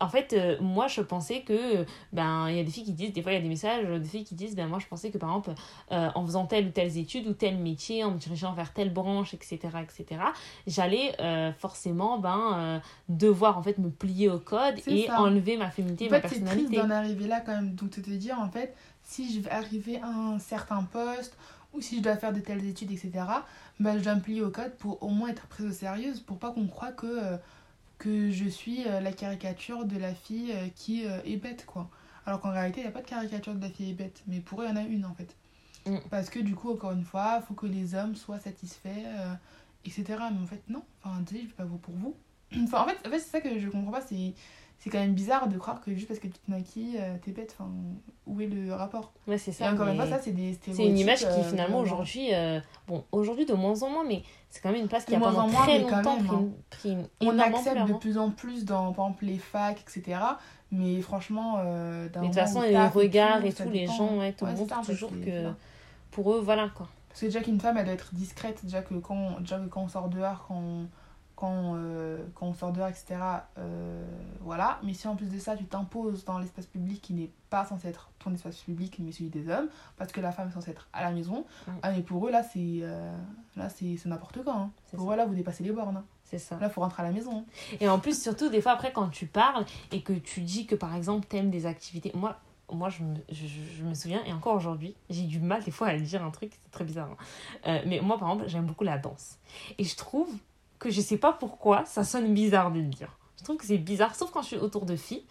en 0.00 0.08
fait 0.08 0.32
euh, 0.32 0.56
moi 0.60 0.88
je 0.88 1.00
pensais 1.00 1.42
que 1.42 1.86
ben 2.12 2.48
il 2.48 2.56
y 2.56 2.60
a 2.60 2.64
des 2.64 2.70
filles 2.70 2.84
qui 2.84 2.92
disent 2.92 3.12
des 3.12 3.22
fois 3.22 3.32
il 3.32 3.36
y 3.36 3.38
a 3.38 3.42
des 3.42 3.48
messages 3.48 3.86
des 3.86 4.08
filles 4.08 4.24
qui 4.24 4.34
disent 4.34 4.54
ben 4.54 4.66
moi 4.66 4.78
je 4.78 4.86
pensais 4.86 5.10
que 5.10 5.18
par 5.18 5.30
exemple 5.30 5.52
euh, 5.92 6.10
en 6.14 6.26
faisant 6.26 6.46
telle 6.46 6.66
ou 6.66 6.70
telle 6.70 6.96
étude 6.96 7.26
ou 7.26 7.32
tel 7.32 7.56
métier 7.56 8.04
en 8.04 8.10
me 8.10 8.18
dirigeant 8.18 8.52
vers 8.52 8.72
telle 8.72 8.92
branche 8.92 9.32
etc 9.32 9.58
etc 9.82 10.20
j'allais 10.66 11.16
forcément 11.58 12.18
ben 12.18 12.82
devoir 13.08 13.58
en 13.58 13.62
fait 13.62 13.78
me 13.78 13.90
plier 13.90 14.28
au 14.28 14.38
code 14.38 14.74
et 14.86 15.06
ça. 15.06 15.20
enlever 15.20 15.56
ma 15.56 15.70
féminité 15.70 16.06
et 16.06 16.08
ma 16.08 16.20
fait, 16.20 16.28
c'est 16.28 16.34
triste 16.34 16.44
personnalité 16.44 16.76
d'en 16.76 16.90
arriver 16.90 17.28
là 17.28 17.40
quand 17.40 17.52
même. 17.52 17.74
Donc, 17.74 17.90
de 17.90 18.00
te 18.00 18.10
dire, 18.10 18.38
en 18.38 18.50
fait, 18.50 18.74
si 19.02 19.32
je 19.32 19.40
vais 19.40 19.50
arriver 19.50 20.00
à 20.00 20.08
un 20.08 20.38
certain 20.38 20.82
poste 20.84 21.36
ou 21.72 21.80
si 21.80 21.98
je 21.98 22.02
dois 22.02 22.16
faire 22.16 22.32
de 22.32 22.40
telles 22.40 22.64
études, 22.66 22.90
etc., 22.90 23.10
bah, 23.80 23.98
je 23.98 24.04
dois 24.04 24.14
me 24.14 24.20
plier 24.20 24.42
au 24.42 24.50
code 24.50 24.74
pour 24.76 25.02
au 25.02 25.08
moins 25.08 25.28
être 25.28 25.46
prise 25.46 25.66
au 25.66 25.72
sérieux, 25.72 26.12
pour 26.26 26.38
pas 26.38 26.52
qu'on 26.52 26.66
croie 26.66 26.92
que, 26.92 27.06
euh, 27.06 27.36
que 27.98 28.30
je 28.30 28.48
suis 28.48 28.86
euh, 28.86 29.00
la 29.00 29.12
caricature 29.12 29.84
de 29.84 29.98
la 29.98 30.14
fille 30.14 30.52
euh, 30.52 30.68
qui 30.74 31.04
est 31.04 31.36
bête, 31.36 31.64
quoi. 31.66 31.88
Alors 32.26 32.40
qu'en 32.40 32.52
réalité, 32.52 32.80
il 32.80 32.84
n'y 32.84 32.88
a 32.88 32.92
pas 32.92 33.02
de 33.02 33.08
caricature 33.08 33.54
de 33.54 33.60
la 33.60 33.70
fille 33.70 33.90
est 33.90 33.94
bête, 33.94 34.22
mais 34.26 34.40
pour 34.40 34.62
eux, 34.62 34.66
il 34.66 34.70
y 34.70 34.72
en 34.72 34.76
a 34.76 34.82
une, 34.82 35.04
en 35.04 35.14
fait. 35.14 35.34
Mm. 35.86 35.98
Parce 36.10 36.30
que 36.30 36.38
du 36.38 36.54
coup, 36.54 36.72
encore 36.72 36.92
une 36.92 37.04
fois, 37.04 37.38
il 37.40 37.46
faut 37.46 37.54
que 37.54 37.66
les 37.66 37.94
hommes 37.94 38.14
soient 38.14 38.38
satisfaits, 38.38 39.06
etc. 39.84 40.04
Mais 40.32 40.42
en 40.42 40.46
fait, 40.46 40.62
non. 40.68 40.82
Enfin, 41.02 41.24
je 41.28 41.36
ne 41.36 41.46
pas 41.46 41.64
vous 41.64 41.78
pour 41.78 41.94
vous. 41.94 42.14
Enfin, 42.64 42.82
en 42.82 42.86
fait, 42.86 42.98
en 43.06 43.10
fait 43.10 43.18
c'est 43.18 43.30
ça 43.30 43.40
que 43.40 43.58
je 43.58 43.68
comprends 43.68 43.92
pas, 43.92 44.02
c'est 44.02 44.34
c'est 44.82 44.90
quand 44.90 44.98
même 44.98 45.14
bizarre 45.14 45.46
de 45.46 45.56
croire 45.58 45.80
que 45.80 45.94
juste 45.94 46.08
parce 46.08 46.18
que 46.18 46.26
tu 46.26 46.32
te 46.40 46.50
maquilles, 46.50 46.96
euh, 46.98 47.14
t'es 47.24 47.30
bête. 47.30 47.54
Enfin, 47.56 47.70
où 48.26 48.40
est 48.40 48.46
le 48.46 48.74
rapport 48.74 49.12
ouais 49.28 49.38
c'est 49.38 49.52
Et 49.52 49.54
ça 49.54 49.72
encore 49.72 49.86
une 49.86 49.92
mais- 49.96 50.06
fois, 50.08 50.16
ça, 50.18 50.22
c'est 50.22 50.32
des 50.32 50.58
C'est 50.60 50.70
une 50.72 50.74
stéréotypes. 50.76 51.00
image 51.00 51.18
qui 51.20 51.24
euh, 51.26 51.42
finalement 51.44 51.78
aujourd'hui, 51.78 52.34
euh, 52.34 52.58
bon 52.88 53.04
aujourd'hui 53.12 53.46
de 53.46 53.54
moins 53.54 53.80
en 53.84 53.90
moins, 53.90 54.04
mais 54.04 54.22
c'est 54.50 54.60
quand 54.60 54.72
même 54.72 54.80
une 54.80 54.88
place 54.88 55.04
qui 55.04 55.14
a 55.14 55.18
moins 55.20 55.30
pendant 55.30 55.44
en 55.44 55.48
moins, 55.50 55.62
très 55.62 55.78
longtemps 55.78 56.16
même, 56.16 56.26
pris, 56.26 56.34
hein. 56.36 56.40
une- 56.40 56.52
pris 56.70 56.90
une 56.90 57.28
On 57.28 57.38
accepte 57.38 57.86
de 57.86 57.92
hein. 57.92 57.98
plus 58.00 58.18
en 58.18 58.30
plus 58.30 58.64
dans, 58.64 58.92
par 58.92 59.06
exemple, 59.06 59.24
les 59.26 59.38
facs, 59.38 59.80
etc. 59.80 60.18
Mais 60.72 61.00
franchement, 61.00 61.56
euh, 61.60 62.08
d'un 62.08 62.22
de 62.22 62.26
toute 62.26 62.34
façon, 62.34 62.62
les 62.62 62.76
regards 62.88 63.44
et 63.44 63.52
tout, 63.52 63.68
les 63.70 63.80
dépend. 63.82 63.92
gens, 63.94 64.18
ouais, 64.18 64.32
tout 64.32 64.44
Ouais, 64.46 64.54
toujours 64.84 65.10
que 65.10 65.52
pour 66.10 66.32
eux, 66.34 66.40
voilà 66.40 66.68
quoi. 66.74 66.88
Parce 67.08 67.20
que 67.20 67.26
déjà 67.26 67.40
qu'une 67.40 67.60
femme, 67.60 67.76
elle 67.76 67.84
doit 67.84 67.94
être 67.94 68.14
discrète, 68.14 68.60
déjà 68.64 68.80
que 68.82 68.94
quand, 68.94 69.38
déjà 69.40 69.58
que 69.58 69.66
quand 69.68 69.82
on 69.82 69.88
sort 69.88 70.08
dehors, 70.08 70.44
quand 70.48 70.54
on, 70.56 70.86
quand, 71.42 71.74
euh, 71.74 72.24
quand 72.36 72.46
on 72.46 72.54
sort 72.54 72.72
dehors, 72.72 72.86
etc. 72.86 73.16
euh, 73.58 74.04
voilà. 74.42 74.78
Mais 74.84 74.94
si 74.94 75.08
en 75.08 75.16
plus 75.16 75.26
de 75.28 75.38
ça, 75.40 75.56
tu 75.56 75.64
t'imposes 75.64 76.24
dans 76.24 76.38
l'espace 76.38 76.66
public 76.66 77.02
qui 77.02 77.14
n'est 77.14 77.30
pas 77.50 77.64
censé 77.64 77.88
être 77.88 78.10
ton 78.20 78.32
espace 78.32 78.58
public, 78.58 78.96
mais 79.00 79.10
celui 79.10 79.28
des 79.28 79.48
hommes, 79.50 79.68
parce 79.96 80.12
que 80.12 80.20
la 80.20 80.30
femme 80.30 80.48
est 80.48 80.52
censée 80.52 80.70
être 80.70 80.86
à 80.92 81.02
la 81.02 81.10
maison, 81.10 81.44
ah, 81.82 81.90
mais 81.90 82.02
pour 82.02 82.28
eux, 82.28 82.30
là, 82.30 82.44
c'est 82.44 82.78
euh, 82.82 83.12
là 83.56 83.68
c'est 83.68 83.96
n'importe 84.06 84.44
quoi. 84.44 84.54
hein. 84.54 84.70
Pour 84.92 85.08
ça. 85.08 85.14
eux, 85.14 85.16
là, 85.16 85.26
vous 85.26 85.34
dépassez 85.34 85.64
les 85.64 85.72
bornes. 85.72 85.96
hein. 85.96 86.04
C'est 86.22 86.38
ça. 86.38 86.58
Là, 86.60 86.68
il 86.68 86.72
faut 86.72 86.80
rentrer 86.80 87.02
à 87.02 87.06
la 87.06 87.12
maison. 87.12 87.38
hein. 87.38 87.44
Et 87.80 87.88
en 87.88 87.98
plus, 87.98 88.22
surtout, 88.22 88.48
des 88.48 88.60
fois, 88.60 88.72
après, 88.72 88.92
quand 88.92 89.08
tu 89.08 89.26
parles 89.26 89.64
et 89.90 90.02
que 90.02 90.12
tu 90.12 90.42
dis 90.42 90.66
que, 90.66 90.76
par 90.76 90.94
exemple, 90.94 91.26
t'aimes 91.26 91.50
des 91.50 91.66
activités... 91.66 92.12
Moi, 92.14 92.36
moi 92.70 92.88
je, 92.88 93.02
me, 93.02 93.16
je, 93.30 93.46
je 93.78 93.82
me 93.84 93.92
souviens, 93.94 94.22
et 94.24 94.32
encore 94.32 94.54
aujourd'hui, 94.54 94.94
j'ai 95.10 95.24
du 95.24 95.40
mal, 95.40 95.62
des 95.64 95.72
fois, 95.72 95.88
à 95.88 95.98
dire 95.98 96.24
un 96.24 96.30
truc, 96.30 96.52
c'est 96.62 96.70
très 96.70 96.84
bizarre. 96.84 97.08
hein. 97.10 97.16
Euh, 97.66 97.82
mais 97.86 98.00
moi, 98.00 98.16
par 98.16 98.30
exemple, 98.30 98.48
j'aime 98.48 98.64
beaucoup 98.66 98.84
la 98.84 98.96
danse. 98.96 99.38
Et 99.78 99.84
je 99.84 99.96
trouve 99.96 100.28
que 100.82 100.90
je 100.90 101.00
sais 101.00 101.16
pas 101.16 101.32
pourquoi, 101.32 101.84
ça 101.84 102.02
sonne 102.04 102.34
bizarre 102.34 102.72
de 102.72 102.80
le 102.80 102.86
dire. 102.86 103.16
Je 103.38 103.44
trouve 103.44 103.56
que 103.56 103.64
c'est 103.64 103.78
bizarre, 103.78 104.14
sauf 104.14 104.30
quand 104.30 104.42
je 104.42 104.48
suis 104.48 104.56
autour 104.56 104.84
de 104.84 104.96
filles. 104.96 105.22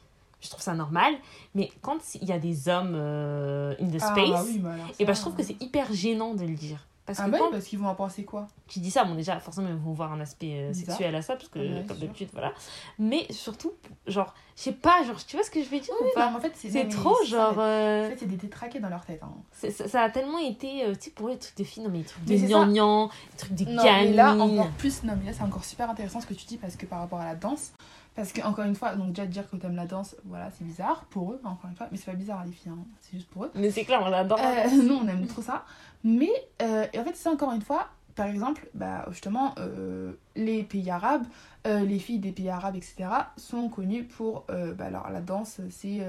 Je 0.42 0.50
trouve 0.50 0.62
ça 0.62 0.74
normal. 0.74 1.14
Mais 1.54 1.70
quand 1.82 2.00
il 2.16 2.28
y 2.28 2.32
a 2.32 2.40
des 2.40 2.68
hommes 2.68 2.94
euh, 2.96 3.76
in 3.80 3.88
the 3.90 4.02
Ah, 4.02 4.12
space, 4.12 4.30
bah 4.32 4.44
oui, 4.46 4.60
mais 4.64 4.70
alors 4.70 4.88
et 4.98 5.06
ben, 5.06 5.14
ça, 5.14 5.20
je 5.20 5.22
trouve 5.22 5.36
que 5.36 5.44
c'est 5.44 5.62
hyper 5.62 5.94
gênant 5.94 6.34
de 6.34 6.46
le 6.46 6.56
dire. 6.56 6.80
Parce 7.06 7.20
Ah 7.20 7.26
que 7.26 7.32
bah 7.32 7.38
oui, 7.40 7.44
quand 7.46 7.52
parce 7.52 7.66
qu'ils 7.66 7.80
vont 7.80 7.88
en 7.88 7.96
penser 7.96 8.24
quoi? 8.24 8.48
Tu 8.68 8.80
dis 8.80 8.92
ça, 8.92 9.04
bon 9.04 9.16
déjà 9.16 9.40
forcément 9.40 9.68
ils 9.70 9.76
vont 9.76 9.92
voir 9.92 10.14
un 10.14 10.20
aspect 10.22 10.54
euh, 10.70 10.74
sexuel 10.74 11.16
à 11.16 11.22
ça, 11.22 11.36
parce 11.36 11.50
que 11.50 11.58
Ouais, 11.60 11.84
comme 11.88 11.98
sûr. 11.98 12.06
d'habitude, 12.08 12.30
voilà. 12.32 12.54
Mais 13.00 13.26
surtout, 13.32 13.74
genre, 14.08 14.34
je 14.56 14.62
sais 14.62 14.72
pas, 14.72 15.04
genre, 15.04 15.18
tu 15.26 15.36
vois 15.36 15.44
ce 15.44 15.50
que 15.52 15.64
je 15.64 15.70
veux 15.70 15.80
dire 15.80 15.94
ou 16.00 16.04
Oui, 16.04 16.10
pas 16.14 16.26
non, 16.28 16.32
mais 16.34 16.38
en 16.38 16.42
fait, 16.42 16.54
C'est 16.56 16.68
non, 16.70 16.84
mais 16.84 16.90
trop 16.90 17.16
genre... 17.26 17.58
En 17.58 17.62
euh, 17.62 18.10
fait, 18.10 18.18
c'est 18.20 18.26
des 18.28 18.38
détraqués 18.38 18.80
dans 18.80 18.90
leur 18.90 19.04
tête. 19.04 19.22
hein. 19.24 19.32
ça, 19.52 19.88
ça 19.88 20.02
a 20.04 20.10
tellement 20.12 20.38
été, 20.38 20.86
euh, 20.86 20.94
tu 20.94 21.06
sais, 21.06 21.10
pour 21.12 21.28
eux, 21.28 21.32
les 21.32 21.40
trucs 21.40 21.58
de 21.58 21.64
filles, 21.64 21.84
non 21.84 21.90
mais 21.90 21.98
les 22.00 22.04
trucs 22.06 22.24
de 22.24 22.30
Mais 22.34 22.38
c'est 22.40 22.48
ça. 22.48 22.50
gnangnan, 22.66 23.10
les 23.32 23.38
trucs 23.38 23.54
de 23.56 23.66
Non, 23.66 23.84
mais 23.84 24.14
là, 24.14 24.36
encore 24.36 24.70
plus, 24.70 25.04
non, 25.04 25.14
mais 25.20 25.26
là, 25.26 25.34
c'est 25.36 25.44
encore 25.44 25.66
super 25.66 25.90
intéressant 25.90 26.22
ce 26.22 26.28
que 26.28 26.36
tu 26.36 26.46
dis 26.46 26.58
parce 26.58 26.76
que 26.76 26.86
par 26.86 27.00
rapport 27.00 27.20
à 27.20 27.26
la 27.26 27.36
danse, 27.36 27.72
parce 28.14 28.34
que, 28.34 28.42
encore 28.42 28.66
une 28.66 28.76
fois, 28.76 28.96
donc 28.96 29.14
déjà 29.14 29.26
dire 29.26 29.50
que 29.50 29.56
t'aimes 29.56 29.76
la 29.78 29.86
danse, 29.86 30.16
voilà, 30.26 30.50
c'est 30.58 30.66
bizarre 30.66 31.06
pour 31.10 31.32
eux, 31.32 31.42
encore 31.46 31.70
une 31.70 31.76
fois, 31.78 31.88
mais 31.92 31.98
c'est 31.98 32.12
pas 32.12 32.18
bizarre 32.18 32.44
les 32.46 32.52
filles, 32.52 32.72
hein, 32.74 32.78
c'est 33.02 33.14
juste 33.18 33.30
pour 33.30 33.46
eux. 33.46 33.52
Mais 33.56 33.72
c'est 33.72 33.86
clair, 33.86 34.02
on 34.06 34.10
l'adore. 34.10 34.38
Euh, 34.42 34.70
nous, 34.84 34.96
on 34.96 35.08
aime 35.08 35.26
trop 35.28 35.42
ça. 35.42 35.64
Mais, 36.04 36.32
euh, 36.62 36.86
et 36.94 37.00
en 37.00 37.04
fait, 37.04 37.16
c'est 37.16 37.30
encore 37.30 37.52
une 37.54 37.62
fois, 37.62 37.90
par 38.16 38.28
exemple, 38.28 38.68
bah, 38.74 39.06
justement, 39.12 39.54
euh, 39.60 40.14
les 40.36 40.64
pays 40.64 40.90
arabes, 40.90 41.26
euh, 41.68 41.82
les 41.82 42.00
filles 42.00 42.20
des 42.20 42.32
pays 42.32 42.50
arabes, 42.50 42.76
etc., 42.76 43.10
sont 43.38 43.70
connues 43.70 44.04
pour. 44.04 44.46
bah, 44.50 44.86
alors, 44.86 45.10
la 45.10 45.22
danse, 45.22 45.62
c'est 45.70 46.02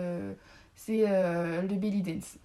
c'est 0.74 1.02
le 1.02 1.76
belly 1.76 2.02
dance. 2.02 2.38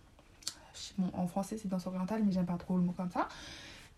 En 1.14 1.28
français, 1.28 1.58
c'est 1.58 1.68
danse 1.68 1.88
orientale, 1.88 2.24
mais 2.24 2.32
j'aime 2.32 2.46
pas 2.46 2.58
trop 2.58 2.76
le 2.78 2.84
mot 2.84 2.94
comme 2.94 3.10
ça. 3.10 3.28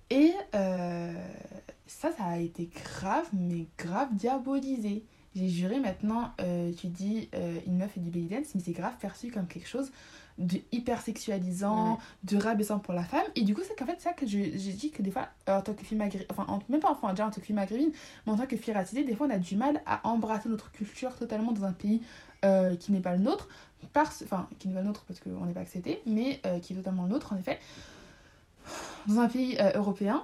Et 0.10 0.34
ça, 0.54 2.12
ça 2.12 2.26
a 2.26 2.38
été 2.38 2.70
grave, 2.74 3.28
mais 3.34 3.66
grave 3.78 4.10
diabolisé. 4.14 5.04
J'ai 5.36 5.50
juré 5.50 5.80
maintenant, 5.80 6.32
tu 6.78 6.88
dis 6.88 7.30
une 7.66 7.78
meuf 7.78 7.92
fait 7.92 8.00
du 8.00 8.12
belly 8.12 8.28
dance, 8.28 8.56
mais 8.56 8.62
c'est 8.62 8.72
grave 8.72 8.94
perçu 9.00 9.32
comme 9.32 9.48
quelque 9.48 9.68
chose 9.68 9.92
de 10.39 10.60
hyper 10.71 11.02
sexualisant, 11.02 11.91
Ouais. 11.93 11.97
de 12.23 12.38
rabaissant 12.38 12.80
pour 12.80 12.93
la 12.93 13.04
femme. 13.04 13.25
Et 13.36 13.41
du 13.43 13.54
coup, 13.54 13.62
c'est 13.67 13.75
qu'en 13.78 13.86
fait, 13.86 13.95
c'est 13.97 14.06
ça 14.10 14.13
que 14.13 14.25
j'ai 14.25 14.49
dit 14.49 14.89
que 14.89 15.02
des 15.02 15.12
fois, 15.12 15.28
euh, 15.49 15.58
en 15.58 15.62
tant 15.62 15.73
que 15.73 15.84
fille 15.84 15.97
maghrébine, 15.97 16.25
enfin, 16.32 16.45
en- 16.47 16.60
même 16.69 16.80
pas 16.80 16.89
enfin, 16.91 17.10
déjà 17.12 17.28
en 17.28 17.30
tant 17.30 17.41
que 17.41 17.45
fille 17.45 17.56
maghrébine, 17.56 17.91
mais 18.25 18.32
en 18.34 18.38
tant 18.38 18.45
que 18.47 18.56
fille 18.58 18.73
racisée, 18.73 19.04
des 19.04 19.15
fois, 19.15 19.28
on 19.28 19.32
a 19.32 19.38
du 19.38 19.56
mal 19.58 19.82
à 19.86 19.99
embrasser 20.08 20.47
notre 20.49 20.71
culture 20.71 21.13
totalement 21.15 21.52
dans 21.52 21.65
un 21.65 21.73
pays 21.73 22.02
euh, 22.45 22.75
qui 22.78 22.91
n'est 22.93 23.02
pas 23.02 23.15
le 23.17 23.21
nôtre, 23.21 23.49
parce, 23.93 24.21
enfin, 24.23 24.47
qui 24.60 24.69
n'est 24.69 24.73
pas 24.73 24.80
le 24.82 24.88
nôtre 24.88 25.04
parce 25.08 25.19
qu'on 25.19 25.45
n'est 25.45 25.54
pas 25.54 25.60
accepté, 25.60 26.02
mais 26.06 26.39
euh, 26.45 26.60
qui 26.60 26.71
est 26.73 26.75
totalement 26.78 27.04
le 27.04 27.10
nôtre, 27.10 27.34
en 27.34 27.38
effet, 27.38 27.60
dans 29.08 29.19
un 29.19 29.28
pays 29.28 29.58
euh, 29.60 29.71
européen. 29.75 30.23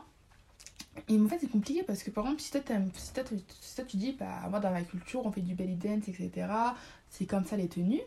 Et 1.09 1.19
en 1.19 1.27
fait, 1.27 1.39
c'est 1.41 1.51
compliqué 1.51 1.83
parce 1.83 2.03
que 2.03 2.09
par 2.09 2.23
exemple, 2.23 2.41
si 2.41 2.51
toi, 2.51 2.61
si 2.95 3.13
toi, 3.13 3.23
si 3.61 3.75
toi, 3.75 3.83
tu 3.85 3.97
dis, 3.97 4.13
bah, 4.17 4.47
moi 4.49 4.61
dans 4.61 4.71
ma 4.71 4.81
culture, 4.81 5.25
on 5.25 5.31
fait 5.31 5.41
du 5.41 5.53
belly 5.55 5.75
dance, 5.75 6.07
etc., 6.07 6.47
c'est 7.09 7.25
comme 7.25 7.43
ça 7.43 7.57
les 7.57 7.67
tenues, 7.67 7.99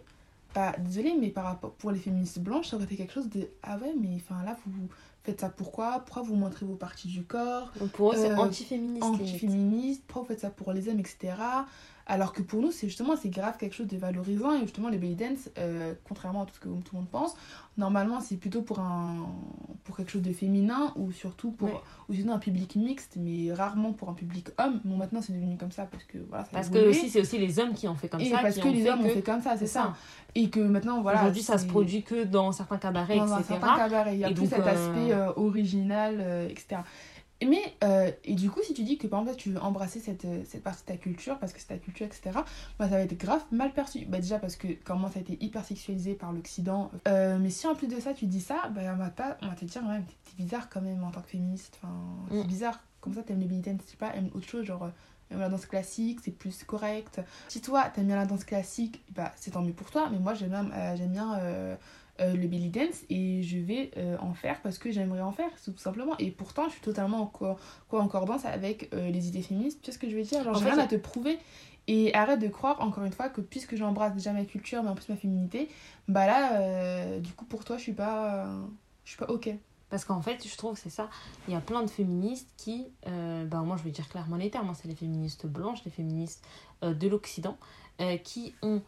bah 0.55 0.75
désolé 0.79 1.15
mais 1.21 1.29
par 1.29 1.45
rapport 1.45 1.73
pour 1.75 1.91
les 1.91 1.99
féministes 1.99 2.39
blanches 2.39 2.69
ça 2.69 2.77
aurait 2.77 2.87
été 2.87 2.97
quelque 2.97 3.13
chose 3.13 3.29
de 3.29 3.49
ah 3.63 3.77
ouais 3.79 3.95
mais 4.01 4.17
enfin 4.17 4.43
là 4.45 4.57
vous 4.67 4.89
faites 5.23 5.41
ça 5.41 5.51
pourquoi 5.51 6.01
pourquoi 6.01 6.23
vous 6.23 6.35
montrez 6.37 6.65
vos 6.65 6.75
parties 6.77 7.09
du 7.09 7.23
corps? 7.25 7.71
Donc 7.79 7.91
pour 7.91 8.13
eux, 8.13 8.17
c'est 8.17 8.31
Euh, 8.31 8.37
anti-féministe. 8.37 9.05
anti-féministe. 9.05 10.03
Pourquoi 10.07 10.23
vous 10.23 10.29
faites 10.29 10.41
ça 10.41 10.51
pour 10.51 10.73
les 10.73 10.89
hommes 10.89 11.01
etc 11.01 11.35
alors 12.11 12.33
que 12.33 12.41
pour 12.43 12.61
nous 12.63 12.73
c'est 12.73 12.89
justement 12.89 13.15
c'est 13.17 13.29
grave 13.29 13.57
quelque 13.59 13.75
chose 13.75 13.87
de 13.87 13.97
valorisant 13.99 14.55
et 14.55 14.61
justement 14.63 14.89
les 14.89 14.97
belly 14.99 15.15
dance 15.15 15.51
euh, 15.59 15.93
contrairement 16.09 16.43
à 16.43 16.47
tout 16.47 16.55
ce 16.55 16.61
que 16.61 16.69
tout 16.69 16.93
le 16.95 16.99
monde 16.99 17.09
pense 17.11 17.37
normalement 17.77 18.21
c'est 18.21 18.37
plutôt 18.37 18.63
pour 18.63 18.81
un 18.81 19.27
pour 19.85 19.97
quelque 19.97 20.11
chose 20.11 20.23
de 20.23 20.33
féminin 20.33 20.93
ou 20.97 21.13
surtout 21.13 21.51
pour 21.53 21.69
Ouais. 21.69 21.75
ou 22.09 22.15
sinon 22.15 22.33
un 22.33 22.39
public 22.39 22.77
mixte 22.77 23.17
mais 23.19 23.53
rarement 23.53 23.93
pour 23.93 24.09
un 24.09 24.15
public 24.15 24.49
homme 24.59 24.81
bon 24.85 24.97
maintenant 24.97 25.21
c'est 25.21 25.35
devenu 25.35 25.57
comme 25.59 25.71
ça 25.71 25.85
parce 25.85 26.05
que 26.05 26.17
voilà 26.29 26.45
ça 26.45 26.51
Parce 26.53 26.71
que 26.71 26.89
aussi, 26.89 27.11
c'est 27.11 27.21
aussi 27.21 27.39
les 27.39 27.59
hommes 27.59 27.75
qui 27.75 27.87
ont 27.87 27.95
fait 27.95 28.09
comme 28.09 28.21
et 28.23 28.31
ça. 28.31 28.39
parce 28.41 28.57
que 28.59 28.69
les 28.69 28.89
hommes 28.89 29.01
que- 29.03 29.05
ont 29.07 29.11
fait 29.11 29.23
comme 29.23 29.43
ça 29.43 29.57
c'est 29.59 29.67
ça. 29.67 29.83
ça. 29.83 29.95
et 30.35 30.49
que 30.49 30.61
maintenant 30.61 31.03
voilà 31.03 31.19
Aujourd'hui, 31.21 31.43
ça 31.43 31.59
se 31.59 31.67
produit 31.67 32.03
que 32.05 32.25
dans 32.25 32.53
certains 32.53 32.79
cabarets, 32.79 33.19
dans 33.19 33.27
etc. 33.39 33.45
certain 33.61 33.77
cabaret 33.77 34.15
il 34.15 34.21
y 34.21 34.25
a 34.25 34.31
Et 34.31 34.35
plus 34.35 34.45
donc, 34.45 34.51
cet 34.55 34.61
euh, 34.67 34.71
aspect 34.71 35.13
euh, 35.13 35.33
original 35.37 36.17
euh, 36.21 36.49
etc 36.49 36.81
Et 37.18 37.18
mais 37.47 37.63
euh, 37.85 38.11
et 38.25 38.35
du 38.35 38.51
coup 38.51 38.61
si 38.65 38.75
tu 38.75 38.83
dis 38.83 38.99
que 38.99 39.07
par 39.07 39.21
exemple 39.21 39.39
tu 39.39 39.51
veux 39.51 39.61
embrasser 39.63 40.01
cette, 40.01 40.25
euh, 40.25 40.43
cette 40.45 40.63
partie 40.63 40.83
de 40.83 40.87
ta 40.87 40.97
culture 40.97 41.39
parce 41.39 41.53
que 41.53 41.61
c'est 41.61 41.69
ta 41.69 41.79
culture 41.79 42.05
etc 42.07 42.31
bah, 42.79 42.89
ça 42.89 42.97
va 42.97 43.01
être 43.03 43.17
grave 43.17 43.43
mal 43.53 43.73
perçu. 43.73 44.05
Bah 44.07 44.19
déjà 44.19 44.39
parce 44.41 44.57
que 44.57 44.69
comment 44.85 45.09
ça 45.09 45.19
a 45.19 45.23
été 45.23 45.37
hyper 45.45 45.65
sexualisé 45.65 46.15
par 46.15 46.33
l'occident 46.33 46.91
Euh, 47.07 47.39
mais 47.39 47.51
si 47.51 47.67
en 47.67 47.75
plus 47.77 47.87
de 47.87 48.01
ça 48.01 48.13
tu 48.15 48.27
dis 48.27 48.41
ça 48.41 48.69
bah 48.75 48.81
on 48.93 48.97
va 48.97 49.11
pas 49.11 49.39
on 49.43 49.49
va 49.49 49.55
te 49.55 49.65
dire 49.65 49.83
ouais 49.87 50.01
t'es 50.25 50.43
bizarre 50.43 50.69
quand 50.69 50.81
même 50.81 51.03
en 51.05 51.11
tant 51.13 51.21
que 51.23 51.29
féministe 51.29 51.79
enfin 51.83 51.95
c'est 52.31 52.45
Mm. 52.45 52.47
bizarre. 52.47 52.81
Comme 53.01 53.15
ça 53.15 53.23
t'aimes 53.23 53.39
les 53.41 53.47
dance 53.47 53.83
je 53.87 53.91
sais 53.93 53.97
pas 53.97 54.15
aimes 54.17 54.31
autre 54.35 54.49
chose 54.49 54.65
genre 54.67 54.91
aimes 55.31 55.39
la 55.39 55.49
danse 55.49 55.67
classique 55.67 56.19
c'est 56.25 56.33
plus 56.33 56.65
correct. 56.65 57.21
Si 57.49 57.61
toi 57.61 57.85
t'aimes 57.95 58.07
bien 58.09 58.17
la 58.17 58.27
danse 58.27 58.45
classique 58.45 59.01
bah 59.15 59.33
c'est 59.37 59.53
tant 59.53 59.63
mieux 59.63 59.73
pour 59.73 59.91
toi 59.91 60.09
mais 60.11 60.19
moi 60.19 60.35
j'aime 60.35 60.51
bien 60.51 60.69
euh, 60.73 60.97
j'aime 60.97 61.13
bien 61.13 61.39
euh, 62.21 62.35
le 62.35 62.47
belly 62.49 62.69
dance 62.71 63.05
et 63.11 63.43
je 63.43 63.59
vais 63.59 63.91
euh, 63.97 64.17
en 64.21 64.35
faire 64.35 64.61
parce 64.63 64.79
que 64.79 64.91
j'aimerais 64.91 65.21
en 65.21 65.33
faire 65.33 65.51
tout 65.65 65.77
simplement. 65.77 66.17
Et 66.19 66.31
pourtant 66.31 66.65
je 66.67 66.73
suis 66.73 66.81
totalement 66.81 67.23
en 67.23 67.27
co- 67.27 67.57
concordance 67.89 68.45
avec 68.45 68.89
euh, 68.95 69.11
les 69.11 69.29
idées 69.29 69.43
féministes. 69.43 69.81
Tu 69.83 69.87
sais 69.87 69.93
ce 69.93 69.99
que 69.99 70.09
je 70.11 70.17
veux 70.17 70.23
dire? 70.23 70.43
Genre 70.45 70.57
En 70.57 70.59
j'ai 70.59 70.65
rien 70.67 70.79
à 70.79 70.87
te 70.87 70.97
prouver. 70.97 71.39
Et 71.87 72.13
arrête 72.15 72.39
de 72.41 72.49
croire 72.49 72.81
encore 72.81 73.05
une 73.05 73.13
fois 73.13 73.29
que 73.31 73.41
puisque 73.41 73.75
j'embrasse 73.77 74.15
déjà 74.15 74.33
ma 74.33 74.45
culture 74.45 74.83
mais 74.83 74.91
en 74.91 74.95
plus 74.95 75.09
ma 75.09 75.17
féminité 75.17 75.69
bah 76.07 76.27
là 76.27 77.19
du 77.19 77.33
coup 77.33 77.47
pour 77.47 77.65
toi 77.65 77.79
je 77.79 77.83
suis 77.83 77.93
pas 77.95 78.47
je 79.05 79.11
suis 79.11 79.19
pas 79.19 79.27
ok. 79.31 79.51
Parce 79.91 80.05
qu'en 80.05 80.21
fait, 80.21 80.47
je 80.47 80.55
trouve 80.55 80.77
c'est 80.77 80.91
ça. 80.91 81.09
Il 81.47 81.55
y 81.55 81.57
a 81.57 81.63
plein 81.63 81.83
de 81.83 81.89
féministes 81.89 82.51
qui, 82.59 82.89
euh, 83.07 83.47
ben 83.47 83.63
moi 83.63 83.79
je 83.79 83.85
vais 83.85 83.91
dire 83.91 84.07
clairement 84.11 84.37
les 84.37 84.51
termes, 84.51 84.69
hein, 84.69 84.75
c'est 84.75 84.87
les 84.87 84.95
féministes 84.95 85.47
blanches, 85.47 85.83
les 85.87 85.91
féministes 85.91 86.45
euh, 86.85 86.93
de 86.93 87.09
l'Occident, 87.09 87.57
euh, 88.03 88.19
qui 88.19 88.55
ont 88.61 88.83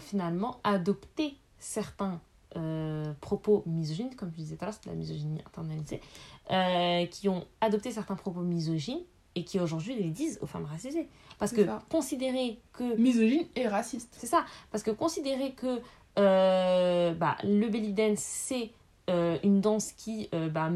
finalement 0.00 0.58
adopté 0.64 1.36
certains 1.58 2.20
euh, 2.56 3.12
propos 3.20 3.62
misogynes, 3.66 4.14
comme 4.14 4.30
je 4.30 4.36
disais 4.36 4.56
tout 4.56 4.64
à 4.64 4.66
l'heure, 4.66 4.74
c'est 4.74 4.84
de 4.84 4.90
la 4.90 4.96
misogynie 4.96 5.40
internalisée, 5.46 6.00
euh, 6.50 7.06
qui 7.06 7.28
ont 7.28 7.44
adopté 7.60 7.90
certains 7.90 8.16
propos 8.16 8.40
misogynes 8.40 9.02
et 9.34 9.44
qui 9.44 9.60
aujourd'hui 9.60 9.94
les 9.94 10.10
disent 10.10 10.38
aux 10.40 10.46
femmes 10.46 10.64
racisées. 10.64 11.08
Parce 11.38 11.52
que 11.52 11.64
ça. 11.64 11.82
considérer 11.90 12.58
que 12.72 12.96
misogyne 12.96 13.46
et 13.54 13.68
raciste 13.68 14.14
c'est 14.18 14.26
ça, 14.26 14.44
parce 14.72 14.82
que 14.82 14.90
considérer 14.90 15.52
que 15.52 15.80
euh, 16.18 17.14
bah, 17.14 17.36
le 17.44 17.68
belly 17.68 17.92
dance, 17.92 18.18
c'est 18.18 18.72
une 19.42 19.62
danse 19.62 19.92
qui, 19.92 20.28
bah, 20.52 20.70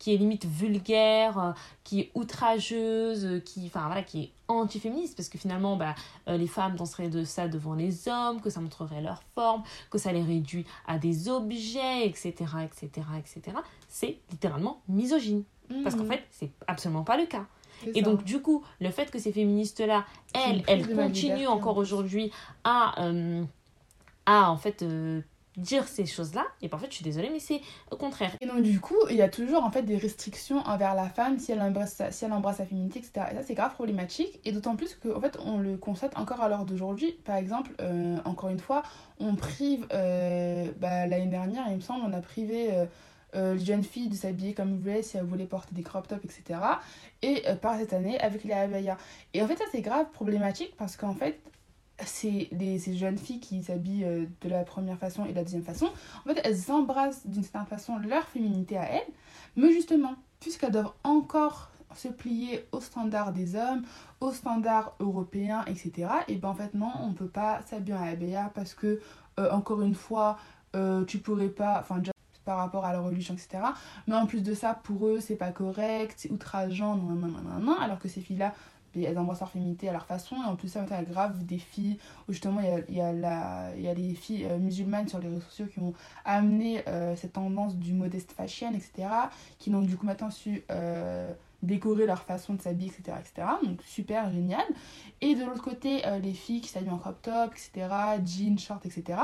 qui 0.00 0.12
est 0.14 0.16
limite 0.16 0.46
vulgaire, 0.46 1.38
euh, 1.38 1.52
qui 1.84 2.00
est 2.00 2.10
outrageuse, 2.14 3.24
euh, 3.26 3.38
qui, 3.38 3.66
enfin, 3.66 3.86
voilà, 3.86 4.02
qui 4.02 4.22
est 4.22 4.30
anti-féministe, 4.48 5.14
parce 5.16 5.28
que 5.28 5.38
finalement, 5.38 5.76
bah, 5.76 5.94
euh, 6.26 6.36
les 6.36 6.46
femmes 6.48 6.74
danseraient 6.74 7.10
de 7.10 7.22
ça 7.22 7.46
devant 7.48 7.74
les 7.74 8.08
hommes, 8.08 8.40
que 8.40 8.48
ça 8.50 8.60
montrerait 8.60 9.02
leur 9.02 9.22
forme, 9.34 9.62
que 9.90 9.98
ça 9.98 10.10
les 10.12 10.22
réduit 10.22 10.64
à 10.88 10.98
des 10.98 11.28
objets, 11.28 12.06
etc., 12.06 12.32
etc., 12.64 13.06
etc., 13.18 13.56
c'est 13.88 14.18
littéralement 14.32 14.80
misogyne. 14.88 15.44
Parce 15.84 15.94
qu'en 15.94 16.02
Mhm. 16.02 16.08
fait, 16.12 16.24
c'est 16.32 16.50
absolument 16.66 17.04
pas 17.04 17.16
le 17.16 17.26
cas. 17.26 17.44
Et 17.94 18.02
ça. 18.02 18.10
donc, 18.10 18.24
du 18.24 18.40
coup, 18.42 18.64
le 18.80 18.90
fait 18.90 19.10
que 19.10 19.18
ces 19.20 19.30
féministes-là, 19.32 20.04
elles, 20.34 20.64
elles 20.66 20.92
continuent 20.94 21.46
encore 21.46 21.76
aujourd'hui 21.76 22.32
à, 22.64 23.04
euh, 23.04 23.44
à, 24.26 24.50
en 24.50 24.56
fait, 24.56 24.82
euh, 24.82 25.20
dire 25.56 25.88
ces 25.88 26.06
choses-là, 26.06 26.44
et 26.62 26.68
ben, 26.68 26.76
en 26.76 26.80
fait, 26.80 26.86
je 26.90 26.96
suis 26.96 27.04
désolée, 27.04 27.30
mais 27.30 27.40
c'est 27.40 27.60
au 27.90 27.96
contraire. 27.96 28.36
Et 28.40 28.46
donc 28.46 28.62
du 28.62 28.80
coup, 28.80 28.96
il 29.10 29.16
y 29.16 29.22
a 29.22 29.28
toujours 29.28 29.64
en 29.64 29.70
fait 29.70 29.82
des 29.82 29.96
restrictions 29.96 30.58
envers 30.58 30.94
la 30.94 31.08
femme 31.08 31.38
si 31.38 31.52
elle 31.52 31.60
embrasse 31.60 31.94
sa, 31.94 32.12
si 32.12 32.24
elle 32.24 32.32
embrasse 32.32 32.58
sa 32.58 32.66
féminité, 32.66 33.00
etc. 33.00 33.26
Et 33.32 33.34
ça 33.34 33.42
c'est 33.42 33.54
grave 33.54 33.74
problématique. 33.74 34.40
Et 34.44 34.52
d'autant 34.52 34.76
plus 34.76 34.94
que 34.94 35.08
en 35.14 35.20
fait 35.20 35.38
on 35.44 35.58
le 35.58 35.76
constate 35.76 36.16
encore 36.16 36.40
à 36.40 36.48
l'heure 36.48 36.64
d'aujourd'hui. 36.64 37.12
Par 37.24 37.36
exemple, 37.36 37.72
euh, 37.80 38.16
encore 38.24 38.50
une 38.50 38.60
fois, 38.60 38.82
on 39.18 39.34
prive 39.34 39.86
euh, 39.92 40.70
bah, 40.78 41.06
l'année 41.06 41.26
dernière, 41.26 41.64
il 41.68 41.76
me 41.76 41.80
semble, 41.80 42.04
on 42.06 42.12
a 42.12 42.20
privé 42.20 42.70
euh, 43.34 43.54
les 43.54 43.64
jeunes 43.64 43.84
filles 43.84 44.08
de 44.08 44.14
s'habiller 44.14 44.54
comme 44.54 44.70
elles 44.70 44.78
voulaient 44.78 45.02
si 45.02 45.16
elles 45.16 45.24
voulaient 45.24 45.46
porter 45.46 45.74
des 45.74 45.82
crop 45.82 46.06
tops, 46.06 46.24
etc. 46.24 46.60
Et 47.22 47.42
par 47.60 47.76
cette 47.76 47.92
année 47.92 48.20
avec 48.20 48.44
les 48.44 48.52
abayas. 48.52 48.96
Et 49.34 49.42
en 49.42 49.48
fait 49.48 49.56
ça 49.56 49.64
c'est 49.72 49.82
grave 49.82 50.06
problématique 50.12 50.74
parce 50.76 50.96
qu'en 50.96 51.14
fait 51.14 51.40
c'est 52.04 52.48
les, 52.52 52.78
ces 52.78 52.96
jeunes 52.96 53.18
filles 53.18 53.40
qui 53.40 53.62
s'habillent 53.62 54.04
euh, 54.04 54.26
de 54.40 54.48
la 54.48 54.64
première 54.64 54.98
façon 54.98 55.24
et 55.24 55.30
de 55.30 55.36
la 55.36 55.44
deuxième 55.44 55.62
façon, 55.62 55.86
en 55.86 56.34
fait, 56.34 56.40
elles 56.44 56.70
embrassent 56.70 57.26
d'une 57.26 57.42
certaine 57.42 57.66
façon 57.66 57.98
leur 57.98 58.24
féminité 58.24 58.76
à 58.76 58.84
elles, 58.84 59.12
mais 59.56 59.72
justement, 59.72 60.14
puisqu'elles 60.40 60.72
doivent 60.72 60.92
encore 61.04 61.70
se 61.94 62.08
plier 62.08 62.66
aux 62.72 62.80
standards 62.80 63.32
des 63.32 63.56
hommes, 63.56 63.82
aux 64.20 64.32
standards 64.32 64.94
européens, 65.00 65.64
etc., 65.66 66.08
et 66.28 66.36
ben 66.36 66.50
en 66.50 66.54
fait, 66.54 66.74
non, 66.74 66.92
on 67.02 67.12
peut 67.12 67.28
pas 67.28 67.60
s'habiller 67.66 67.94
en 67.94 68.02
abaya 68.02 68.50
parce 68.54 68.74
que, 68.74 69.00
euh, 69.38 69.50
encore 69.50 69.82
une 69.82 69.94
fois, 69.94 70.38
euh, 70.76 71.04
tu 71.04 71.18
pourrais 71.18 71.48
pas, 71.48 71.78
enfin, 71.80 71.98
déjà, 71.98 72.12
par 72.44 72.58
rapport 72.58 72.84
à 72.84 72.92
leur 72.92 73.04
religion, 73.04 73.34
etc. 73.34 73.62
Mais 74.06 74.14
en 74.14 74.26
plus 74.26 74.42
de 74.42 74.54
ça, 74.54 74.74
pour 74.74 75.06
eux, 75.06 75.20
c'est 75.20 75.36
pas 75.36 75.52
correct, 75.52 76.14
c'est 76.16 76.30
outrageant, 76.30 76.96
non, 76.96 77.14
non, 77.14 77.28
non, 77.28 77.42
non, 77.42 77.58
non, 77.60 77.78
alors 77.78 77.98
que 77.98 78.08
ces 78.08 78.20
filles-là, 78.20 78.54
elles 78.96 79.18
embrassent 79.18 79.40
leur 79.40 79.50
féminité 79.50 79.88
à 79.88 79.92
leur 79.92 80.06
façon, 80.06 80.36
et 80.36 80.44
en 80.44 80.56
plus, 80.56 80.68
ça, 80.68 80.84
grave 81.02 81.44
des 81.44 81.58
filles 81.58 81.98
où 82.28 82.32
justement 82.32 82.60
il 82.60 82.66
y 82.66 83.00
a, 83.00 83.12
il 83.12 83.22
y 83.22 83.24
a, 83.24 83.74
il 83.76 83.82
y 83.82 83.88
a 83.88 83.94
les 83.94 84.14
filles 84.14 84.46
euh, 84.46 84.58
musulmanes 84.58 85.08
sur 85.08 85.18
les 85.18 85.28
réseaux 85.28 85.40
sociaux 85.40 85.66
qui 85.66 85.78
ont 85.80 85.94
amené 86.24 86.82
euh, 86.88 87.14
cette 87.16 87.34
tendance 87.34 87.76
du 87.76 87.92
modeste 87.92 88.32
fashion, 88.32 88.72
etc. 88.72 89.08
Qui 89.58 89.74
ont 89.74 89.82
du 89.82 89.96
coup 89.96 90.06
maintenant 90.06 90.30
su 90.30 90.62
euh, 90.70 91.32
décorer 91.62 92.06
leur 92.06 92.22
façon 92.22 92.54
de 92.54 92.62
s'habiller, 92.62 92.90
etc., 92.90 93.18
etc. 93.20 93.48
Donc 93.64 93.80
super 93.82 94.30
génial. 94.32 94.64
Et 95.20 95.34
de 95.34 95.44
l'autre 95.44 95.62
côté, 95.62 96.02
les 96.22 96.32
filles 96.32 96.62
qui 96.62 96.68
s'habillent 96.68 96.90
en 96.90 96.98
crop 96.98 97.20
top, 97.22 97.52
etc., 97.52 97.88
jeans, 98.24 98.58
shorts, 98.58 98.80
etc. 98.84 99.18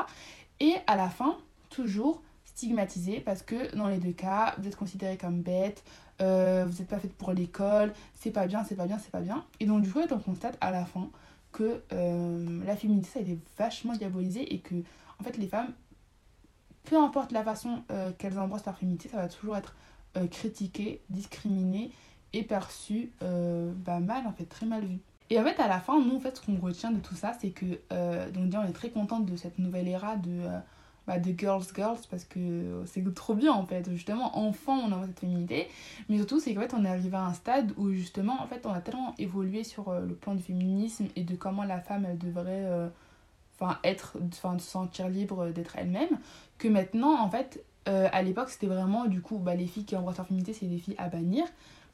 Et 0.61 0.75
à 0.87 0.97
la 0.97 1.09
fin, 1.09 1.39
toujours 1.71 2.23
stigmatisées 2.45 3.21
parce 3.21 3.43
que 3.43 3.75
dans 3.77 3.89
les 3.89 3.99
deux 3.99 4.13
cas, 4.13 4.55
vous 4.59 4.67
êtes 4.67 4.77
considérés 4.77 5.19
comme 5.19 5.43
bêtes, 5.43 5.85
euh, 6.21 6.65
vous 6.67 6.79
n'êtes 6.79 6.89
pas 6.89 6.99
faites 6.99 7.15
pour 7.15 7.33
l'école, 7.33 7.93
c'est 8.15 8.31
pas 8.31 8.47
bien, 8.47 8.65
c'est 8.65 8.75
pas 8.75 8.87
bien, 8.87 8.99
c'est 8.99 9.11
pas 9.11 9.21
bien. 9.21 9.45
Et 9.61 9.67
donc 9.67 9.83
du 9.83 9.91
coup, 9.91 10.01
on 10.11 10.19
constate 10.19 10.57
à 10.61 10.71
la 10.71 10.85
fin 10.85 11.09
que 11.53 11.83
euh, 11.93 12.65
la 12.65 12.77
féminité 12.77 13.09
ça 13.09 13.19
a 13.19 13.23
été 13.23 13.39
vachement 13.57 13.95
diabolisé 13.95 14.53
et 14.55 14.59
que 14.59 14.75
en 15.19 15.25
fait 15.25 15.39
les 15.39 15.47
femmes 15.47 15.73
peu 16.85 16.99
importe 16.99 17.33
la 17.33 17.43
façon 17.43 17.83
euh, 17.91 18.13
qu'elles 18.19 18.39
embrassent 18.39 18.67
leur 18.67 18.77
féminité 18.77 19.09
ça 19.09 19.17
va 19.17 19.29
toujours 19.29 19.57
être 19.57 19.75
critiqué 20.31 21.03
discriminé 21.11 21.93
et 22.33 22.43
perçu 22.43 23.13
bah, 23.21 24.01
mal 24.01 24.27
en 24.27 24.33
fait 24.33 24.47
très 24.47 24.65
mal 24.65 24.83
vu 24.83 24.99
et 25.29 25.39
en 25.39 25.45
fait 25.45 25.61
à 25.61 25.69
la 25.69 25.79
fin 25.79 26.01
nous 26.01 26.19
fait 26.21 26.35
ce 26.35 26.41
qu'on 26.41 26.57
retient 26.57 26.91
de 26.91 27.01
tout 27.01 27.15
ça 27.15 27.35
c'est 27.39 27.51
que 27.51 27.67
donc 28.31 28.53
on 28.55 28.65
est 28.65 28.73
très 28.73 28.89
contente 28.89 29.27
de 29.27 29.37
cette 29.37 29.59
nouvelle 29.59 29.89
ère 29.89 30.19
de 30.19 30.41
bah, 31.07 31.19
de 31.19 31.33
girls 31.39 31.65
girls 31.75 32.01
parce 32.11 32.25
que 32.25 32.83
c'est 32.87 33.15
trop 33.15 33.35
bien 33.35 33.53
en 33.53 33.65
fait. 33.65 33.89
Justement 33.91 34.37
enfant 34.39 34.77
on 34.77 34.93
a 34.93 35.07
cette 35.07 35.21
féminité. 35.21 35.69
Mais 36.09 36.17
surtout 36.17 36.41
c'est 36.41 36.55
qu'en 36.55 36.63
fait 36.63 36.75
on 36.75 36.85
est 36.85 36.89
arrivé 36.89 37.17
à 37.17 37.27
un 37.27 37.35
stade 37.35 37.73
où 37.77 37.91
justement 37.91 38.43
en 38.43 38.47
fait 38.47 38.67
on 38.67 38.73
a 38.73 38.81
tellement 38.81 39.15
évolué 39.19 39.65
sur 39.65 39.89
euh, 39.89 40.01
le 40.01 40.15
plan 40.15 40.35
du 40.35 40.43
féminisme 40.43 41.07
et 41.15 41.23
de 41.23 41.37
comment 41.37 41.65
la 41.65 41.81
femme 41.81 42.07
devrait 42.19 42.65
euh, 42.65 42.89
être 43.85 44.19
enfin 44.29 44.59
se 44.59 44.67
sentir 44.67 45.09
libre 45.09 45.51
d'être 45.51 45.77
elle-même 45.77 46.19
que 46.59 46.69
maintenant 46.69 47.21
en 47.21 47.31
fait 47.31 47.65
euh, 47.89 48.09
à 48.13 48.23
l'époque 48.23 48.51
c'était 48.51 48.67
vraiment 48.67 49.07
du 49.07 49.21
coup 49.21 49.39
bah, 49.39 49.55
les 49.55 49.67
filles 49.67 49.85
qui 49.85 49.97
embrassent 49.97 50.19
leur 50.19 50.27
féminité 50.27 50.53
c'est 50.53 50.67
des 50.67 50.79
filles 50.79 50.97
à 50.99 51.09
bannir. 51.09 51.45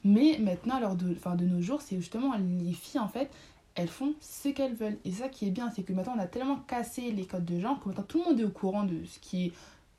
Mais 0.04 0.38
maintenant 0.40 0.76
alors 0.76 0.96
de, 0.96 1.14
de 1.14 1.44
nos 1.44 1.60
jours 1.60 1.80
c'est 1.82 1.96
justement 1.96 2.32
les 2.36 2.72
filles 2.72 3.00
en 3.00 3.08
fait 3.08 3.30
elles 3.74 3.88
font 3.88 4.14
ce 4.20 4.48
qu'elles 4.48 4.74
veulent. 4.74 4.98
Et 5.04 5.12
ça 5.12 5.28
qui 5.28 5.46
est 5.46 5.50
bien, 5.50 5.70
c'est 5.70 5.82
que 5.82 5.92
maintenant 5.92 6.14
on 6.16 6.20
a 6.20 6.26
tellement 6.26 6.56
cassé 6.56 7.10
les 7.10 7.26
codes 7.26 7.44
de 7.44 7.58
genre 7.58 7.80
que 7.80 7.88
maintenant 7.88 8.04
tout 8.04 8.18
le 8.18 8.24
monde 8.24 8.40
est 8.40 8.44
au 8.44 8.50
courant 8.50 8.84
de 8.84 9.04
ce 9.04 9.18
qui 9.18 9.46
est 9.46 9.52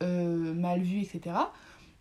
euh, 0.03 0.53
mal 0.53 0.81
vu, 0.81 1.01
etc. 1.01 1.35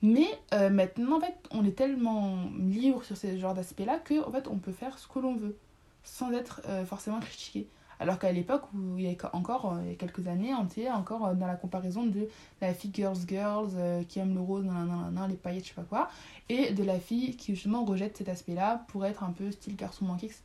Mais 0.03 0.27
euh, 0.53 0.69
maintenant, 0.69 1.19
en 1.19 1.21
fait, 1.21 1.37
on 1.53 1.65
est 1.65 1.77
tellement 1.77 2.37
libre 2.59 3.05
sur 3.05 3.17
ce 3.17 3.39
genre 3.39 3.55
d'aspect-là 3.55 3.99
que 4.01 4.15
fait, 4.33 4.49
on 4.49 4.59
peut 4.59 4.73
faire 4.73 4.99
ce 4.99 5.07
que 5.07 5.21
l'on 5.21 5.37
veut 5.37 5.57
sans 6.03 6.33
être 6.33 6.61
euh, 6.67 6.85
forcément 6.85 7.21
critiqué. 7.21 7.69
Alors 8.03 8.19
qu'à 8.19 8.33
l'époque, 8.33 8.65
où 8.75 8.99
il 8.99 9.05
y 9.05 9.09
a 9.09 9.31
encore 9.37 9.75
euh, 9.75 9.81
il 9.85 9.91
y 9.91 9.93
a 9.93 9.95
quelques 9.95 10.27
années, 10.27 10.53
on 10.55 10.65
était 10.67 10.91
encore 10.91 11.25
euh, 11.25 11.35
dans 11.35 11.47
la 11.47 11.55
comparaison 11.55 12.05
de 12.05 12.29
la 12.61 12.75
fille 12.75 12.91
girls 12.93 13.17
girls 13.29 13.71
euh, 13.77 14.03
qui 14.03 14.19
aime 14.19 14.35
le 14.35 14.41
rose, 14.41 14.65
nan, 14.65 14.89
nan, 14.89 15.15
nan, 15.15 15.31
les 15.31 15.37
paillettes, 15.37 15.65
je 15.65 15.69
sais 15.69 15.75
pas 15.75 15.83
quoi, 15.83 16.09
et 16.49 16.73
de 16.73 16.83
la 16.83 16.99
fille 16.99 17.37
qui 17.37 17.55
justement 17.55 17.85
rejette 17.85 18.17
cet 18.17 18.29
aspect-là 18.29 18.85
pour 18.89 19.07
être 19.07 19.23
un 19.23 19.31
peu 19.31 19.53
style 19.53 19.77
garçon 19.77 20.05
manqué, 20.05 20.27
etc. 20.27 20.43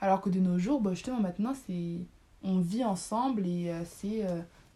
Alors 0.00 0.22
que 0.22 0.30
de 0.30 0.40
nos 0.40 0.58
jours, 0.58 0.80
bah, 0.80 0.94
justement 0.94 1.20
maintenant, 1.20 1.52
c'est 1.66 1.98
on 2.42 2.58
vit 2.58 2.84
ensemble 2.84 3.46
et 3.46 3.70
euh, 3.70 3.82
c'est 3.84 4.24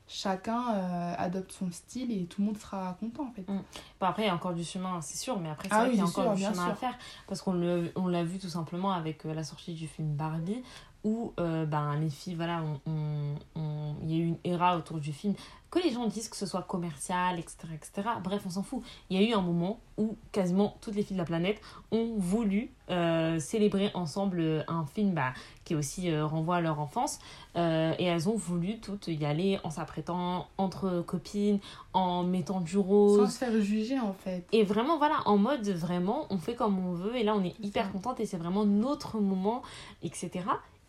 chacun 0.09 0.75
euh, 0.75 1.15
adopte 1.19 1.53
son 1.53 1.71
style 1.71 2.11
et 2.11 2.25
tout 2.25 2.41
le 2.41 2.47
monde 2.47 2.57
sera 2.57 2.97
content 2.99 3.25
en 3.25 3.33
fait. 3.33 3.43
Mm. 3.43 3.63
Bon, 4.01 4.07
après, 4.07 4.23
il 4.23 4.27
y 4.27 4.31
a 4.31 4.35
encore 4.35 4.55
du 4.55 4.65
chemin, 4.65 5.01
c'est 5.03 5.19
sûr, 5.19 5.39
mais 5.39 5.51
après, 5.51 5.69
c'est 5.69 5.75
Ah 5.75 5.81
vrai 5.81 5.89
oui, 5.89 5.91
qu'il 5.93 6.01
y 6.01 6.03
a 6.03 6.07
encore 6.07 6.25
sûr, 6.25 6.35
du 6.35 6.43
chemin 6.43 6.65
à 6.65 6.69
sûr. 6.69 6.79
faire. 6.79 6.99
Parce 7.29 7.43
qu'on 7.43 7.53
l'a 7.53 8.25
vu 8.25 8.39
tout 8.39 8.49
simplement 8.49 8.93
avec 8.93 9.27
euh, 9.27 9.35
la 9.35 9.45
sortie 9.45 9.75
du 9.75 9.87
film 9.87 10.15
Barbie, 10.15 10.63
où 11.05 11.33
euh, 11.39 11.65
ben, 11.67 11.97
les 12.01 12.11
filles, 12.11 12.35
voilà, 12.35 12.63
on- 12.87 12.91
on- 12.91 13.61
on- 13.61 13.95
il 14.03 14.11
y 14.11 14.15
a 14.15 14.19
eu 14.19 14.27
une 14.29 14.39
ère 14.45 14.77
autour 14.77 14.99
du 14.99 15.13
film. 15.13 15.35
Que 15.71 15.81
les 15.81 15.91
gens 15.91 16.07
disent 16.07 16.31
que 16.31 16.37
ce 16.37 16.47
soit 16.47 16.63
commercial, 16.63 17.39
etc., 17.39 17.57
etc. 17.75 18.09
Bref, 18.25 18.41
on 18.47 18.51
s'en 18.51 18.63
fout. 18.63 18.83
Il 19.11 19.21
y 19.21 19.23
a 19.23 19.29
eu 19.29 19.35
un 19.35 19.43
moment 19.43 19.81
où 19.99 20.17
quasiment 20.33 20.79
toutes 20.81 20.95
les 20.95 21.03
filles 21.03 21.17
de 21.17 21.21
la 21.21 21.27
planète 21.27 21.61
ont 21.93 22.15
voulu 22.17 22.71
euh, 22.89 23.39
célébrer 23.39 23.91
ensemble 23.93 24.41
euh, 24.41 24.63
un 24.67 24.87
film 24.87 25.13
bah, 25.13 25.35
qui 25.67 25.75
aussi 25.75 26.11
euh, 26.11 26.25
renvoie 26.25 26.57
à 26.57 26.61
leur 26.63 26.81
enfance. 26.81 27.19
Et 27.55 28.05
elles 28.05 28.29
ont 28.31 28.37
voulu 28.37 28.79
toutes 28.79 29.09
y 29.09 29.27
aller 29.27 29.59
en 29.65 29.71
s'apprêtant 29.71 30.47
entre 30.59 31.03
copines, 31.07 31.59
en 31.93 32.23
mettant 32.23 32.61
du 32.63 32.75
Sans 32.75 32.83
rose. 32.83 33.31
se 33.31 33.37
faire 33.39 33.61
juger 33.61 33.99
en 34.01 34.13
fait. 34.15 34.47
Et 34.53 34.63
vraiment, 34.65 34.97
voilà, 34.97 35.17
en 35.27 35.37
mode 35.37 35.69
vraiment, 35.69 36.27
on 36.31 36.39
fait 36.39 36.55
comme 36.55 36.79
on 36.79 36.93
veut. 36.93 37.15
Et 37.17 37.25
là, 37.25 37.35
on 37.35 37.45
est 37.45 37.57
hyper 37.61 37.91
contente 37.93 38.21
et 38.21 38.27
c'est 38.27 38.37
vraiment 38.39 38.65
notre 38.65 39.19
moment, 39.19 39.63
etc. 40.03 40.31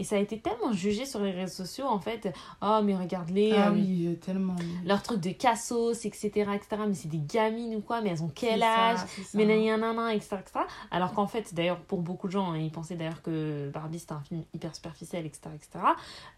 Et 0.01 0.05
ça 0.05 0.15
a 0.15 0.19
été 0.19 0.39
tellement 0.39 0.71
jugé 0.71 1.05
sur 1.05 1.19
les 1.19 1.31
réseaux 1.31 1.65
sociaux, 1.65 1.85
en 1.85 1.99
fait. 1.99 2.33
Oh, 2.61 2.79
mais 2.81 2.95
regarde-les. 2.95 3.51
Ah 3.51 3.67
euh, 3.67 3.73
oui, 3.73 4.17
tellement. 4.25 4.55
Leur 4.85 5.03
truc 5.03 5.19
de 5.19 5.31
cassos, 5.31 6.05
etc., 6.05 6.29
etc. 6.55 6.83
Mais 6.87 6.93
c'est 6.93 7.09
des 7.09 7.19
gamines 7.19 7.75
ou 7.75 7.81
quoi, 7.81 7.99
mais 7.99 8.09
elles 8.11 8.23
ont 8.23 8.31
quel 8.33 8.63
âge 8.63 8.99
ça. 8.99 9.05
mais 9.33 9.45
nanana, 9.45 10.13
etc., 10.15 10.37
etc. 10.39 10.65
Alors 10.89 11.11
qu'en 11.13 11.27
fait, 11.27 11.53
d'ailleurs, 11.53 11.81
pour 11.81 12.01
beaucoup 12.01 12.27
de 12.27 12.31
gens, 12.31 12.51
hein, 12.53 12.57
ils 12.57 12.71
pensaient 12.71 12.95
d'ailleurs 12.95 13.21
que 13.21 13.69
Barbie 13.73 13.99
c'était 13.99 14.13
un 14.13 14.21
film 14.21 14.43
hyper 14.53 14.73
superficiel, 14.73 15.25
etc., 15.25 15.49
etc. 15.53 15.69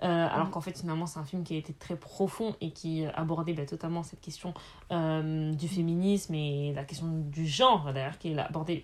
Euh, 0.01 0.27
alors 0.27 0.47
Mm. 0.47 0.51
qu'en 0.51 0.61
fait, 0.61 0.79
finalement, 0.79 1.05
c'est 1.05 1.19
un 1.19 1.23
film 1.25 1.43
qui 1.43 1.53
a 1.53 1.57
été 1.57 1.73
très 1.73 1.95
profond 1.95 2.55
et 2.61 2.71
qui 2.71 3.05
abordait 3.13 3.53
bah, 3.53 3.67
totalement 3.67 4.01
cette 4.01 4.21
question 4.21 4.55
euh, 4.91 5.51
du 5.53 5.67
féminisme 5.67 6.33
et 6.33 6.73
la 6.73 6.83
question 6.83 7.05
du 7.11 7.45
genre, 7.45 7.93
d'ailleurs, 7.93 8.17
qui 8.17 8.31
est 8.31 8.39
abordée 8.39 8.83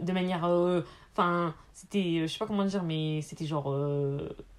de 0.00 0.12
manière. 0.12 0.48
Euh, 1.18 1.48
Enfin, 1.48 1.54
c'était. 1.72 2.20
Je 2.22 2.26
sais 2.26 2.38
pas 2.38 2.46
comment 2.46 2.64
dire, 2.64 2.82
mais 2.82 3.22
c'était 3.22 3.46
genre. 3.46 3.72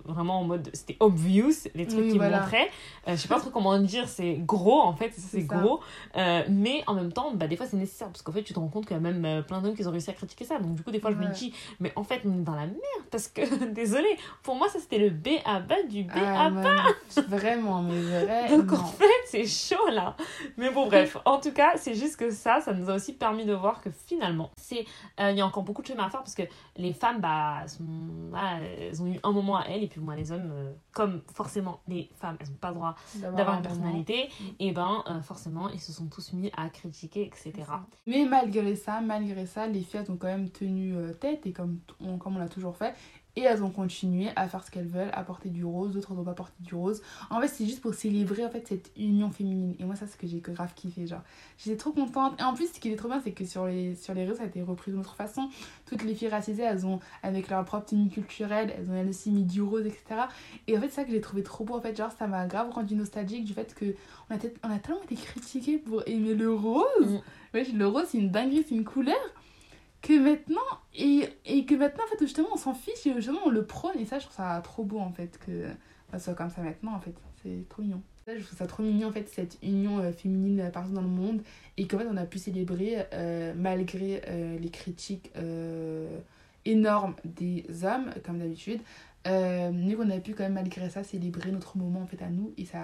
Vraiment 0.10 0.40
en 0.40 0.44
mode. 0.44 0.70
C'était 0.74 0.98
obvious, 1.00 1.52
les 1.76 1.86
trucs 1.88 2.00
Oui, 2.02 2.10
qu'ils 2.10 2.18
voilà. 2.18 2.42
montraient. 2.42 2.70
Euh, 3.08 3.12
je 3.12 3.16
sais 3.16 3.28
pas 3.28 3.40
trop 3.40 3.50
comment 3.50 3.78
dire, 3.80 4.08
c'est 4.08 4.36
gros 4.36 4.82
en 4.82 4.94
fait, 4.94 5.12
c'est 5.16 5.44
gros. 5.44 5.80
Euh, 6.18 6.44
mais 6.50 6.84
en 6.88 6.94
même 6.94 7.12
temps, 7.12 7.32
bah, 7.34 7.48
des 7.48 7.56
fois 7.56 7.66
c'est 7.66 7.78
nécessaire 7.78 8.08
parce 8.08 8.22
qu'en 8.22 8.32
fait 8.32 8.44
tu 8.44 8.54
te 8.54 8.60
rends 8.60 8.68
compte 8.68 8.86
qu'il 8.86 8.96
y 8.96 9.00
a 9.00 9.02
même 9.02 9.24
euh, 9.26 9.42
plein 9.42 9.62
d'hommes 9.62 9.76
qui 9.76 9.86
ont 9.86 9.92
réussi 9.92 10.10
à 10.10 10.14
critiquer 10.14 10.46
ça. 10.46 10.60
Donc 10.60 10.76
du 10.76 10.84
coup, 10.84 10.92
des 10.92 11.00
fois 11.00 11.12
je 11.12 11.18
me 11.18 11.28
dis, 11.34 11.54
mais 11.80 11.92
en 11.96 12.04
fait 12.04 12.22
on 12.26 12.40
est 12.40 12.44
dans 12.44 12.56
la 12.56 12.66
merde 12.66 12.80
parce 13.12 13.28
que, 13.28 13.66
désolé, 13.74 14.08
pour 14.44 14.56
moi 14.56 14.68
ça 14.70 14.80
c'était 14.80 15.00
le 15.00 15.10
B 15.10 15.28
à 15.46 15.60
bas 15.60 15.82
du 15.90 16.04
B 16.04 16.12
Ah, 16.16 16.46
à 16.46 16.50
man, 16.50 16.78
vraiment, 17.28 17.82
mais 17.82 18.00
vrai. 18.02 18.50
donc 18.58 18.72
en 18.74 18.86
fait, 18.86 19.06
c'est 19.26 19.46
chaud 19.46 19.90
là. 19.92 20.16
Mais 20.58 20.70
bon, 20.72 20.88
bref. 20.88 21.18
En 21.26 21.40
tout 21.40 21.52
cas, 21.52 21.74
c'est 21.76 21.94
juste 21.96 22.18
que 22.18 22.32
ça, 22.32 22.62
ça 22.62 22.74
nous 22.74 22.90
a 22.90 22.96
aussi 22.96 23.14
permis 23.14 23.46
de 23.46 23.54
voir 23.54 23.82
que 23.82 23.90
finalement, 24.08 24.52
c'est 24.56 24.86
euh, 25.20 25.32
il 25.32 25.38
y 25.38 25.42
a 25.42 25.46
encore 25.46 25.64
beaucoup 25.64 25.82
de 25.82 25.88
chemin 25.88 26.06
à 26.06 26.10
faire 26.10 26.22
parce 26.22 26.36
que 26.36 26.44
les 26.80 26.94
femmes, 26.94 27.20
bah, 27.20 27.60
elles 27.62 27.70
sont- 27.70 27.84
voilà, 28.30 28.60
elles 28.62 29.02
ont 29.04 29.08
eu 29.08 29.20
un 29.22 29.32
moment 29.32 29.58
à 29.58 29.66
elles 29.68 29.84
et 29.84 29.88
puis 29.88 30.00
moi, 30.02 30.16
les 30.16 30.32
hommes, 30.32 30.50
euh, 30.52 30.72
comme 30.94 31.22
forcément 31.34 31.82
les 31.88 32.10
femmes, 32.16 32.38
elles 32.40 32.48
n'ont 32.50 32.56
pas 32.56 32.70
le 32.70 32.76
droit 32.76 32.96
d'avoir 33.22 33.40
une 33.40 33.46
moment. 33.46 33.62
personnalité, 33.62 34.30
et 34.60 34.72
ben 34.72 35.04
euh, 35.08 35.22
forcément, 35.22 35.70
ils 35.70 35.80
se 35.80 35.92
sont 35.92 36.08
tous 36.08 36.34
mis 36.34 36.52
à 36.58 36.70
critiquer, 36.70 37.24
etc. 37.26 37.54
Mais 38.08 38.26
malgré 38.26 38.76
ça, 38.76 39.02
malgré 39.02 39.46
ça, 39.46 39.68
les 39.68 39.82
filles 39.82 40.10
ont 40.10 40.16
quand 40.18 40.28
même 40.28 40.50
tenu 40.50 40.96
euh, 40.96 41.14
tête 41.14 41.46
et 41.46 41.52
comme 41.52 41.80
on, 42.00 42.18
comme 42.18 42.38
on 42.38 42.40
l'a 42.40 42.50
toujours 42.50 42.76
fait. 42.78 42.96
Et 43.36 43.42
elles 43.42 43.64
ont 43.64 43.70
continué 43.70 44.30
à 44.36 44.48
faire 44.48 44.64
ce 44.66 44.72
qu'elles 44.72 44.88
veulent, 44.88 45.12
à 45.14 45.24
porter 45.24 45.50
du 45.50 45.64
rose, 45.64 45.94
d'autres 45.94 46.14
n'ont 46.14 46.24
pas 46.24 46.34
porté 46.34 46.56
du 46.62 46.74
rose. 46.76 47.02
En 47.30 47.40
fait, 47.40 47.48
c'est 47.48 47.66
juste 47.66 47.82
pour 47.82 47.94
célébrer 47.94 48.44
en 48.44 48.50
fait 48.50 48.68
cette 48.68 48.92
union 48.98 49.32
féminine. 49.32 49.76
Et 49.80 49.86
moi, 49.86 49.96
ça, 49.96 50.08
c'est 50.08 50.14
ce 50.14 50.18
que 50.18 50.28
j'ai 50.28 50.40
grave 50.40 50.74
kiffé. 50.76 51.08
Genre, 51.08 51.22
j'étais 51.58 51.78
trop 51.78 51.92
contente. 51.92 52.40
Et 52.40 52.44
en 52.44 52.54
plus, 52.54 52.74
ce 52.74 52.80
qui 52.80 52.92
est 52.92 52.96
trop 52.96 53.08
bien, 53.08 53.22
c'est 53.24 53.32
que 53.32 53.46
sur 53.46 53.68
les, 53.68 53.96
sur 53.96 54.14
les 54.14 54.26
réseaux, 54.26 54.36
ça 54.36 54.44
a 54.44 54.48
été 54.48 54.62
repris 54.62 54.92
d'une 54.92 55.00
autre 55.00 55.16
façon. 55.16 55.50
Toutes 55.86 56.04
les 56.04 56.16
filles 56.16 56.30
racisées, 56.30 56.64
elles 56.64 56.86
ont, 56.86 57.00
avec 57.24 57.50
leur 57.50 57.64
propre 57.66 57.86
tenue 57.86 58.10
culturelle, 58.10 58.74
elles 58.78 58.90
ont 58.90 58.96
elles 58.96 59.10
aussi 59.10 59.32
mis 59.32 59.44
du 59.44 59.62
rose, 59.62 59.86
etc. 59.86 60.22
Et 60.68 60.78
en 60.78 60.82
fait, 60.82 60.90
c'est 60.90 60.96
ça 60.96 61.04
que 61.04 61.12
j'ai 61.12 61.22
trouvé 61.22 61.44
trop 61.44 61.64
beau. 61.64 61.76
En 61.76 61.82
fait, 61.82 61.96
genre, 61.96 62.12
ça 62.12 62.28
m'a 62.28 62.46
grave 62.48 62.72
rendu 62.72 62.96
nostalgique 62.96 63.46
du 63.46 63.54
fait 63.54 63.74
que 63.76 63.96
on 64.30 64.36
a, 64.36 64.40
on 64.64 64.72
a 64.72 64.80
tellement 64.80 65.04
été 65.04 65.16
critiqués 65.16 65.78
pour 65.78 66.04
aimer 66.08 66.34
le 66.34 66.54
rose. 66.54 66.86
Mm. 67.00 67.22
Wesh, 67.54 67.74
le 67.74 67.88
rose, 67.88 68.06
c'est 68.10 68.18
une 68.18 68.32
dinguerie, 68.32 68.66
c'est 68.68 68.76
une 68.76 68.84
couleur 68.84 69.16
que 70.02 70.18
maintenant, 70.18 70.62
et, 70.96 71.28
et 71.46 71.66
que 71.66 71.76
maintenant, 71.76 72.04
en 72.06 72.08
fait, 72.08 72.24
justement, 72.24 72.50
on 72.54 72.58
s'en 72.58 72.74
fiche 72.74 73.06
et 73.06 73.14
justement, 73.14 73.40
on 73.46 73.50
le 73.50 73.66
prône. 73.66 73.98
Et 74.00 74.06
ça, 74.06 74.20
je 74.20 74.26
trouve 74.26 74.36
ça 74.36 74.60
trop 74.64 74.84
beau, 74.84 75.00
en 75.00 75.12
fait, 75.12 75.40
que 75.46 75.68
ça 76.12 76.20
soit 76.20 76.34
comme 76.34 76.50
ça 76.50 76.62
maintenant, 76.62 76.94
en 76.94 77.00
fait. 77.00 77.14
C'est 77.44 77.68
trop 77.70 77.82
mignon. 77.82 78.02
Je 78.28 78.44
trouve 78.44 78.58
ça 78.58 78.68
trop 78.68 78.84
mignon, 78.84 79.10
en 79.10 79.12
fait, 79.12 79.28
cette 79.28 79.58
union 79.64 80.00
euh, 80.00 80.12
féminine 80.12 80.60
euh, 80.60 80.70
partout 80.70 80.92
dans 80.92 81.02
le 81.02 81.08
monde. 81.08 81.42
Et 81.78 81.88
qu'en 81.88 81.98
fait, 81.98 82.08
on 82.10 82.18
a 82.18 82.26
pu 82.26 82.38
célébrer 82.38 83.06
euh, 83.14 83.54
malgré 83.56 84.22
les 84.60 84.70
critiques 84.70 85.32
énormes 86.66 87.16
des 87.24 87.66
hommes, 87.84 88.12
comme 88.26 88.40
d'habitude. 88.40 88.82
Euh, 89.28 89.72
mais 89.74 89.96
qu'on 89.96 90.10
a 90.10 90.18
pu 90.20 90.34
quand 90.34 90.44
même 90.44 90.54
malgré 90.54 90.90
ça 90.90 91.04
célébrer 91.04 91.52
notre 91.52 91.78
moment 91.78 92.02
en 92.02 92.06
fait 92.08 92.22
à 92.24 92.30
nous 92.30 92.54
et 92.58 92.64
ça, 92.64 92.78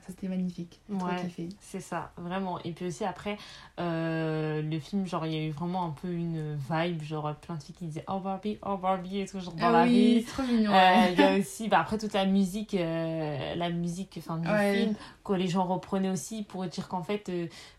ça 0.00 0.06
c'était 0.08 0.28
magnifique 0.28 0.80
Ouais. 0.88 1.26
C'est 1.60 1.80
ça, 1.80 2.12
vraiment. 2.16 2.60
Et 2.62 2.70
puis 2.70 2.86
aussi 2.86 3.04
après, 3.04 3.36
euh, 3.80 4.62
le 4.62 4.78
film, 4.78 5.06
genre, 5.06 5.26
il 5.26 5.32
y 5.32 5.36
a 5.38 5.42
eu 5.44 5.50
vraiment 5.50 5.84
un 5.84 5.90
peu 5.90 6.08
une 6.08 6.54
vibe, 6.70 7.02
genre 7.02 7.34
plein 7.34 7.56
de 7.56 7.62
filles 7.62 7.74
qui 7.74 7.86
disaient 7.86 8.04
Oh 8.08 8.20
Barbie, 8.20 8.58
oh 8.64 8.76
Barbie, 8.76 9.18
et 9.20 9.26
tout, 9.26 9.40
genre 9.40 9.54
dans 9.54 9.66
ah 9.66 9.72
la 9.72 9.82
oui 9.84 10.14
rue. 10.18 10.20
c'est 10.24 10.32
trop 10.32 10.42
mignon 10.44 10.70
Euh. 10.72 11.08
Il 11.12 11.18
y 11.18 11.22
a 11.22 11.36
aussi, 11.38 11.68
bah, 11.68 11.80
après 11.80 11.98
toute 11.98 12.12
la 12.12 12.26
musique, 12.26 12.74
euh, 12.74 13.54
la 13.56 13.70
musique 13.70 14.14
enfin, 14.18 14.38
du 14.38 14.48
Ouais. 14.48 14.74
film, 14.76 14.94
que 15.24 15.32
les 15.32 15.48
gens 15.48 15.64
reprenaient 15.64 16.10
aussi 16.10 16.44
pour 16.44 16.64
dire 16.66 16.86
qu'en 16.88 17.02
fait, 17.02 17.30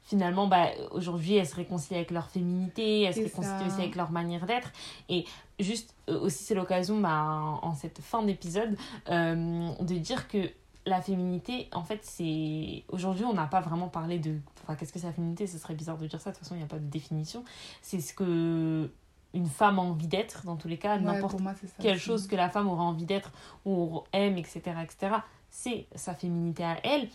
finalement, 0.02 0.48
bah, 0.48 0.68
aujourd'hui, 0.92 1.36
elles 1.36 1.48
se 1.48 1.56
réconcilient 1.56 1.96
avec 1.98 2.12
leur 2.12 2.30
féminité, 2.30 3.04
elles 3.04 3.14
se 3.16 3.22
réconcilient 3.22 3.60
ça. 3.60 3.66
aussi 3.68 3.80
avec 3.82 3.96
leur 3.96 4.12
manière 4.12 4.46
d'être. 4.46 4.72
Et 5.08 5.26
juste, 5.60 5.93
aussi, 6.08 6.44
c'est 6.44 6.56
l'occasion, 6.56 7.00
bah, 7.00 7.60
en, 7.62 7.74
cette 7.76 8.00
fin 8.00 8.24
d'épisode, 8.24 8.78
euh, 9.10 9.70
de 9.80 9.96
dire 9.96 10.28
que 10.28 10.50
la 10.86 11.02
féminité, 11.02 11.70
en 11.72 11.84
fait, 11.84 12.00
c'est. 12.04 12.84
Aujourd'hui, 12.90 13.26
on 13.26 13.34
n'a 13.34 13.48
pas 13.48 13.62
vraiment 13.62 13.88
parlé 13.88 14.20
de. 14.20 14.38
Enfin, 14.64 14.76
qu'est-ce 14.76 14.92
que 14.92 15.00
c'est 15.00 15.08
la 15.08 15.14
féminité 15.14 15.48
Ce 15.48 15.58
serait 15.58 15.76
bizarre 15.76 15.98
de 15.98 16.08
dire 16.08 16.20
ça, 16.20 16.32
de 16.32 16.36
toute 16.36 16.44
façon, 16.44 16.56
il 16.56 16.60
n'y 16.60 16.64
a 16.64 16.68
pas 16.68 16.80
de 16.80 16.90
définition. 16.90 17.44
C'est 17.82 18.02
ce 18.02 18.14
que 18.14 18.90
une 19.34 19.48
femme 19.48 19.80
a 19.80 19.82
envie 19.82 20.08
d'être, 20.08 20.46
dans 20.46 20.58
tous 20.58 20.68
les 20.68 20.78
cas, 20.78 20.98
Ouais, 20.98 21.02
n'importe 21.02 21.40
quelle 21.80 21.98
chose 21.98 22.28
que 22.28 22.36
la 22.36 22.50
femme 22.50 22.68
aura 22.68 22.84
envie 22.84 23.06
d'être 23.06 23.32
ou 23.66 24.02
aime, 24.14 24.38
etc., 24.38 24.62
etc., 24.84 25.16
c'est 25.50 25.88
sa 25.96 26.14
féminité 26.14 26.64
à 26.64 26.78
elle. 26.84 27.10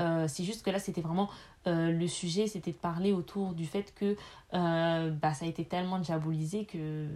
Euh, 0.00 0.26
c'est 0.28 0.44
juste 0.44 0.64
que 0.64 0.70
là, 0.70 0.78
c'était 0.78 1.00
vraiment 1.00 1.28
euh, 1.66 1.90
le 1.90 2.06
sujet, 2.06 2.46
c'était 2.46 2.72
de 2.72 2.76
parler 2.76 3.12
autour 3.12 3.54
du 3.54 3.66
fait 3.66 3.94
que 3.94 4.16
euh, 4.54 5.10
bah, 5.10 5.34
ça 5.34 5.44
a 5.44 5.48
été 5.48 5.64
tellement 5.64 5.98
diabolisé 5.98 6.64
que 6.64 7.08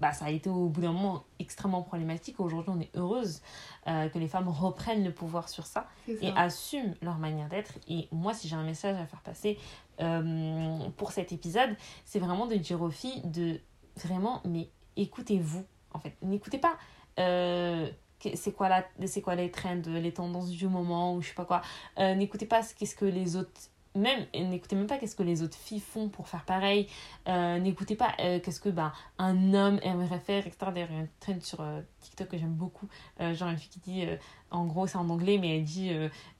bah, 0.00 0.12
ça 0.12 0.26
a 0.26 0.30
été 0.30 0.50
au 0.50 0.68
bout 0.68 0.80
d'un 0.80 0.92
moment 0.92 1.24
extrêmement 1.38 1.82
problématique. 1.82 2.40
Aujourd'hui, 2.40 2.72
on 2.74 2.80
est 2.80 2.96
heureuse 2.96 3.40
que 3.86 4.18
les 4.18 4.28
femmes 4.28 4.48
reprennent 4.48 5.04
le 5.04 5.12
pouvoir 5.12 5.50
sur 5.50 5.66
ça 5.66 5.86
ça. 6.06 6.12
et 6.22 6.30
assument 6.36 6.94
leur 7.02 7.18
manière 7.18 7.48
d'être. 7.48 7.74
Et 7.86 8.08
moi, 8.12 8.32
si 8.32 8.48
j'ai 8.48 8.56
un 8.56 8.64
message 8.64 8.96
à 8.96 9.06
faire 9.06 9.20
passer 9.20 9.58
pour 10.96 11.12
cet 11.12 11.32
épisode, 11.32 11.76
c'est 12.04 12.18
vraiment 12.18 12.46
de 12.46 12.54
dire 12.54 12.80
aux 12.80 12.90
filles 12.90 13.20
de 13.24 13.60
vraiment, 13.96 14.40
mais 14.46 14.70
écoutez-vous, 14.96 15.64
en 15.92 15.98
fait. 15.98 16.16
N'écoutez 16.22 16.58
pas. 16.58 16.76
Euh, 18.26 18.30
c'est 18.34 18.52
quoi, 18.52 18.68
la, 18.68 18.84
c'est 19.06 19.22
quoi 19.22 19.34
les 19.34 19.50
trends, 19.50 19.82
les 19.86 20.12
tendances 20.12 20.50
du 20.50 20.68
moment 20.68 21.14
ou 21.14 21.22
je 21.22 21.28
sais 21.28 21.34
pas 21.34 21.44
quoi. 21.44 21.62
Euh, 21.98 22.14
n'écoutez 22.14 22.46
pas 22.46 22.62
ce 22.62 22.74
qu'est-ce 22.74 22.96
que 22.96 23.04
les 23.04 23.36
autres 23.36 23.52
même 23.94 24.26
n'écoutez 24.34 24.74
même 24.76 24.86
pas 24.86 24.98
qu'est-ce 24.98 25.14
que 25.14 25.22
les 25.22 25.42
autres 25.42 25.56
filles 25.56 25.80
font 25.80 26.08
pour 26.08 26.28
faire 26.28 26.44
pareil. 26.44 26.88
Euh, 27.28 27.58
n'écoutez 27.58 27.94
pas 27.94 28.12
euh, 28.20 28.40
qu'est-ce 28.40 28.60
que 28.60 28.68
ben 28.68 28.92
un 29.18 29.54
homme 29.54 29.78
aimerait 29.82 30.18
faire 30.18 30.46
etc 30.46 30.66
d'ailleurs 30.74 30.88
il 30.90 30.96
y 30.96 31.00
a 31.00 31.02
un 31.02 31.08
trend 31.20 31.40
sur 31.40 31.60
euh, 31.60 31.80
TikTok 32.00 32.28
que 32.28 32.38
j'aime 32.38 32.54
beaucoup. 32.54 32.88
Genre 33.20 33.48
une 33.48 33.56
fille 33.56 33.70
qui 33.70 33.80
dit 33.80 34.04
en 34.50 34.66
gros 34.66 34.86
c'est 34.86 34.98
en 34.98 35.08
anglais 35.08 35.38
mais 35.40 35.56
elle 35.56 35.64
dit 35.64 35.90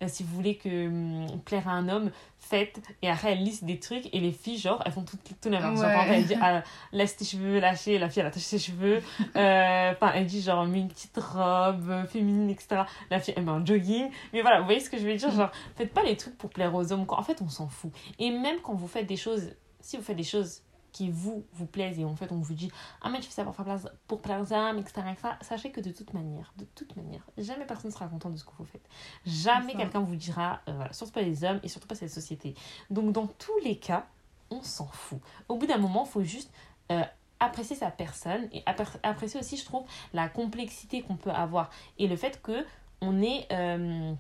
si 0.09 0.23
vous 0.25 0.35
voulez 0.35 0.57
que 0.57 0.87
hum, 0.89 1.41
plaire 1.45 1.69
à 1.69 1.73
un 1.73 1.89
homme 1.89 2.11
faites 2.39 2.81
et 3.01 3.09
après 3.09 3.33
elle 3.33 3.43
liste 3.43 3.65
des 3.65 3.79
trucs 3.79 4.13
et 4.13 4.21
les 4.21 4.33
filles 4.33 4.59
genre 4.59 4.83
elles 4.85 4.93
font 4.93 5.03
tout, 5.05 5.17
tout 5.41 5.49
Ouais. 5.49 5.61
par 5.61 5.73
exemple, 5.73 6.13
elle 6.13 6.27
dit 6.27 6.35
ah, 6.41 6.63
laisse 6.93 7.17
tes 7.17 7.25
cheveux 7.25 7.61
lâcher 7.61 7.99
la 7.99 8.11
fille 8.11 8.21
elle 8.21 8.27
attache 8.27 8.43
ses 8.43 8.59
cheveux. 8.59 9.01
Enfin 9.35 10.13
elle 10.15 10.27
dit 10.27 10.43
genre 10.43 10.67
mets 10.67 10.81
une 10.81 10.89
petite 10.89 11.17
robe 11.17 12.07
féminine 12.09 12.51
etc 12.51 12.83
la 13.11 13.21
fille 13.21 13.33
elle 13.37 13.45
met 13.45 13.53
un 13.53 13.65
jogging. 13.65 14.11
Mais 14.33 14.43
voilà 14.43 14.59
vous 14.59 14.67
voyez 14.67 14.81
ce 14.81 14.91
que 14.91 14.99
je 14.99 15.07
veux 15.07 15.15
dire? 15.15 15.31
Genre 15.31 15.51
faites 15.77 15.93
pas 15.95 16.03
les 16.03 16.17
trucs 16.17 16.37
pour 16.37 16.51
plaire 16.51 16.75
aux 16.75 16.93
hommes 16.93 17.07
quoi. 17.07 17.19
en 17.19 17.23
fait 17.23 17.41
on 17.45 17.49
s'en 17.49 17.69
fout 17.69 17.93
et 18.19 18.31
même 18.31 18.61
quand 18.63 18.75
vous 18.75 18.89
faites 18.89 19.07
des 19.07 19.17
choses 19.17 19.51
si 19.81 19.97
vous 19.97 20.03
faites 20.03 20.17
des 20.17 20.23
choses 20.25 20.63
qui 20.93 21.11
vous 21.11 21.45
vous 21.53 21.67
plaisent 21.67 21.99
et 21.99 22.05
en 22.05 22.15
fait 22.15 22.31
on 22.31 22.39
vous 22.39 22.55
dit 22.55 22.71
ah 23.03 23.11
mais 23.11 23.19
tu 23.19 23.27
fais 23.27 23.35
ça 23.35 23.45
pour 23.45 23.55
faire 23.55 23.65
plaisir 23.65 23.91
pour 24.07 24.23
plaire 24.23 24.41
hommes 24.53 24.79
etc., 24.79 25.03
etc. 25.11 25.29
sachez 25.41 25.71
que 25.73 25.81
de 25.81 25.91
toute 25.91 26.15
manière 26.15 26.53
de 26.57 26.65
toute 26.77 26.95
manière 26.97 27.27
jamais 27.37 27.67
personne 27.67 27.91
sera 27.91 28.07
content 28.07 28.31
de 28.31 28.37
ce 28.37 28.45
que 28.45 28.53
vous 28.59 28.65
faites 28.65 28.89
jamais 29.27 29.75
quelqu'un 29.75 30.01
vous 30.01 30.15
dira 30.17 30.61
euh, 30.69 30.73
voilà, 30.73 30.93
surtout 30.93 31.13
pas 31.13 31.23
les 31.23 31.43
hommes 31.45 31.61
et 31.63 31.69
surtout 31.69 31.89
pas 31.89 31.97
cette 31.97 32.11
société 32.13 32.55
donc 32.91 33.13
dans 33.13 33.27
tous 33.27 33.59
les 33.65 33.77
cas 33.77 34.07
on 34.51 34.63
s'en 34.63 34.87
fout 34.87 35.19
au 35.49 35.57
bout 35.57 35.67
d'un 35.67 35.79
moment 35.79 36.05
il 36.07 36.11
faut 36.11 36.23
juste 36.23 36.53
euh, 36.93 37.03
apprécier 37.41 37.75
sa 37.75 37.91
personne 37.91 38.49
et 38.53 38.61
appr- 38.61 39.01
apprécier 39.03 39.41
aussi 39.41 39.57
je 39.57 39.65
trouve 39.65 39.85
la 40.13 40.29
complexité 40.29 41.03
qu'on 41.03 41.17
peut 41.17 41.33
avoir 41.33 41.71
et 41.99 42.07
le 42.07 42.17
fait 42.17 42.41
que 42.41 42.65
on 43.01 43.21
est 43.21 43.49
euh, 43.53 44.15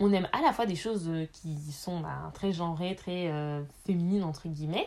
on 0.00 0.12
aime 0.12 0.28
à 0.32 0.40
la 0.40 0.52
fois 0.52 0.66
des 0.66 0.76
choses 0.76 1.08
euh, 1.08 1.26
qui 1.32 1.56
sont 1.72 2.00
bah, 2.00 2.30
très 2.34 2.52
genrées, 2.52 2.96
très 2.96 3.28
euh, 3.30 3.62
féminines, 3.84 4.24
entre 4.24 4.48
guillemets, 4.48 4.86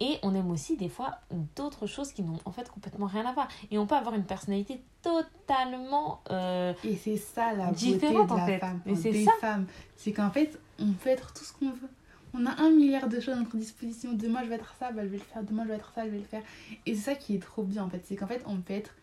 et 0.00 0.18
on 0.22 0.34
aime 0.34 0.50
aussi 0.50 0.76
des 0.76 0.88
fois 0.88 1.18
d'autres 1.56 1.86
choses 1.86 2.12
qui 2.12 2.22
n'ont 2.22 2.38
en 2.46 2.52
fait 2.52 2.70
complètement 2.70 3.06
rien 3.06 3.26
à 3.26 3.32
voir. 3.32 3.48
Et 3.70 3.78
on 3.78 3.86
peut 3.86 3.94
avoir 3.94 4.14
une 4.14 4.24
personnalité 4.24 4.80
totalement 5.02 6.22
euh, 6.30 6.72
Et 6.84 6.96
c'est 6.96 7.18
ça 7.18 7.52
la 7.52 7.66
beauté 7.66 7.92
Différente, 7.92 8.28
de 8.28 8.32
en 8.32 8.36
la 8.36 8.46
fait. 8.46 8.58
femme, 8.58 8.80
enfin, 8.86 9.00
c'est 9.00 9.12
des 9.12 9.24
ça. 9.24 9.32
femmes. 9.40 9.66
C'est 9.96 10.12
qu'en 10.12 10.30
fait, 10.30 10.58
on 10.78 10.92
peut 10.92 11.10
être 11.10 11.32
tout 11.34 11.44
ce 11.44 11.52
qu'on 11.52 11.70
veut. 11.70 11.90
On 12.32 12.46
a 12.46 12.62
un 12.62 12.70
milliard 12.70 13.08
de 13.08 13.20
choses 13.20 13.34
à 13.34 13.36
notre 13.36 13.56
disposition. 13.56 14.12
Demain, 14.14 14.42
je 14.44 14.48
vais 14.48 14.54
être 14.54 14.74
ça, 14.78 14.92
bah, 14.92 15.02
je 15.02 15.08
vais 15.08 15.18
le 15.18 15.22
faire. 15.22 15.42
Demain, 15.42 15.64
je 15.64 15.68
vais 15.68 15.74
être 15.74 15.92
ça, 15.94 16.04
je 16.06 16.10
vais 16.10 16.18
le 16.18 16.24
faire. 16.24 16.42
Et 16.86 16.94
c'est 16.94 17.10
ça 17.10 17.14
qui 17.14 17.34
est 17.34 17.40
trop 17.40 17.64
bien, 17.64 17.84
en 17.84 17.90
fait. 17.90 18.02
C'est 18.06 18.16
qu'en 18.16 18.28
fait, 18.28 18.42
on 18.46 18.56
peut 18.58 18.72
être 18.72 18.94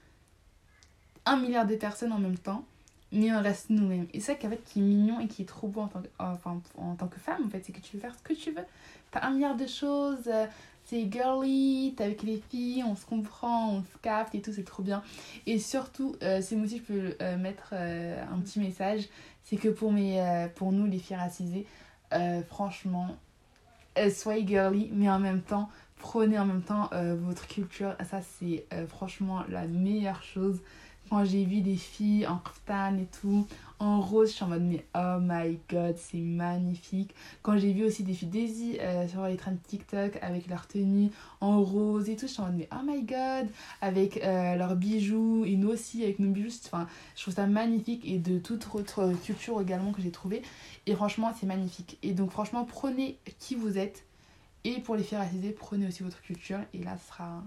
un 1.25 1.37
milliard 1.37 1.67
de 1.67 1.75
personnes 1.75 2.13
en 2.13 2.19
même 2.19 2.37
temps, 2.37 2.63
mais 3.12 3.32
on 3.32 3.41
reste 3.41 3.70
nous-mêmes. 3.70 4.08
Et 4.14 4.20
c'est 4.20 4.34
ça 4.34 4.36
qui, 4.36 4.47
en 4.47 4.49
fait, 4.49 4.64
qui 4.66 4.80
est 4.80 4.84
mignon 4.84 5.20
et 5.20 5.28
qui 5.28 5.43
est 5.43 5.45
trop 5.45 5.68
beau 5.68 5.82
en 5.82 5.88
tant 5.88 6.01
que, 6.01 6.08
enfin, 6.20 6.62
en 6.78 6.95
tant 6.95 7.08
que 7.08 7.20
femme, 7.20 7.45
en 7.45 7.49
fait. 7.49 7.64
C'est 7.66 7.72
que 7.74 7.80
tu 7.80 7.91
peux 7.93 7.99
faire 7.99 8.16
ce 8.16 8.24
que 8.24 8.34
tu 8.34 8.51
veux. 8.51 8.66
T'as 9.12 9.26
un 9.26 9.32
milliard 9.32 9.55
de 9.55 9.66
choses. 9.66 10.28
euh, 10.28 10.45
c'est 10.89 11.12
girly, 11.12 11.93
t'es 11.97 12.05
avec 12.05 12.24
les 12.24 12.41
filles, 12.49 12.84
on 12.84 12.95
se 12.95 13.05
comprend, 13.05 13.72
on 13.74 13.82
se 13.82 13.97
capte 14.01 14.34
et 14.36 14.41
tout, 14.41 14.53
c'est 14.53 14.64
trop 14.64 14.84
bien. 14.84 15.03
Et 15.45 15.60
surtout, 15.60 16.16
euh, 16.24 16.41
c'est 16.41 16.55
moi 16.55 16.66
aussi, 16.66 16.78
je 16.78 16.84
peux 16.84 17.16
euh, 17.22 17.38
mettre 17.38 17.72
euh, 17.74 18.24
un 18.34 18.39
petit 18.39 18.60
message, 18.62 19.10
c'est 19.43 19.58
que 19.58 19.68
pour, 19.68 19.91
mes, 19.91 20.22
euh, 20.22 20.47
pour 20.47 20.72
nous, 20.72 20.86
les 20.86 20.97
filles 20.99 21.18
racisées, 21.18 21.66
euh, 22.14 22.41
franchement, 22.43 23.18
euh, 23.97 24.10
soyez 24.10 24.47
girly, 24.47 24.89
mais 24.93 25.10
en 25.10 25.20
même 25.20 25.41
temps, 25.41 25.70
prenez 25.97 26.39
en 26.39 26.45
même 26.45 26.62
temps 26.62 26.89
euh, 26.93 27.18
votre 27.20 27.47
culture. 27.47 27.93
Ça, 28.10 28.22
c'est 28.22 28.66
euh, 28.74 28.88
franchement 28.88 29.43
la 29.49 29.68
meilleure 29.68 30.24
chose. 30.24 30.62
Quand 31.10 31.24
j'ai 31.24 31.45
vu 31.45 31.62
des 31.62 31.76
filles 31.76 32.28
en 32.28 32.38
kaftan 32.38 32.97
et 32.97 33.05
tout, 33.05 33.47
en 33.80 34.01
rose, 34.01 34.30
je 34.30 34.36
suis 34.36 34.43
en 34.43 34.47
mode, 34.47 34.64
mais 34.64 34.86
oh 34.95 35.18
my 35.22 35.60
god, 35.70 35.95
c'est 35.97 36.18
magnifique. 36.18 37.14
Quand 37.43 37.58
j'ai 37.58 37.74
vu 37.74 37.86
aussi 37.86 38.03
des 38.03 38.14
filles 38.14 38.30
Daisy 38.30 38.78
euh, 38.80 39.08
sur 39.08 39.26
les 39.26 39.38
trends 39.38 39.55
TikTok 39.68 40.18
avec 40.22 40.47
leur 40.47 40.68
tenue 40.68 41.12
en 41.41 41.62
rose 41.62 42.10
et 42.10 42.16
tout, 42.16 42.28
je 42.28 42.34
suis 42.34 42.41
en 42.41 42.47
mode, 42.47 42.55
mais 42.58 42.70
oh 42.74 42.84
my 42.84 43.03
god, 43.03 43.47
avec 43.82 44.18
euh, 44.18 44.55
leurs 44.55 44.76
bijoux, 44.76 45.45
et 45.45 45.55
nous 45.55 45.70
aussi 45.70 46.03
avec 46.03 46.20
nos 46.20 46.32
bijoux. 46.32 46.49
Enfin, 46.66 46.88
je 47.16 47.22
trouve 47.22 47.34
ça 47.34 47.45
magnifique 47.45 48.03
et 48.05 48.18
de 48.18 48.39
toute 48.39 48.68
autre 48.74 49.14
culture 49.24 49.62
également 49.62 49.91
que 49.91 50.01
j'ai 50.01 50.12
trouvé. 50.12 50.41
Et 50.88 50.95
franchement, 50.95 51.32
c'est 51.39 51.47
magnifique. 51.47 51.97
Et 52.03 52.14
donc, 52.14 52.32
franchement, 52.32 52.66
prenez 52.66 53.20
qui 53.39 53.55
vous 53.55 53.78
êtes. 53.78 54.05
Et 54.64 54.82
pour 54.82 54.95
les 54.95 55.03
filles 55.03 55.20
racisées, 55.20 55.51
prenez 55.51 55.88
aussi 55.88 56.03
votre 56.03 56.22
culture. 56.22 56.60
Et 56.74 56.84
là, 56.84 56.97
ce 56.97 57.08
sera 57.08 57.43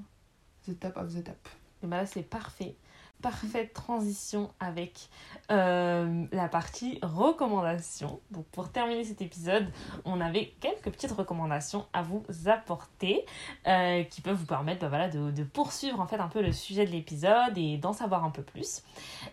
the 0.67 0.79
top 0.79 0.97
of 0.97 1.15
the 1.15 1.25
top. 1.25 1.49
Et 1.83 1.87
bah 1.87 1.97
là, 1.99 2.07
c'est 2.07 2.23
parfait. 2.23 2.77
Parfaite 3.23 3.73
transition 3.73 4.51
avec 4.61 5.09
euh, 5.51 6.27
la 6.33 6.49
partie 6.49 6.99
recommandations. 7.03 8.21
Donc, 8.31 8.47
pour 8.47 8.71
terminer 8.71 9.05
cet 9.05 9.21
épisode, 9.23 9.69
on 10.05 10.21
avait 10.21 10.55
quelques 10.61 10.91
petites 10.91 11.13
recommandations 11.13 11.87
à 11.93 12.03
vous 12.03 12.25
apporter 12.47 13.25
euh, 13.67 14.03
qui 14.05 14.21
peuvent 14.21 14.37
vous 14.37 14.47
permettre 14.47 14.89
bah, 14.89 15.09
de 15.09 15.43
poursuivre 15.45 16.01
en 16.01 16.07
fait 16.07 16.19
un 16.19 16.29
peu 16.29 16.43
le 16.43 16.53
sujet 16.53 16.87
de 16.87 16.91
l'épisode 16.91 17.57
et 17.57 17.77
d'en 17.77 17.93
savoir 17.93 18.25
un 18.25 18.31
peu 18.31 18.43
plus 18.43 18.83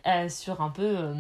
euh, 0.06 0.30
sur 0.30 0.62
un 0.62 0.70
peu. 0.70 1.14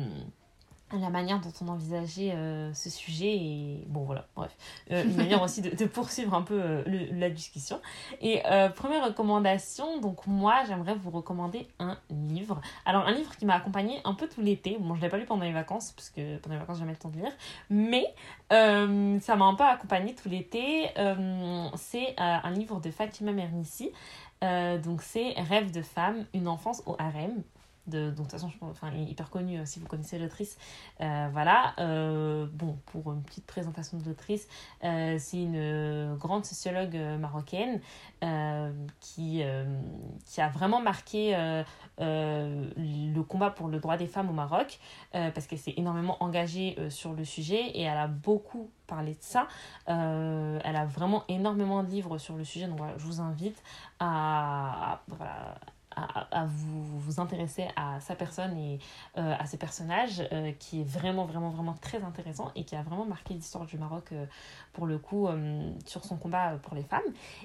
La 0.93 1.09
manière 1.09 1.41
dont 1.41 1.51
on 1.61 1.67
envisageait 1.67 2.31
euh, 2.33 2.73
ce 2.73 2.89
sujet 2.89 3.35
et 3.35 3.83
bon 3.87 4.05
voilà 4.05 4.25
bref 4.35 4.55
Euh, 4.91 5.03
une 5.03 5.15
manière 5.17 5.41
aussi 5.41 5.61
de, 5.61 5.69
de 5.75 5.85
poursuivre 5.85 6.33
un 6.33 6.43
peu 6.43 6.61
euh, 6.61 6.83
le- 6.85 7.19
la 7.19 7.29
discussion 7.29 7.81
et 8.21 8.41
première 8.75 9.05
recommandation, 9.05 9.99
donc 9.99 10.25
moi 10.27 10.63
j'aimerais 10.67 10.95
vous 10.95 11.09
recommander 11.11 11.67
un 11.79 11.97
livre. 12.09 12.61
Alors 12.85 13.05
un 13.05 13.11
livre 13.11 13.35
qui 13.35 13.45
m'a 13.45 13.55
accompagné 13.55 13.99
un 14.05 14.13
peu 14.13 14.27
tout 14.29 14.41
l'été. 14.41 14.77
Bon, 14.79 14.95
je 14.95 15.01
l'ai 15.01 15.09
pas 15.09 15.17
lu 15.17 15.25
pendant 15.25 15.43
les 15.43 15.51
vacances 15.53 15.91
parce 15.91 16.09
que 16.09 16.37
pendant 16.37 16.55
les 16.55 16.59
vacances 16.59 16.77
j'ai 16.77 16.81
jamais 16.81 16.93
le 16.93 16.97
temps 16.97 17.09
de 17.09 17.17
lire, 17.17 17.33
mais 17.69 18.05
ça 18.49 19.35
m'a 19.35 19.45
un 19.45 19.55
peu 19.55 19.63
accompagné 19.63 20.15
tout 20.15 20.29
l'été. 20.29 20.89
C'est 21.75 22.15
un 22.17 22.51
livre 22.51 22.79
de 22.79 22.91
Fatima 22.91 23.31
Mernissi. 23.33 23.91
Donc 24.41 25.01
c'est 25.01 25.33
Rêve 25.49 25.71
de 25.71 25.81
femme, 25.81 26.25
une 26.33 26.47
enfance 26.47 26.81
au 26.85 26.95
harem. 26.99 27.43
De, 27.87 28.09
donc 28.09 28.15
de 28.15 28.21
toute 28.23 28.31
façon, 28.31 28.49
je 28.49 28.57
enfin, 28.65 28.91
hyper 28.93 29.29
connue 29.29 29.59
euh, 29.59 29.65
si 29.65 29.79
vous 29.79 29.87
connaissez 29.87 30.19
l'autrice. 30.19 30.57
Euh, 31.01 31.29
voilà. 31.31 31.73
Euh, 31.79 32.45
bon, 32.51 32.77
pour 32.87 33.13
une 33.13 33.23
petite 33.23 33.45
présentation 33.45 33.97
de 33.97 34.03
l'autrice, 34.05 34.47
c'est 34.81 35.41
une 35.41 36.15
grande 36.15 36.45
sociologue 36.45 36.95
marocaine 37.19 37.79
qui, 38.99 39.43
qui 40.25 40.41
a 40.41 40.49
vraiment 40.49 40.81
marqué 40.81 41.35
le 41.97 43.21
combat 43.21 43.51
pour 43.51 43.67
le 43.67 43.79
droit 43.79 43.97
des 43.97 44.07
femmes 44.07 44.29
au 44.29 44.33
Maroc 44.33 44.79
parce 45.11 45.47
qu'elle 45.47 45.59
s'est 45.59 45.73
énormément 45.77 46.17
engagée 46.21 46.77
sur 46.89 47.13
le 47.13 47.23
sujet 47.25 47.69
et 47.69 47.81
elle 47.81 47.97
a 47.97 48.07
beaucoup 48.07 48.69
parlé 48.85 49.13
de 49.13 49.21
ça. 49.21 49.47
Elle 49.87 50.75
a 50.75 50.85
vraiment 50.85 51.23
énormément 51.27 51.83
de 51.83 51.89
livres 51.89 52.17
sur 52.17 52.35
le 52.35 52.43
sujet, 52.43 52.67
donc 52.67 52.79
je 52.97 53.05
vous 53.05 53.21
invite 53.21 53.61
à, 53.99 55.01
à, 56.31 56.45
vous, 56.45 56.99
vous 56.99 57.19
intéresser 57.19 57.67
à 57.75 57.99
sa 57.99 58.15
personne 58.15 58.57
et 58.57 58.79
euh, 59.17 59.35
à 59.37 59.45
ses 59.45 59.57
personnages, 59.57 60.23
euh, 60.31 60.51
qui 60.59 60.81
est 60.81 60.83
vraiment, 60.83 61.25
vraiment, 61.25 61.49
vraiment 61.49 61.73
très 61.73 62.03
intéressant 62.03 62.51
et 62.55 62.63
qui 62.63 62.75
a 62.75 62.83
vraiment 62.83 63.05
marqué 63.05 63.33
l'histoire 63.33 63.65
du 63.65 63.77
Maroc, 63.77 64.11
euh, 64.11 64.25
pour 64.73 64.85
le 64.85 64.97
coup, 64.97 65.27
sur 65.85 66.03
son 66.05 66.17
combat 66.17 66.57
pour 66.61 66.75
les 66.75 66.83
femmes. 66.83 67.01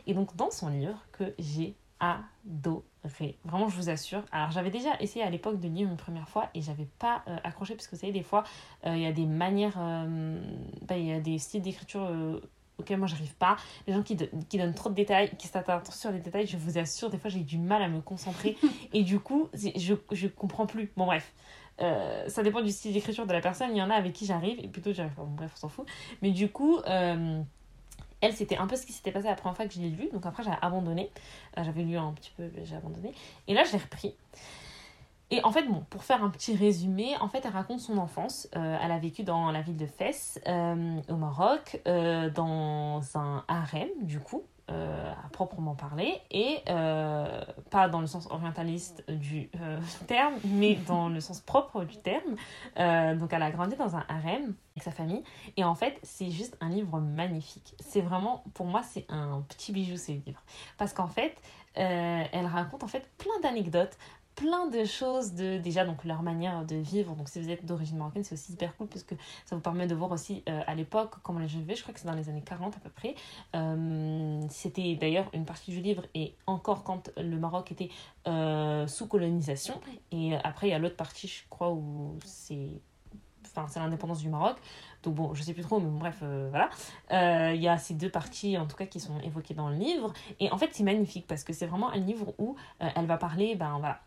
Et 0.06 0.14
donc, 0.14 0.36
dans 0.36 0.50
son 0.50 0.68
livre, 0.68 0.96
que 1.12 1.34
j'ai 1.38 1.74
adoré. 2.00 3.38
Vraiment, 3.44 3.68
je 3.68 3.76
vous 3.76 3.88
assure. 3.88 4.22
Alors, 4.32 4.50
j'avais 4.50 4.70
déjà 4.70 4.90
essayé 5.00 5.24
à 5.24 5.30
l'époque 5.30 5.60
de 5.60 5.68
lire 5.68 5.88
une 5.88 5.96
première 5.96 6.28
fois 6.28 6.50
et 6.54 6.60
j'avais 6.60 6.88
pas 6.98 7.22
accroché 7.44 7.74
parce 7.74 7.86
que 7.86 7.96
vous 7.96 8.00
savez, 8.00 8.12
des 8.12 8.22
fois, 8.22 8.44
il 8.84 8.98
y 8.98 9.06
a 9.06 9.12
des 9.12 9.26
manières, 9.26 9.78
bah, 10.82 10.96
il 10.96 11.06
y 11.06 11.12
a 11.12 11.20
des 11.20 11.38
styles 11.38 11.62
d'écriture 11.62 12.10
auxquels 12.82 12.98
moi 12.98 13.08
j'arrive 13.08 13.34
pas. 13.36 13.56
Les 13.86 13.94
gens 13.94 14.02
qui, 14.02 14.14
do- 14.16 14.26
qui 14.48 14.58
donnent 14.58 14.74
trop 14.74 14.90
de 14.90 14.94
détails, 14.94 15.30
qui 15.38 15.46
s'attardent 15.48 15.86
sur 15.90 16.10
les 16.12 16.18
détails, 16.20 16.46
je 16.46 16.56
vous 16.58 16.76
assure, 16.78 17.08
des 17.10 17.18
fois 17.18 17.30
j'ai 17.30 17.40
du 17.40 17.56
mal 17.58 17.82
à 17.82 17.88
me 17.88 18.00
concentrer 18.02 18.56
et 18.92 19.02
du 19.02 19.18
coup, 19.18 19.48
je, 19.54 19.94
je 20.12 20.26
comprends 20.26 20.66
plus. 20.66 20.92
Bon, 20.96 21.06
bref. 21.06 21.32
Euh, 21.80 22.28
ça 22.28 22.42
dépend 22.42 22.60
du 22.60 22.70
style 22.70 22.92
d'écriture 22.92 23.26
de 23.26 23.32
la 23.32 23.40
personne. 23.40 23.70
Il 23.70 23.78
y 23.78 23.82
en 23.82 23.88
a 23.90 23.94
avec 23.94 24.12
qui 24.12 24.26
j'arrive 24.26 24.58
et 24.62 24.68
plutôt 24.68 24.92
j'arrive 24.92 25.14
pas. 25.14 25.22
Bon, 25.22 25.32
bref, 25.34 25.52
on 25.56 25.60
s'en 25.60 25.68
fout. 25.70 25.86
Mais 26.20 26.30
du 26.30 26.50
coup, 26.50 26.76
euh, 26.86 27.40
elle, 28.20 28.34
c'était 28.34 28.58
un 28.58 28.66
peu 28.66 28.76
ce 28.76 28.84
qui 28.86 28.92
s'était 28.92 29.10
passé 29.10 29.26
la 29.26 29.34
première 29.34 29.56
fois 29.56 29.66
que 29.66 29.72
je 29.74 29.80
l'ai 29.80 29.88
lu. 29.88 30.08
Donc 30.12 30.26
après, 30.26 30.42
j'ai 30.44 30.50
abandonné. 30.60 31.10
Euh, 31.58 31.64
J'avais 31.64 31.82
lu 31.82 31.96
un 31.96 32.12
petit 32.12 32.30
peu, 32.36 32.50
j'ai 32.62 32.76
abandonné. 32.76 33.12
Et 33.48 33.54
là, 33.54 33.64
je 33.64 33.72
l'ai 33.72 33.78
repris. 33.78 34.14
Et 35.32 35.42
en 35.44 35.50
fait, 35.50 35.62
bon, 35.62 35.82
pour 35.88 36.04
faire 36.04 36.22
un 36.22 36.28
petit 36.28 36.54
résumé, 36.54 37.16
en 37.18 37.26
fait, 37.26 37.40
elle 37.46 37.52
raconte 37.52 37.80
son 37.80 37.96
enfance. 37.96 38.48
Euh, 38.54 38.76
elle 38.82 38.92
a 38.92 38.98
vécu 38.98 39.22
dans 39.22 39.50
la 39.50 39.62
ville 39.62 39.78
de 39.78 39.86
Fès, 39.86 40.38
euh, 40.46 41.00
au 41.08 41.16
Maroc, 41.16 41.80
euh, 41.88 42.28
dans 42.28 43.00
un 43.14 43.42
harem, 43.48 43.88
du 44.02 44.20
coup, 44.20 44.44
à 44.68 45.28
proprement 45.32 45.74
parler, 45.74 46.18
et 46.30 46.62
pas 46.64 47.88
dans 47.90 48.00
le 48.00 48.06
sens 48.06 48.26
orientaliste 48.30 49.04
du 49.10 49.50
terme, 50.06 50.32
mais 50.46 50.76
dans 50.86 51.10
le 51.10 51.20
sens 51.20 51.40
propre 51.40 51.84
du 51.84 51.98
terme. 51.98 52.36
Donc, 53.18 53.34
elle 53.34 53.42
a 53.42 53.50
grandi 53.50 53.76
dans 53.76 53.96
un 53.96 54.04
harem 54.08 54.54
avec 54.74 54.82
sa 54.82 54.90
famille, 54.90 55.22
et 55.58 55.64
en 55.64 55.74
fait, 55.74 55.98
c'est 56.02 56.30
juste 56.30 56.56
un 56.62 56.70
livre 56.70 57.00
magnifique. 57.00 57.74
C'est 57.80 58.00
vraiment, 58.00 58.44
pour 58.54 58.64
moi, 58.64 58.82
c'est 58.82 59.04
un 59.10 59.42
petit 59.46 59.72
bijou, 59.72 59.98
ce 59.98 60.12
livre. 60.12 60.42
Parce 60.78 60.94
qu'en 60.94 61.08
fait, 61.08 61.36
elle 61.74 62.46
raconte 62.46 62.82
en 62.82 62.88
fait 62.88 63.06
plein 63.18 63.40
d'anecdotes, 63.42 63.98
plein 64.34 64.66
de 64.66 64.84
choses 64.84 65.34
de 65.34 65.58
déjà 65.58 65.84
donc 65.84 66.04
leur 66.04 66.22
manière 66.22 66.64
de 66.64 66.76
vivre. 66.76 67.14
Donc 67.14 67.28
si 67.28 67.40
vous 67.40 67.50
êtes 67.50 67.64
d'origine 67.64 67.98
marocaine 67.98 68.24
c'est 68.24 68.34
aussi 68.34 68.52
hyper 68.52 68.76
cool 68.76 68.86
parce 68.86 69.02
que 69.02 69.14
ça 69.44 69.56
vous 69.56 69.62
permet 69.62 69.86
de 69.86 69.94
voir 69.94 70.10
aussi 70.10 70.42
euh, 70.48 70.60
à 70.66 70.74
l'époque 70.74 71.14
comment 71.22 71.38
les 71.38 71.48
gens 71.48 71.58
vivaient 71.58 71.74
je 71.74 71.82
crois 71.82 71.94
que 71.94 72.00
c'est 72.00 72.06
dans 72.06 72.14
les 72.14 72.28
années 72.28 72.42
40 72.42 72.76
à 72.76 72.80
peu 72.80 72.90
près 72.90 73.14
Euh, 73.54 74.40
c'était 74.48 74.94
d'ailleurs 74.94 75.28
une 75.34 75.44
partie 75.44 75.70
du 75.70 75.80
livre 75.80 76.04
et 76.14 76.34
encore 76.46 76.84
quand 76.84 77.10
le 77.16 77.36
Maroc 77.38 77.70
était 77.72 77.90
euh, 78.26 78.86
sous 78.86 79.06
colonisation. 79.06 79.80
Et 80.10 80.34
après 80.36 80.68
il 80.68 80.70
y 80.70 80.74
a 80.74 80.78
l'autre 80.78 80.96
partie 80.96 81.28
je 81.28 81.42
crois 81.50 81.70
où 81.70 82.16
c'est 82.24 82.68
enfin 83.46 83.66
c'est 83.68 83.80
l'indépendance 83.80 84.20
du 84.20 84.28
Maroc. 84.28 84.56
Donc 85.02 85.14
bon 85.14 85.34
je 85.34 85.42
sais 85.42 85.52
plus 85.52 85.62
trop 85.62 85.78
mais 85.80 85.90
bref 85.90 86.22
voilà. 86.50 86.70
Il 87.54 87.60
y 87.60 87.68
a 87.68 87.76
ces 87.78 87.94
deux 87.94 88.10
parties 88.10 88.56
en 88.56 88.66
tout 88.66 88.76
cas 88.76 88.86
qui 88.86 89.00
sont 89.00 89.18
évoquées 89.20 89.54
dans 89.54 89.68
le 89.68 89.76
livre. 89.76 90.12
Et 90.40 90.50
en 90.50 90.58
fait 90.58 90.70
c'est 90.72 90.84
magnifique 90.84 91.26
parce 91.26 91.44
que 91.44 91.52
c'est 91.52 91.66
vraiment 91.66 91.90
un 91.90 91.98
livre 91.98 92.34
où 92.38 92.56
elle 92.78 93.06
va 93.06 93.18
parler 93.18 93.54
ben 93.56 93.78
voilà 93.78 94.00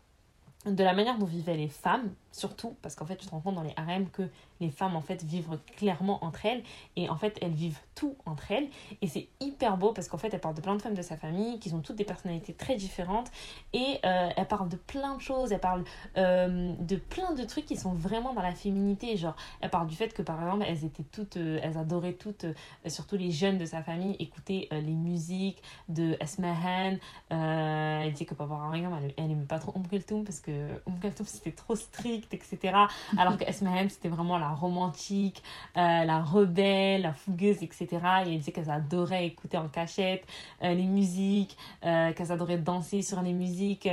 de 0.66 0.84
la 0.84 0.92
manière 0.92 1.18
dont 1.18 1.26
vivaient 1.26 1.56
les 1.56 1.68
femmes, 1.68 2.10
surtout 2.36 2.76
parce 2.82 2.94
qu'en 2.94 3.06
fait 3.06 3.16
tu 3.16 3.26
te 3.26 3.30
rends 3.30 3.40
compte 3.40 3.54
dans 3.54 3.62
les 3.62 3.74
harems 3.76 4.08
que 4.10 4.28
les 4.60 4.70
femmes 4.70 4.96
en 4.96 5.00
fait 5.00 5.22
vivent 5.24 5.58
clairement 5.76 6.24
entre 6.24 6.46
elles. 6.46 6.62
Et 6.96 7.08
en 7.08 7.16
fait 7.16 7.38
elles 7.42 7.52
vivent 7.52 7.80
tout 7.94 8.16
entre 8.26 8.50
elles. 8.52 8.68
Et 9.02 9.06
c'est 9.06 9.28
hyper 9.40 9.76
beau 9.76 9.92
parce 9.92 10.08
qu'en 10.08 10.18
fait 10.18 10.32
elle 10.32 10.40
parle 10.40 10.54
de 10.54 10.60
plein 10.60 10.76
de 10.76 10.82
femmes 10.82 10.94
de 10.94 11.02
sa 11.02 11.16
famille 11.16 11.58
qui 11.58 11.72
ont 11.74 11.80
toutes 11.80 11.96
des 11.96 12.04
personnalités 12.04 12.52
très 12.52 12.76
différentes. 12.76 13.30
Et 13.72 13.98
euh, 14.04 14.30
elle 14.36 14.48
parle 14.48 14.68
de 14.68 14.76
plein 14.76 15.16
de 15.16 15.20
choses, 15.20 15.52
elle 15.52 15.60
parle 15.60 15.84
euh, 16.16 16.72
de 16.78 16.96
plein 16.96 17.32
de 17.34 17.44
trucs 17.44 17.66
qui 17.66 17.76
sont 17.76 17.92
vraiment 17.92 18.34
dans 18.34 18.42
la 18.42 18.54
féminité. 18.54 19.16
Genre 19.16 19.36
elle 19.60 19.70
parle 19.70 19.86
du 19.86 19.96
fait 19.96 20.12
que 20.12 20.22
par 20.22 20.40
exemple 20.42 20.64
elles 20.66 20.84
étaient 20.84 21.04
toutes, 21.04 21.36
euh, 21.36 21.60
elles 21.62 21.78
adoraient 21.78 22.14
toutes, 22.14 22.46
surtout 22.86 23.16
les 23.16 23.30
jeunes 23.30 23.58
de 23.58 23.66
sa 23.66 23.82
famille 23.82 24.16
écouter 24.18 24.68
les 24.70 24.94
musiques 24.94 25.62
de 25.88 26.16
Esmahan 26.20 26.96
euh, 27.32 28.00
elle 28.04 28.12
dit 28.12 28.26
que 28.26 28.34
à 28.40 28.46
Mariam 28.46 28.96
elle, 29.02 29.14
elle 29.16 29.30
aimait 29.30 29.44
pas 29.44 29.58
trop 29.58 29.72
Kulthum 29.72 30.24
parce 30.24 30.40
que 30.40 30.68
Kulthum 31.00 31.26
c'était 31.26 31.52
trop 31.52 31.74
strict 31.74 32.25
etc. 32.34 32.74
Alors 33.18 33.36
que 33.36 33.44
Esmahem, 33.48 33.88
c'était 33.88 34.08
vraiment 34.08 34.38
la 34.38 34.50
romantique, 34.50 35.42
euh, 35.76 36.04
la 36.04 36.22
rebelle, 36.22 37.02
la 37.02 37.12
fougueuse, 37.12 37.62
etc. 37.62 37.86
Et 38.26 38.32
elle 38.32 38.38
disait 38.38 38.52
qu'elle 38.52 38.70
adorait 38.70 39.26
écouter 39.26 39.56
en 39.56 39.68
cachette 39.68 40.26
euh, 40.62 40.74
les 40.74 40.86
musiques, 40.86 41.56
euh, 41.84 42.12
qu'elle 42.12 42.32
adorait 42.32 42.58
danser 42.58 43.02
sur 43.02 43.22
les 43.22 43.32
musiques. 43.32 43.88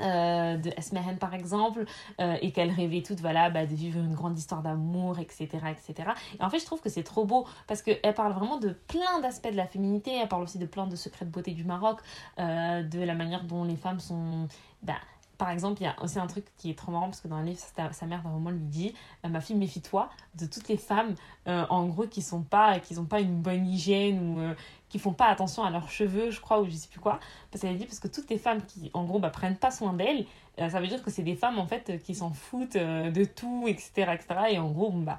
Euh, 0.00 0.58
de 0.58 0.70
Esmehen 0.76 1.16
par 1.16 1.32
exemple 1.32 1.86
euh, 2.20 2.36
et 2.42 2.52
qu'elle 2.52 2.70
rêvait 2.70 3.00
toute 3.00 3.20
voilà 3.20 3.48
bah, 3.48 3.64
de 3.64 3.74
vivre 3.74 3.98
une 3.98 4.14
grande 4.14 4.38
histoire 4.38 4.60
d'amour 4.60 5.18
etc 5.18 5.46
etc 5.70 6.10
et 6.38 6.42
en 6.42 6.50
fait 6.50 6.58
je 6.58 6.66
trouve 6.66 6.82
que 6.82 6.90
c'est 6.90 7.02
trop 7.02 7.24
beau 7.24 7.46
parce 7.66 7.80
qu'elle 7.80 8.14
parle 8.14 8.34
vraiment 8.34 8.58
de 8.58 8.76
plein 8.88 9.20
d'aspects 9.22 9.50
de 9.50 9.56
la 9.56 9.66
féminité 9.66 10.14
elle 10.20 10.28
parle 10.28 10.42
aussi 10.42 10.58
de 10.58 10.66
plein 10.66 10.86
de 10.86 10.96
secrets 10.96 11.24
de 11.24 11.30
beauté 11.30 11.52
du 11.52 11.64
Maroc 11.64 12.00
euh, 12.38 12.82
de 12.82 13.00
la 13.00 13.14
manière 13.14 13.44
dont 13.44 13.64
les 13.64 13.76
femmes 13.76 13.98
sont 13.98 14.48
bah, 14.82 14.98
par 15.38 15.50
exemple, 15.50 15.80
il 15.80 15.84
y 15.84 15.88
a 15.88 15.96
aussi 16.02 16.18
un 16.18 16.26
truc 16.26 16.44
qui 16.56 16.70
est 16.70 16.74
trop 16.74 16.92
marrant 16.92 17.06
parce 17.06 17.20
que 17.20 17.28
dans 17.28 17.40
le 17.40 17.46
livre, 17.46 17.60
sa, 17.92 18.06
mère 18.06 18.22
vraiment 18.22 18.50
lui 18.50 18.64
dit 18.64 18.94
Ma 19.28 19.40
fille, 19.40 19.56
méfie-toi 19.56 20.08
de 20.34 20.46
toutes 20.46 20.68
les 20.68 20.76
femmes, 20.76 21.14
en 21.46 21.86
gros, 21.86 22.06
qui 22.06 22.22
sont 22.22 22.42
pas, 22.42 22.80
qui 22.80 22.94
n'ont 22.94 23.04
pas 23.04 23.20
une 23.20 23.40
bonne 23.40 23.66
hygiène 23.66 24.18
ou 24.20 24.54
qui 24.88 24.98
font 24.98 25.12
pas 25.12 25.26
attention 25.26 25.64
à 25.64 25.70
leurs 25.70 25.90
cheveux, 25.90 26.30
je 26.30 26.40
crois, 26.40 26.60
ou 26.60 26.66
je 26.66 26.70
sais 26.70 26.88
plus 26.88 27.00
quoi. 27.00 27.18
Parce 27.50 27.62
qu'elle 27.62 27.76
dit 27.76 27.86
parce 27.86 27.98
que 27.98 28.08
toutes 28.08 28.30
les 28.30 28.38
femmes 28.38 28.62
qui, 28.64 28.90
en 28.94 29.04
gros, 29.04 29.18
bah, 29.18 29.30
prennent 29.30 29.56
pas 29.56 29.70
soin 29.70 29.92
d'elles, 29.92 30.26
euh, 30.58 30.68
ça 30.68 30.80
veut 30.80 30.86
dire 30.86 31.02
que 31.02 31.10
c'est 31.10 31.22
des 31.22 31.34
femmes, 31.34 31.58
en 31.58 31.66
fait, 31.66 32.00
qui 32.02 32.14
s'en 32.14 32.32
foutent 32.32 32.76
euh, 32.76 33.10
de 33.10 33.24
tout, 33.24 33.64
etc., 33.66 34.12
etc. 34.14 34.26
Et 34.50 34.58
en 34.58 34.70
gros, 34.70 34.90
bah, 34.90 35.18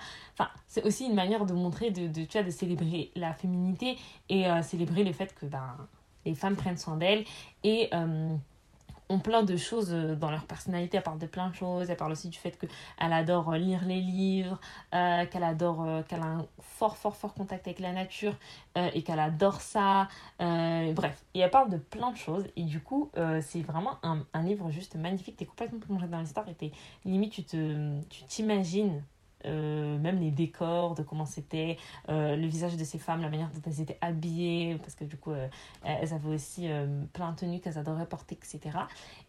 c'est 0.67 0.83
aussi 0.83 1.05
une 1.05 1.15
manière 1.15 1.45
de 1.45 1.53
montrer, 1.53 1.91
de, 1.91 2.07
tu 2.25 2.31
vois, 2.31 2.43
de 2.43 2.49
célébrer 2.49 3.11
la 3.15 3.33
féminité 3.33 3.97
et 4.29 4.47
euh, 4.47 4.61
célébrer 4.61 5.03
le 5.03 5.11
fait 5.11 5.35
que, 5.35 5.45
bah, 5.45 5.77
les 6.25 6.35
femmes 6.35 6.55
prennent 6.55 6.77
soin 6.77 6.97
d'elles 6.97 7.23
et 7.63 7.89
ont 9.09 9.19
plein 9.19 9.43
de 9.43 9.55
choses 9.55 9.89
euh, 9.91 10.15
dans 10.15 10.31
leur 10.31 10.45
personnalité. 10.45 10.97
Elle 10.97 11.03
parle 11.03 11.19
de 11.19 11.25
plein 11.25 11.49
de 11.49 11.55
choses. 11.55 11.89
Elle 11.89 11.97
parle 11.97 12.11
aussi 12.11 12.29
du 12.29 12.37
fait 12.37 12.57
qu'elle 12.57 13.13
adore 13.13 13.53
euh, 13.53 13.57
lire 13.57 13.85
les 13.85 14.01
livres, 14.01 14.59
euh, 14.93 15.25
qu'elle 15.25 15.43
adore, 15.43 15.85
qu'elle 16.07 16.21
a 16.21 16.25
un 16.25 16.45
fort, 16.59 16.97
fort, 16.97 17.15
fort 17.15 17.33
contact 17.33 17.67
avec 17.67 17.79
la 17.79 17.93
nature 17.93 18.35
et 18.75 19.01
qu'elle 19.01 19.19
adore 19.19 19.61
ça. 19.61 20.07
bref, 20.39 21.23
et 21.33 21.39
elle 21.39 21.49
parle 21.49 21.69
de 21.71 21.77
plein 21.77 22.11
de 22.11 22.17
choses. 22.17 22.45
Et 22.55 22.63
du 22.63 22.79
coup, 22.79 23.09
c'est 23.41 23.61
vraiment 23.61 23.97
un, 24.03 24.43
livre 24.43 24.69
juste 24.69 24.95
magnifique. 24.95 25.37
Tu 25.37 25.43
es 25.43 25.47
complètement 25.47 25.79
plongé 25.79 26.07
dans 26.07 26.19
l'histoire 26.19 26.45
et 26.47 26.71
limite, 27.05 27.33
tu 27.47 28.25
t'imagines 28.27 29.01
euh, 29.45 29.97
même 29.99 30.19
les 30.19 30.31
décors, 30.31 30.95
de 30.95 31.03
comment 31.03 31.25
c'était, 31.25 31.77
euh, 32.09 32.35
le 32.35 32.47
visage 32.47 32.75
de 32.75 32.83
ces 32.83 32.97
femmes, 32.97 33.21
la 33.21 33.29
manière 33.29 33.49
dont 33.51 33.61
elles 33.65 33.81
étaient 33.81 33.97
habillées, 34.01 34.77
parce 34.79 34.95
que 34.95 35.03
du 35.03 35.17
coup, 35.17 35.31
euh, 35.31 35.47
elles 35.83 36.13
avaient 36.13 36.33
aussi 36.33 36.67
plein 37.13 37.31
de 37.31 37.37
tenues 37.37 37.59
qu'elles 37.59 37.77
adoraient 37.77 38.07
porter, 38.07 38.35
etc. 38.35 38.77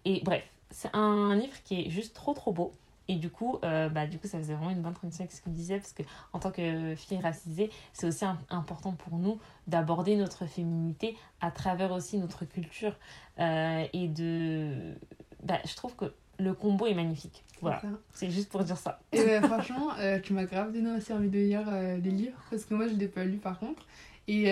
Et 0.05 0.23
bref, 0.25 0.43
c'est 0.71 0.95
un 0.95 1.35
livre 1.35 1.63
qui 1.65 1.83
est 1.83 1.91
juste 1.91 2.15
trop 2.15 2.35
trop 2.35 2.53
beau. 2.53 2.73
Et 3.11 3.17
du 3.17 3.31
coup, 3.31 3.59
bah, 3.63 4.07
du 4.07 4.19
coup, 4.19 4.27
ça 4.27 4.37
faisait 4.39 4.53
vraiment 4.53 4.71
une 4.71 4.83
bonne 4.83 4.93
transition 4.93 5.23
avec 5.25 5.33
ce 5.33 5.41
qu'on 5.41 5.51
disait, 5.51 5.79
parce 5.79 5.95
que 5.95 6.03
en 6.35 6.39
tant 6.39 6.51
que 6.51 6.95
fille 6.95 7.19
racisée, 7.19 7.71
c'est 7.95 8.07
aussi 8.07 8.25
important 8.51 8.93
pour 8.93 9.17
nous 9.19 9.39
d'aborder 9.67 10.15
notre 10.15 10.45
féminité 10.45 11.17
à 11.41 11.51
travers 11.51 11.93
aussi 11.93 12.19
notre 12.19 12.45
culture. 12.45 12.95
et 13.39 14.09
de. 14.09 14.95
Bah, 15.43 15.59
je 15.65 15.75
trouve 15.75 15.95
que 15.97 16.13
le 16.39 16.55
combo 16.55 16.87
est 16.87 16.95
magnifique. 16.95 17.45
Voilà, 17.61 17.83
c'est 18.13 18.31
juste 18.31 18.51
pour 18.51 18.63
dire 18.63 18.77
ça. 18.77 19.01
Et 19.13 19.21
euh, 19.21 19.41
franchement, 19.43 19.91
euh, 19.99 20.21
tu 20.21 20.33
m'as 20.33 20.45
grave 20.45 20.73
donné 20.73 20.97
aussi 20.97 21.13
envie 21.13 21.29
de 21.29 21.39
lire 21.39 21.65
euh, 21.69 21.99
des 21.99 22.11
livres, 22.11 22.39
parce 22.51 22.65
que 22.65 22.75
moi 22.75 22.87
je 22.87 22.95
ne 22.95 22.99
l'ai 22.99 23.09
pas 23.09 23.25
lu 23.25 23.39
par 23.39 23.59
contre. 23.59 23.85
Et 24.31 24.45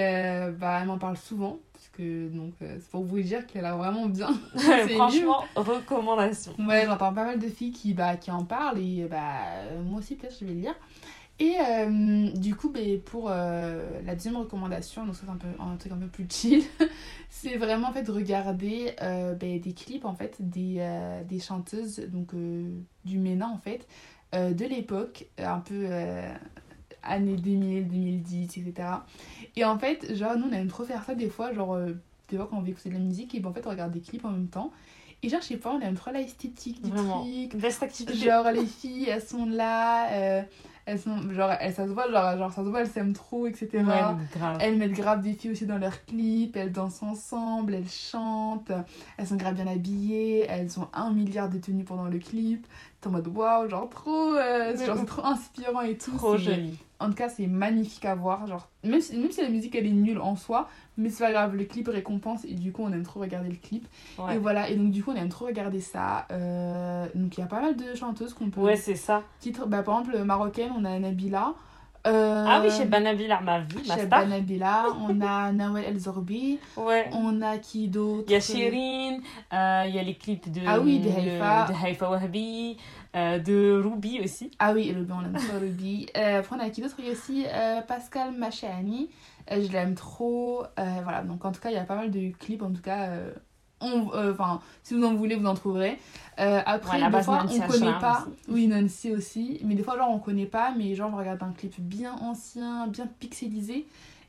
bah, 0.59 0.78
elle 0.80 0.87
m'en 0.87 0.97
parle 0.97 1.18
souvent, 1.18 1.59
parce 1.74 1.91
que 1.91 2.28
donc 2.28 2.55
c'est 2.61 2.91
pour 2.91 3.05
vous 3.05 3.20
dire 3.20 3.47
qu'elle 3.47 3.66
a 3.66 3.76
vraiment 3.76 4.07
bien. 4.07 4.32
franchement, 4.57 5.45
recommandation. 5.55 6.55
Ouais, 6.59 6.87
j'entends 6.87 7.12
pas 7.12 7.24
mal 7.26 7.39
de 7.39 7.47
filles 7.47 7.72
qui, 7.72 7.93
bah, 7.93 8.16
qui 8.16 8.30
en 8.30 8.43
parlent, 8.43 8.78
et 8.78 9.05
bah, 9.05 9.74
moi 9.84 9.99
aussi 9.99 10.16
peut-être 10.16 10.34
je 10.41 10.47
vais 10.47 10.55
le 10.55 10.61
lire. 10.61 10.74
Et 11.39 11.57
euh, 11.61 12.30
du 12.30 12.55
coup, 12.55 12.70
ben, 12.70 12.99
pour 13.01 13.28
euh, 13.28 14.01
la 14.05 14.14
deuxième 14.14 14.37
recommandation, 14.37 15.05
donc 15.05 15.16
c'est 15.16 15.28
un, 15.28 15.37
peu, 15.37 15.49
un 15.61 15.76
truc 15.76 15.93
un 15.93 15.97
peu 15.97 16.07
plus 16.07 16.26
chill, 16.30 16.62
c'est 17.28 17.59
vraiment 17.59 17.89
en 17.89 17.93
fait 17.93 18.05
de 18.05 18.12
regarder 18.12 18.95
euh, 19.03 19.34
ben, 19.34 19.61
des 19.61 19.74
clips 19.74 20.07
en 20.07 20.14
fait 20.14 20.37
des, 20.39 20.82
des 21.28 21.39
chanteuses 21.39 22.01
donc, 22.09 22.30
du 23.05 23.18
MENA 23.18 23.49
en 23.49 23.59
fait, 23.59 23.87
de 24.32 24.64
l'époque, 24.64 25.26
un 25.39 25.61
peu 25.61 25.87
années 27.03 27.37
2000, 27.37 27.87
2010, 27.87 28.45
etc. 28.45 28.89
Et 29.57 29.64
en 29.64 29.78
fait, 29.78 30.14
genre 30.14 30.37
nous 30.39 30.47
on 30.49 30.53
aime 30.53 30.68
trop 30.68 30.84
faire 30.84 31.05
ça 31.05 31.14
des 31.14 31.28
fois, 31.28 31.53
genre 31.53 31.78
des 32.28 32.37
fois 32.37 32.49
quand 32.51 32.57
on 32.57 32.62
veut 32.62 32.70
écouter 32.70 32.89
de 32.89 32.95
la 32.95 33.01
musique, 33.01 33.34
et 33.34 33.41
ben, 33.41 33.51
en 33.51 33.53
fait 33.53 33.66
on 33.66 33.70
regarde 33.70 33.93
des 33.93 34.01
clips 34.01 34.24
en 34.24 34.30
même 34.30 34.49
temps. 34.49 34.72
Et 35.22 35.30
genre, 35.30 35.41
je 35.41 35.47
sais 35.47 35.57
pas, 35.57 35.72
on 35.72 35.80
aime 35.80 35.95
trop 35.95 36.11
l'esthétique 36.11 36.82
du 36.82 36.91
Vraiment. 36.91 37.22
truc. 37.22 37.57
Best 37.57 37.82
activité. 37.82 38.18
Genre, 38.18 38.51
les 38.51 38.66
filles, 38.66 39.09
elles 39.09 39.22
sont 39.22 39.47
là, 39.47 40.45
elles 40.87 41.01
sont 41.01 41.30
genre 41.32 41.51
elles, 41.61 41.74
ça 41.74 41.87
se 41.87 41.93
voit 41.93 42.11
genre, 42.11 42.39
genre 42.39 42.53
ça 42.53 42.62
se 42.62 42.68
voit 42.68 42.80
elles 42.80 42.89
s'aiment 42.89 43.12
trop 43.12 43.47
etc 43.47 43.84
elles 44.61 44.78
mettent 44.78 44.93
grave 44.93 45.20
des 45.20 45.32
filles 45.34 45.51
aussi 45.51 45.66
dans 45.66 45.78
leurs 45.78 46.05
clips 46.05 46.57
elles 46.57 46.72
dansent 46.72 47.03
ensemble 47.03 47.74
elles 47.74 47.89
chantent 47.89 48.72
elles 49.18 49.26
sont 49.26 49.37
grave 49.37 49.55
bien 49.55 49.66
habillées 49.66 50.47
elles 50.49 50.78
ont 50.78 50.89
un 50.95 51.11
milliard 51.12 51.49
de 51.49 51.59
tenues 51.59 51.84
pendant 51.84 52.07
le 52.07 52.18
clip. 52.18 52.66
T'es 53.01 53.09
en 53.09 53.11
mode 53.11 53.28
waouh 53.28 53.68
genre 53.68 53.91
trop 53.91 54.34
euh, 54.34 54.76
genre 54.76 54.97
c'est 54.99 55.07
trop 55.07 55.24
inspirant 55.24 55.82
et 55.82 55.99
tout 55.99 56.16
trop 56.16 56.37
joli 56.37 56.78
en 57.01 57.09
tout 57.09 57.15
cas 57.15 57.29
c'est 57.29 57.47
magnifique 57.47 58.05
à 58.05 58.15
voir. 58.15 58.47
Genre 58.47 58.69
même 58.85 59.01
si, 59.01 59.17
même 59.17 59.31
si 59.31 59.43
la 59.43 59.49
musique 59.49 59.75
elle 59.75 59.87
est 59.87 59.91
nulle 59.91 60.21
en 60.21 60.37
soi 60.37 60.69
mais 60.97 61.11
c'est 61.11 61.25
pas 61.25 61.33
grave 61.33 61.55
le 61.55 61.65
clip 61.65 61.89
récompense 61.89 62.45
et 62.45 62.55
du 62.55 62.73
coup 62.73 62.83
on 62.83 62.93
aime 62.93 63.03
trop 63.03 63.21
regarder 63.21 63.49
le 63.49 63.57
clip. 63.57 63.87
Et 64.33 64.39
voilà 64.39 64.69
et 64.69 64.77
donc 64.77 64.91
du 64.91 65.03
coup 65.03 65.11
on 65.11 65.17
aime 65.17 65.29
trop 65.29 65.47
regarder 65.47 65.81
ça. 65.81 66.27
Euh, 66.31 67.07
donc 67.15 67.37
il 67.37 67.41
y 67.41 67.45
a 67.45 67.47
pas 67.47 67.61
mal 67.61 67.77
de 67.77 67.95
chanteuses 67.95 68.35
qu'on 68.35 68.51
peut 68.51 68.61
ouais 68.61 68.77
c'est 68.77 68.97
ça. 68.97 69.23
titre. 69.41 69.67
Bah 69.67 69.83
par 69.83 70.01
exemple 70.01 70.23
marocaine 70.25 70.71
on 70.77 70.85
a 70.85 70.99
Nabila. 70.99 71.55
Euh, 72.07 72.45
ah 72.47 72.61
oui, 72.63 72.71
chez 72.71 72.85
Banabila, 72.85 73.41
ma 73.41 73.61
vie, 73.61 73.83
ma 73.89 73.97
Chez 73.97 74.07
Banabila, 74.07 74.87
on 75.09 75.21
a 75.21 75.51
Nawel 75.53 75.85
El 75.85 75.99
Zorbi. 75.99 76.59
Ouais. 76.77 77.11
On 77.13 77.43
a 77.43 77.59
qui 77.59 77.89
d'autre? 77.89 78.25
Il 78.29 78.33
y 78.33 78.37
a 78.37 78.41
Shirin, 78.41 79.19
euh, 79.53 79.85
il 79.89 79.95
y 79.95 79.99
a 79.99 80.03
les 80.03 80.15
clips 80.15 80.51
de, 80.51 80.61
ah 80.67 80.79
oui, 80.79 81.01
de 81.01 81.09
Haifa. 81.09 81.67
De, 81.67 81.85
Haifa 81.85 82.11
Wahbi, 82.11 82.77
euh, 83.17 83.39
de 83.39 83.83
Ruby 83.83 84.21
aussi. 84.23 84.51
Ah 84.59 84.73
oui, 84.73 84.93
Ruby, 84.95 85.12
on 85.12 85.25
aime 85.25 85.33
trop 85.33 85.59
Ruby. 85.59 86.07
Euh, 86.17 86.41
après, 86.41 86.57
on 86.57 86.61
a 86.61 86.71
qui 86.71 86.83
d'autre? 86.83 86.97
Il 86.99 87.07
y 87.07 87.09
a 87.09 87.12
aussi 87.12 87.47
euh, 87.49 87.81
Pascal 87.81 88.33
Machani. 88.33 89.11
je 89.51 89.73
l'aime 89.73 89.95
trop. 89.95 90.64
voilà, 90.77 91.23
donc 91.23 91.45
en 91.45 91.53
tout 91.53 91.61
cas, 91.61 91.71
il 91.71 91.75
y 91.75 91.79
a 91.79 91.85
pas 91.85 91.97
mal 91.97 92.11
de 92.11 92.31
clips, 92.39 92.62
en 92.62 92.73
tout 92.73 92.83
cas 92.83 93.11
euh, 93.83 94.33
enfin 94.33 94.62
si 94.83 94.95
vous 94.95 95.05
en 95.05 95.14
voulez 95.14 95.37
vous 95.37 95.45
en 95.45 95.53
trouverez 95.53 95.99
euh, 96.41 96.62
après 96.64 96.99
des 96.99 97.23
fois 97.23 97.45
on 97.45 97.69
connaît 97.69 97.99
pas 98.01 98.25
oui 98.49 98.69
Nancy 98.69 99.12
aussi 99.12 99.61
mais 99.64 99.75
des 99.75 99.83
fois 99.83 99.99
genre 99.99 100.09
on 100.09 100.19
connaît 100.19 100.47
pas 100.47 100.73
mais 100.75 100.95
genre 100.95 101.11
on 101.12 101.19
regarde 101.19 101.43
un 101.43 101.53
clip 101.53 101.79
bien 101.79 102.14
ancien 102.23 102.87
bien 102.87 103.07
pixelisé 103.07 103.87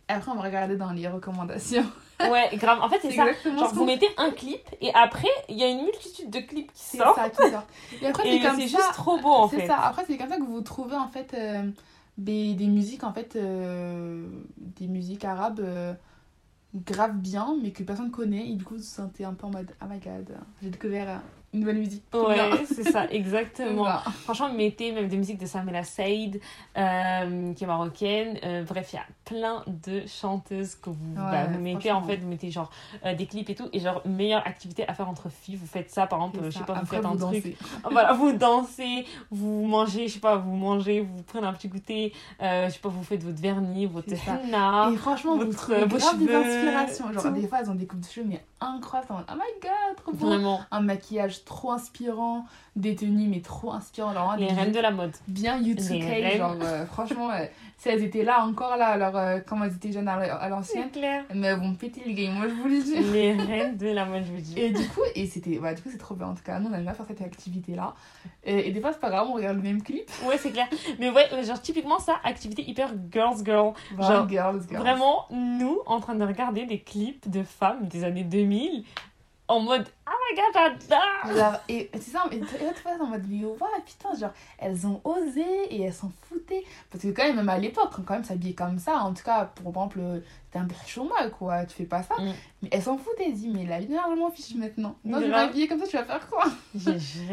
après 0.08 0.32
on 0.32 0.36
va 0.36 0.42
regarder 0.42 0.76
dans 0.76 0.92
les 0.92 1.08
recommandations. 1.08 1.86
Ouais 2.20 2.50
grave. 2.54 2.80
En 2.82 2.90
fait 2.90 2.98
c'est 3.00 3.12
ça. 3.12 3.26
genre 3.44 3.72
vous 3.76 3.86
mettez 3.86 4.08
un 4.18 4.32
clip 4.32 4.68
et 4.82 4.92
après 4.96 5.28
il 5.50 5.56
y 5.56 5.62
a 5.62 5.68
une 5.68 5.84
multitude 5.84 6.32
de 6.32 6.40
clips 6.40 6.74
qui 6.74 6.98
sortent. 6.98 7.16
ça, 7.16 7.30
qui 7.30 7.52
sort. 7.52 7.68
et 8.02 8.08
après 8.08 8.24
c'est 8.24 8.40
comme 8.40 8.60
juste 8.60 8.94
trop 8.94 9.20
beau 9.20 9.30
en 9.30 9.48
fait. 9.48 9.68
ça. 9.68 9.78
Après 9.82 10.04
c'est 10.08 10.18
comme 10.18 10.30
ça 10.30 10.38
que 10.38 10.44
vous 10.44 10.62
trouvez 10.62 10.96
en 10.96 11.10
fait 11.10 11.36
euh, 11.36 11.70
des, 12.18 12.56
des 12.56 12.66
musiques 12.66 13.04
en 13.04 13.14
fait 13.14 13.38
des 13.38 14.88
musiques 14.88 15.26
arabes 15.26 15.62
grave 16.86 17.18
bien, 17.18 17.56
mais 17.62 17.72
que 17.72 17.84
personne 17.84 18.12
connaît. 18.12 18.50
Et 18.50 18.56
du 18.56 18.64
coup, 18.64 18.76
vous 18.76 18.80
vous 18.80 18.86
sentez 18.86 19.26
un 19.26 19.34
peu 19.34 19.48
en 19.48 19.52
mode, 19.52 19.72
oh 19.82 19.86
my 19.90 20.00
god, 20.00 20.38
j'ai 20.62 20.70
découvert 20.70 21.22
une 21.58 21.62
nouvelle 21.62 21.80
musique. 21.80 22.04
Ouais, 22.14 22.66
c'est 22.66 22.90
ça, 22.92 23.06
exactement. 23.12 23.86
Franchement, 24.24 24.52
mettez 24.54 24.92
même 24.92 25.08
des 25.08 25.18
musiques 25.18 25.40
de 25.40 25.46
Samela 25.46 25.84
Said, 25.84 26.40
euh, 26.78 27.54
qui 27.54 27.64
est 27.64 27.68
marocaine. 27.68 28.40
Euh, 28.44 28.64
bref, 28.64 28.94
il 28.94 28.96
y 28.98 29.00
a 29.00 29.06
plein 29.26 29.64
de 29.68 30.04
chanteuses 30.08 30.76
que 30.76 30.90
vous, 30.90 31.16
bah, 31.16 31.46
vous 31.46 31.60
mettez, 31.60 31.92
en 31.92 32.04
fait, 32.04 32.18
vous 32.18 32.28
mettez 32.28 32.52
genre 32.52 32.70
euh, 33.06 33.16
des 33.16 33.26
clips 33.26 33.50
et 33.50 33.56
tout. 33.56 33.70
Et 33.74 33.80
genre, 33.80 34.02
meilleure 34.06 34.46
activité 34.46 34.88
à 34.88 34.94
faire 34.94 35.10
entre 35.10 35.30
filles, 35.30 35.56
vous 35.56 35.68
faites 35.68 35.90
ça, 35.90 36.08
par 36.08 36.20
exemple, 36.20 36.46
je 36.46 36.58
sais 36.58 36.64
pas, 36.64 36.76
vous 36.76 36.86
faites 36.86 37.06
un 37.06 37.16
truc. 37.16 37.58
voilà, 37.92 38.14
vous 38.14 38.32
dansez, 38.32 39.06
vous 39.32 39.66
mangez, 39.66 40.08
je 40.08 40.14
sais 40.14 40.20
pas, 40.20 40.38
vous 40.38 40.56
mangez, 40.56 41.02
vous 41.02 41.24
prenez 41.24 41.48
un 41.48 41.54
petit 41.54 41.68
goûter, 41.68 42.14
je 42.40 42.70
sais 42.70 42.80
pas, 42.80 42.90
vous 42.90 43.04
faites 43.04 43.24
votre 43.24 43.42
vernis, 43.42 43.86
votre 43.86 44.14
henna. 44.28 44.92
Et 44.94 44.98
franchement, 44.98 45.38
votre, 45.38 45.50
vous 45.50 45.56
trouvez 45.56 45.88
grave 45.88 46.20
des 46.20 46.34
inspirations. 46.34 47.12
Genre, 47.14 47.32
des 47.32 47.48
fois, 47.48 47.60
elles 47.62 47.72
ont 47.72 47.76
des 47.76 47.86
coupes 47.86 48.02
de 48.02 48.06
cheveux, 48.06 48.28
mais 48.28 48.44
incroyables. 48.62 49.26
Oh 49.30 49.36
my 49.36 49.62
god, 49.62 49.98
trop 49.98 50.12
beau. 50.14 50.28
Vraiment. 50.28 50.62
Un 50.72 50.82
maquillage 50.82 51.44
trop 51.46 51.72
inspirant, 51.72 52.46
des 52.76 52.96
tenues 52.96 53.28
mais 53.28 53.42
trop 53.42 53.72
inspirant. 53.72 54.36
les 54.36 54.48
reines 54.48 54.72
de 54.72 54.80
la 54.80 54.92
mode. 54.92 55.16
Bien 55.28 55.62
U2K, 55.62 56.38
genre 56.38 56.56
euh, 56.62 56.86
franchement, 56.86 57.30
euh, 57.32 57.46
si 57.78 57.90
elles 57.90 58.04
étaient 58.04 58.24
là 58.24 58.44
encore 58.44 58.76
là, 58.76 58.88
alors 58.88 59.16
euh, 59.16 59.40
quand 59.46 59.64
elles 59.64 59.76
étaient 59.76 59.92
jeunes 59.92 60.08
à, 60.08 60.50
l'ancienne, 60.50 60.90
mais 61.34 61.48
elles 61.48 61.60
vont 61.60 61.76
péter 61.76 62.02
le 62.06 62.14
game, 62.14 62.34
moi 62.34 62.48
je 62.48 62.54
vous 62.54 62.68
le 62.68 62.82
dis. 62.82 63.00
Les 63.12 63.34
reines 63.34 63.78
de 63.78 63.88
la 63.88 64.06
mode, 64.06 64.24
je 64.26 64.32
vous 64.32 64.42
dis. 64.42 64.60
Et 64.60 64.72
du 64.72 64.88
coup, 64.90 65.02
et 65.14 65.28
c'était, 65.28 65.60
bah, 65.60 65.76
du 65.76 65.84
coup 65.84 65.90
c'est 65.92 66.00
trop 66.00 66.16
bien 66.16 66.28
en 66.28 66.34
tout 66.34 66.44
cas, 66.44 66.60
nous 66.60 66.70
on 66.70 66.74
aime 66.74 66.84
bien 66.84 66.94
faire 66.94 67.06
cette 67.06 67.22
activité 67.22 67.76
là. 67.76 67.94
Et, 68.44 68.72
des 68.72 68.82
fois 68.82 68.94
c'est 68.94 69.00
pas 69.00 69.10
grave, 69.10 69.28
on 69.30 69.34
regarde 69.34 69.58
le 69.58 69.64
même 69.64 69.84
clip. 69.84 70.10
Ouais, 70.28 70.38
c'est 70.38 70.52
clair. 70.52 70.68
Mais 71.00 71.12
ouais, 71.12 71.28
genre 71.44 71.62
typiquement 71.62 72.00
ça, 72.00 72.16
activité 72.24 72.68
hyper 72.68 72.90
girls 73.12 73.46
girl. 73.46 73.74
Genre, 74.00 74.28
girls, 74.28 74.62
girls. 74.68 74.82
Vraiment, 74.82 75.28
nous 75.30 75.80
en 75.86 76.00
train 76.00 76.16
de 76.16 76.26
regarder 76.26 76.66
des 76.66 76.80
clips 76.80 77.30
de 77.30 77.44
femmes 77.44 77.88
des 77.88 78.04
années 78.04 78.24
2000 78.24 78.84
en 79.48 79.60
mode 79.60 79.88
oh 80.08 80.12
my 80.30 80.36
god, 80.36 80.78
j'adore 80.90 81.36
Genre, 81.38 81.60
et 81.70 81.90
c'est 81.94 82.12
ça, 82.12 82.24
et 82.32 82.40
tu 82.40 82.46
vois, 82.84 82.94
en 83.02 83.08
mode, 83.08 83.24
mais 83.28 83.44
ouais, 83.46 83.82
putain, 83.86 84.14
genre, 84.16 84.34
elles 84.60 84.86
ont 84.88 85.02
osé 85.04 85.44
et 85.70 85.82
elles 85.84 85.94
s'en 85.94 86.12
foutaient. 86.30 86.64
Parce 86.92 87.04
que 87.04 87.10
quand 87.10 87.24
même, 87.24 87.36
même 87.38 87.50
à 87.50 87.58
l'époque, 87.58 87.92
quand 88.06 88.14
même 88.14 88.24
s'habiller 88.24 88.54
comme 88.54 88.80
ça, 88.80 88.98
en 88.98 89.14
tout 89.14 89.24
cas, 89.24 89.46
pour 89.46 89.70
exemple, 89.70 90.00
t'es 90.52 90.60
un 90.60 90.66
peu 90.66 90.76
chômage, 90.86 91.32
quoi, 91.38 91.66
tu 91.66 91.76
fais 91.76 91.84
pas 91.86 92.04
ça. 92.04 92.16
Mm. 92.20 92.34
Mais 92.64 92.70
elles 92.72 92.82
s'en 92.82 92.98
foutaient, 92.98 93.26
elles 93.28 93.34
disent, 93.34 93.54
mais 93.54 93.66
la 93.66 93.80
vie, 93.80 93.90
normalement, 93.90 94.32
fiche 94.32 94.56
maintenant. 94.56 94.96
Non, 95.04 95.20
je 95.20 95.26
vais 95.26 95.30
m'habiller 95.30 95.68
comme 95.68 95.80
ça, 95.80 95.88
tu 95.88 95.98
vas 95.98 96.04
faire 96.06 96.28
quoi? 96.28 96.46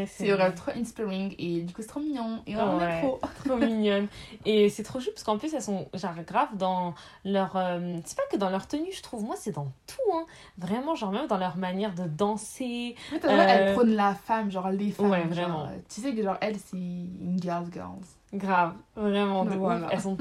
C'est 0.06 0.36
trop 0.54 0.70
inspiring 0.76 1.34
et 1.38 1.62
du 1.62 1.72
coup, 1.72 1.82
c'est 1.82 1.88
trop 1.88 2.00
mignon. 2.00 2.42
Et 2.46 2.56
on 2.56 2.78
Ouais. 2.78 2.98
est 2.98 3.00
trop. 3.02 3.20
trop 3.44 3.56
mignonne. 3.56 4.08
Et 4.44 4.68
c'est 4.68 4.82
trop 4.82 5.00
chou 5.00 5.10
parce 5.12 5.22
qu'en 5.22 5.38
plus, 5.38 5.52
elles 5.54 5.62
sont 5.62 5.88
genre 5.94 6.14
grave 6.26 6.56
dans 6.56 6.94
leur. 7.24 7.56
euh, 7.56 7.98
c'est 8.04 8.16
pas 8.16 8.22
que 8.30 8.36
dans 8.36 8.50
leur 8.50 8.66
tenue, 8.66 8.92
je 8.92 9.02
trouve. 9.02 9.24
Moi, 9.24 9.36
c'est 9.38 9.52
dans 9.52 9.70
tout. 9.86 10.12
Hein. 10.12 10.26
Vraiment, 10.58 10.94
genre 10.94 11.12
même 11.12 11.26
dans 11.26 11.38
leur 11.38 11.56
manière 11.56 11.94
de 11.94 12.04
danser. 12.04 12.83
T'as 13.20 13.28
elle 13.46 13.68
Euh, 13.68 13.72
prône 13.74 13.90
la 13.94 14.14
femme, 14.14 14.50
genre 14.50 14.68
les 14.70 14.90
femmes. 14.90 15.10
Ouais, 15.10 15.24
vraiment. 15.24 15.64
euh, 15.64 15.76
tu 15.92 16.00
sais 16.00 16.14
que 16.14 16.22
genre 16.22 16.36
elle, 16.40 16.56
c'est 16.58 16.76
une 16.76 17.38
girls 17.40 17.70
girls. 17.72 18.04
Grave, 18.32 18.74
vraiment. 18.96 19.44
Voilà. 19.44 19.86
Elles 19.92 20.00
sont 20.00 20.16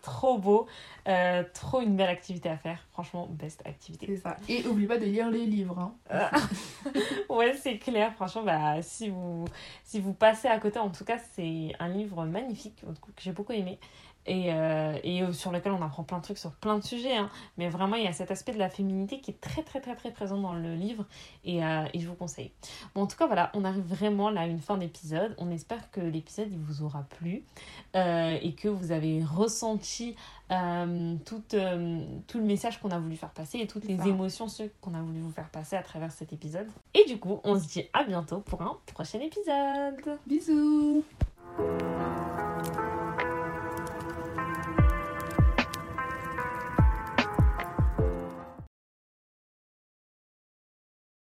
trop 0.00 0.38
beaux. 0.38 0.66
Euh, 1.08 1.42
trop 1.52 1.80
une 1.82 1.94
belle 1.96 2.08
activité 2.08 2.48
à 2.48 2.56
faire. 2.56 2.78
Franchement, 2.92 3.28
best 3.30 3.60
activité. 3.66 4.06
C'est 4.08 4.16
ça. 4.16 4.36
Et 4.48 4.66
oublie 4.66 4.86
pas 4.86 4.96
de 4.96 5.04
lire 5.04 5.28
les 5.30 5.44
livres. 5.44 5.78
Hein. 6.10 6.30
Ouais, 7.28 7.54
c'est 7.54 7.78
clair. 7.78 8.12
Franchement, 8.14 8.42
bah, 8.44 8.82
si, 8.82 9.08
vous, 9.10 9.44
si 9.84 10.00
vous 10.00 10.12
passez 10.12 10.48
à 10.48 10.58
côté, 10.58 10.78
en 10.78 10.88
tout 10.90 11.04
cas, 11.04 11.18
c'est 11.34 11.72
un 11.78 11.88
livre 11.88 12.24
magnifique 12.24 12.80
que 12.80 13.22
j'ai 13.22 13.32
beaucoup 13.32 13.52
aimé. 13.52 13.78
Et, 14.26 14.52
euh, 14.52 14.98
et 15.02 15.32
sur 15.32 15.50
lequel 15.50 15.72
on 15.72 15.82
apprend 15.82 16.04
plein 16.04 16.18
de 16.18 16.22
trucs 16.22 16.38
sur 16.38 16.52
plein 16.52 16.78
de 16.78 16.84
sujets. 16.84 17.16
hein. 17.16 17.30
Mais 17.56 17.68
vraiment, 17.68 17.96
il 17.96 18.04
y 18.04 18.06
a 18.06 18.12
cet 18.12 18.30
aspect 18.30 18.52
de 18.52 18.58
la 18.58 18.68
féminité 18.68 19.20
qui 19.20 19.30
est 19.30 19.40
très, 19.40 19.62
très, 19.62 19.80
très, 19.80 19.96
très 19.96 20.10
présent 20.12 20.38
dans 20.38 20.52
le 20.52 20.74
livre. 20.74 21.04
Et, 21.44 21.64
euh, 21.64 21.84
et 21.94 22.00
je 22.00 22.06
vous 22.06 22.14
conseille. 22.14 22.52
Bon, 22.94 23.02
en 23.02 23.06
tout 23.06 23.16
cas, 23.16 23.26
voilà, 23.26 23.50
on 23.54 23.64
arrive 23.64 23.82
vraiment 23.82 24.30
là 24.30 24.42
à 24.42 24.46
une 24.46 24.60
fin 24.60 24.76
d'épisode. 24.76 25.34
On 25.38 25.50
espère 25.50 25.90
que 25.90 26.00
l'épisode 26.00 26.48
il 26.52 26.58
vous 26.58 26.82
aura 26.82 27.02
plu 27.02 27.42
euh, 27.96 28.38
et 28.40 28.52
que 28.54 28.68
vous 28.68 28.92
avez 28.92 29.24
ressenti 29.24 30.14
tout, 31.24 31.42
tout 31.48 32.38
le 32.38 32.44
message 32.44 32.80
qu'on 32.80 32.90
a 32.90 32.98
voulu 32.98 33.14
faire 33.14 33.30
passer 33.30 33.58
et 33.58 33.68
toutes 33.68 33.84
les 33.84 34.08
émotions 34.08 34.46
qu'on 34.80 34.94
a 34.94 35.00
voulu 35.00 35.20
vous 35.20 35.30
faire 35.30 35.48
passer 35.48 35.76
à 35.76 35.82
travers 35.82 36.10
cet 36.10 36.32
épisode. 36.32 36.66
Et 36.92 37.04
du 37.04 37.18
coup, 37.18 37.40
on 37.44 37.58
se 37.58 37.68
dit 37.68 37.84
à 37.92 38.02
bientôt 38.02 38.40
pour 38.40 38.60
un 38.60 38.76
prochain 38.92 39.20
épisode. 39.20 40.18
Bisous 40.26 41.04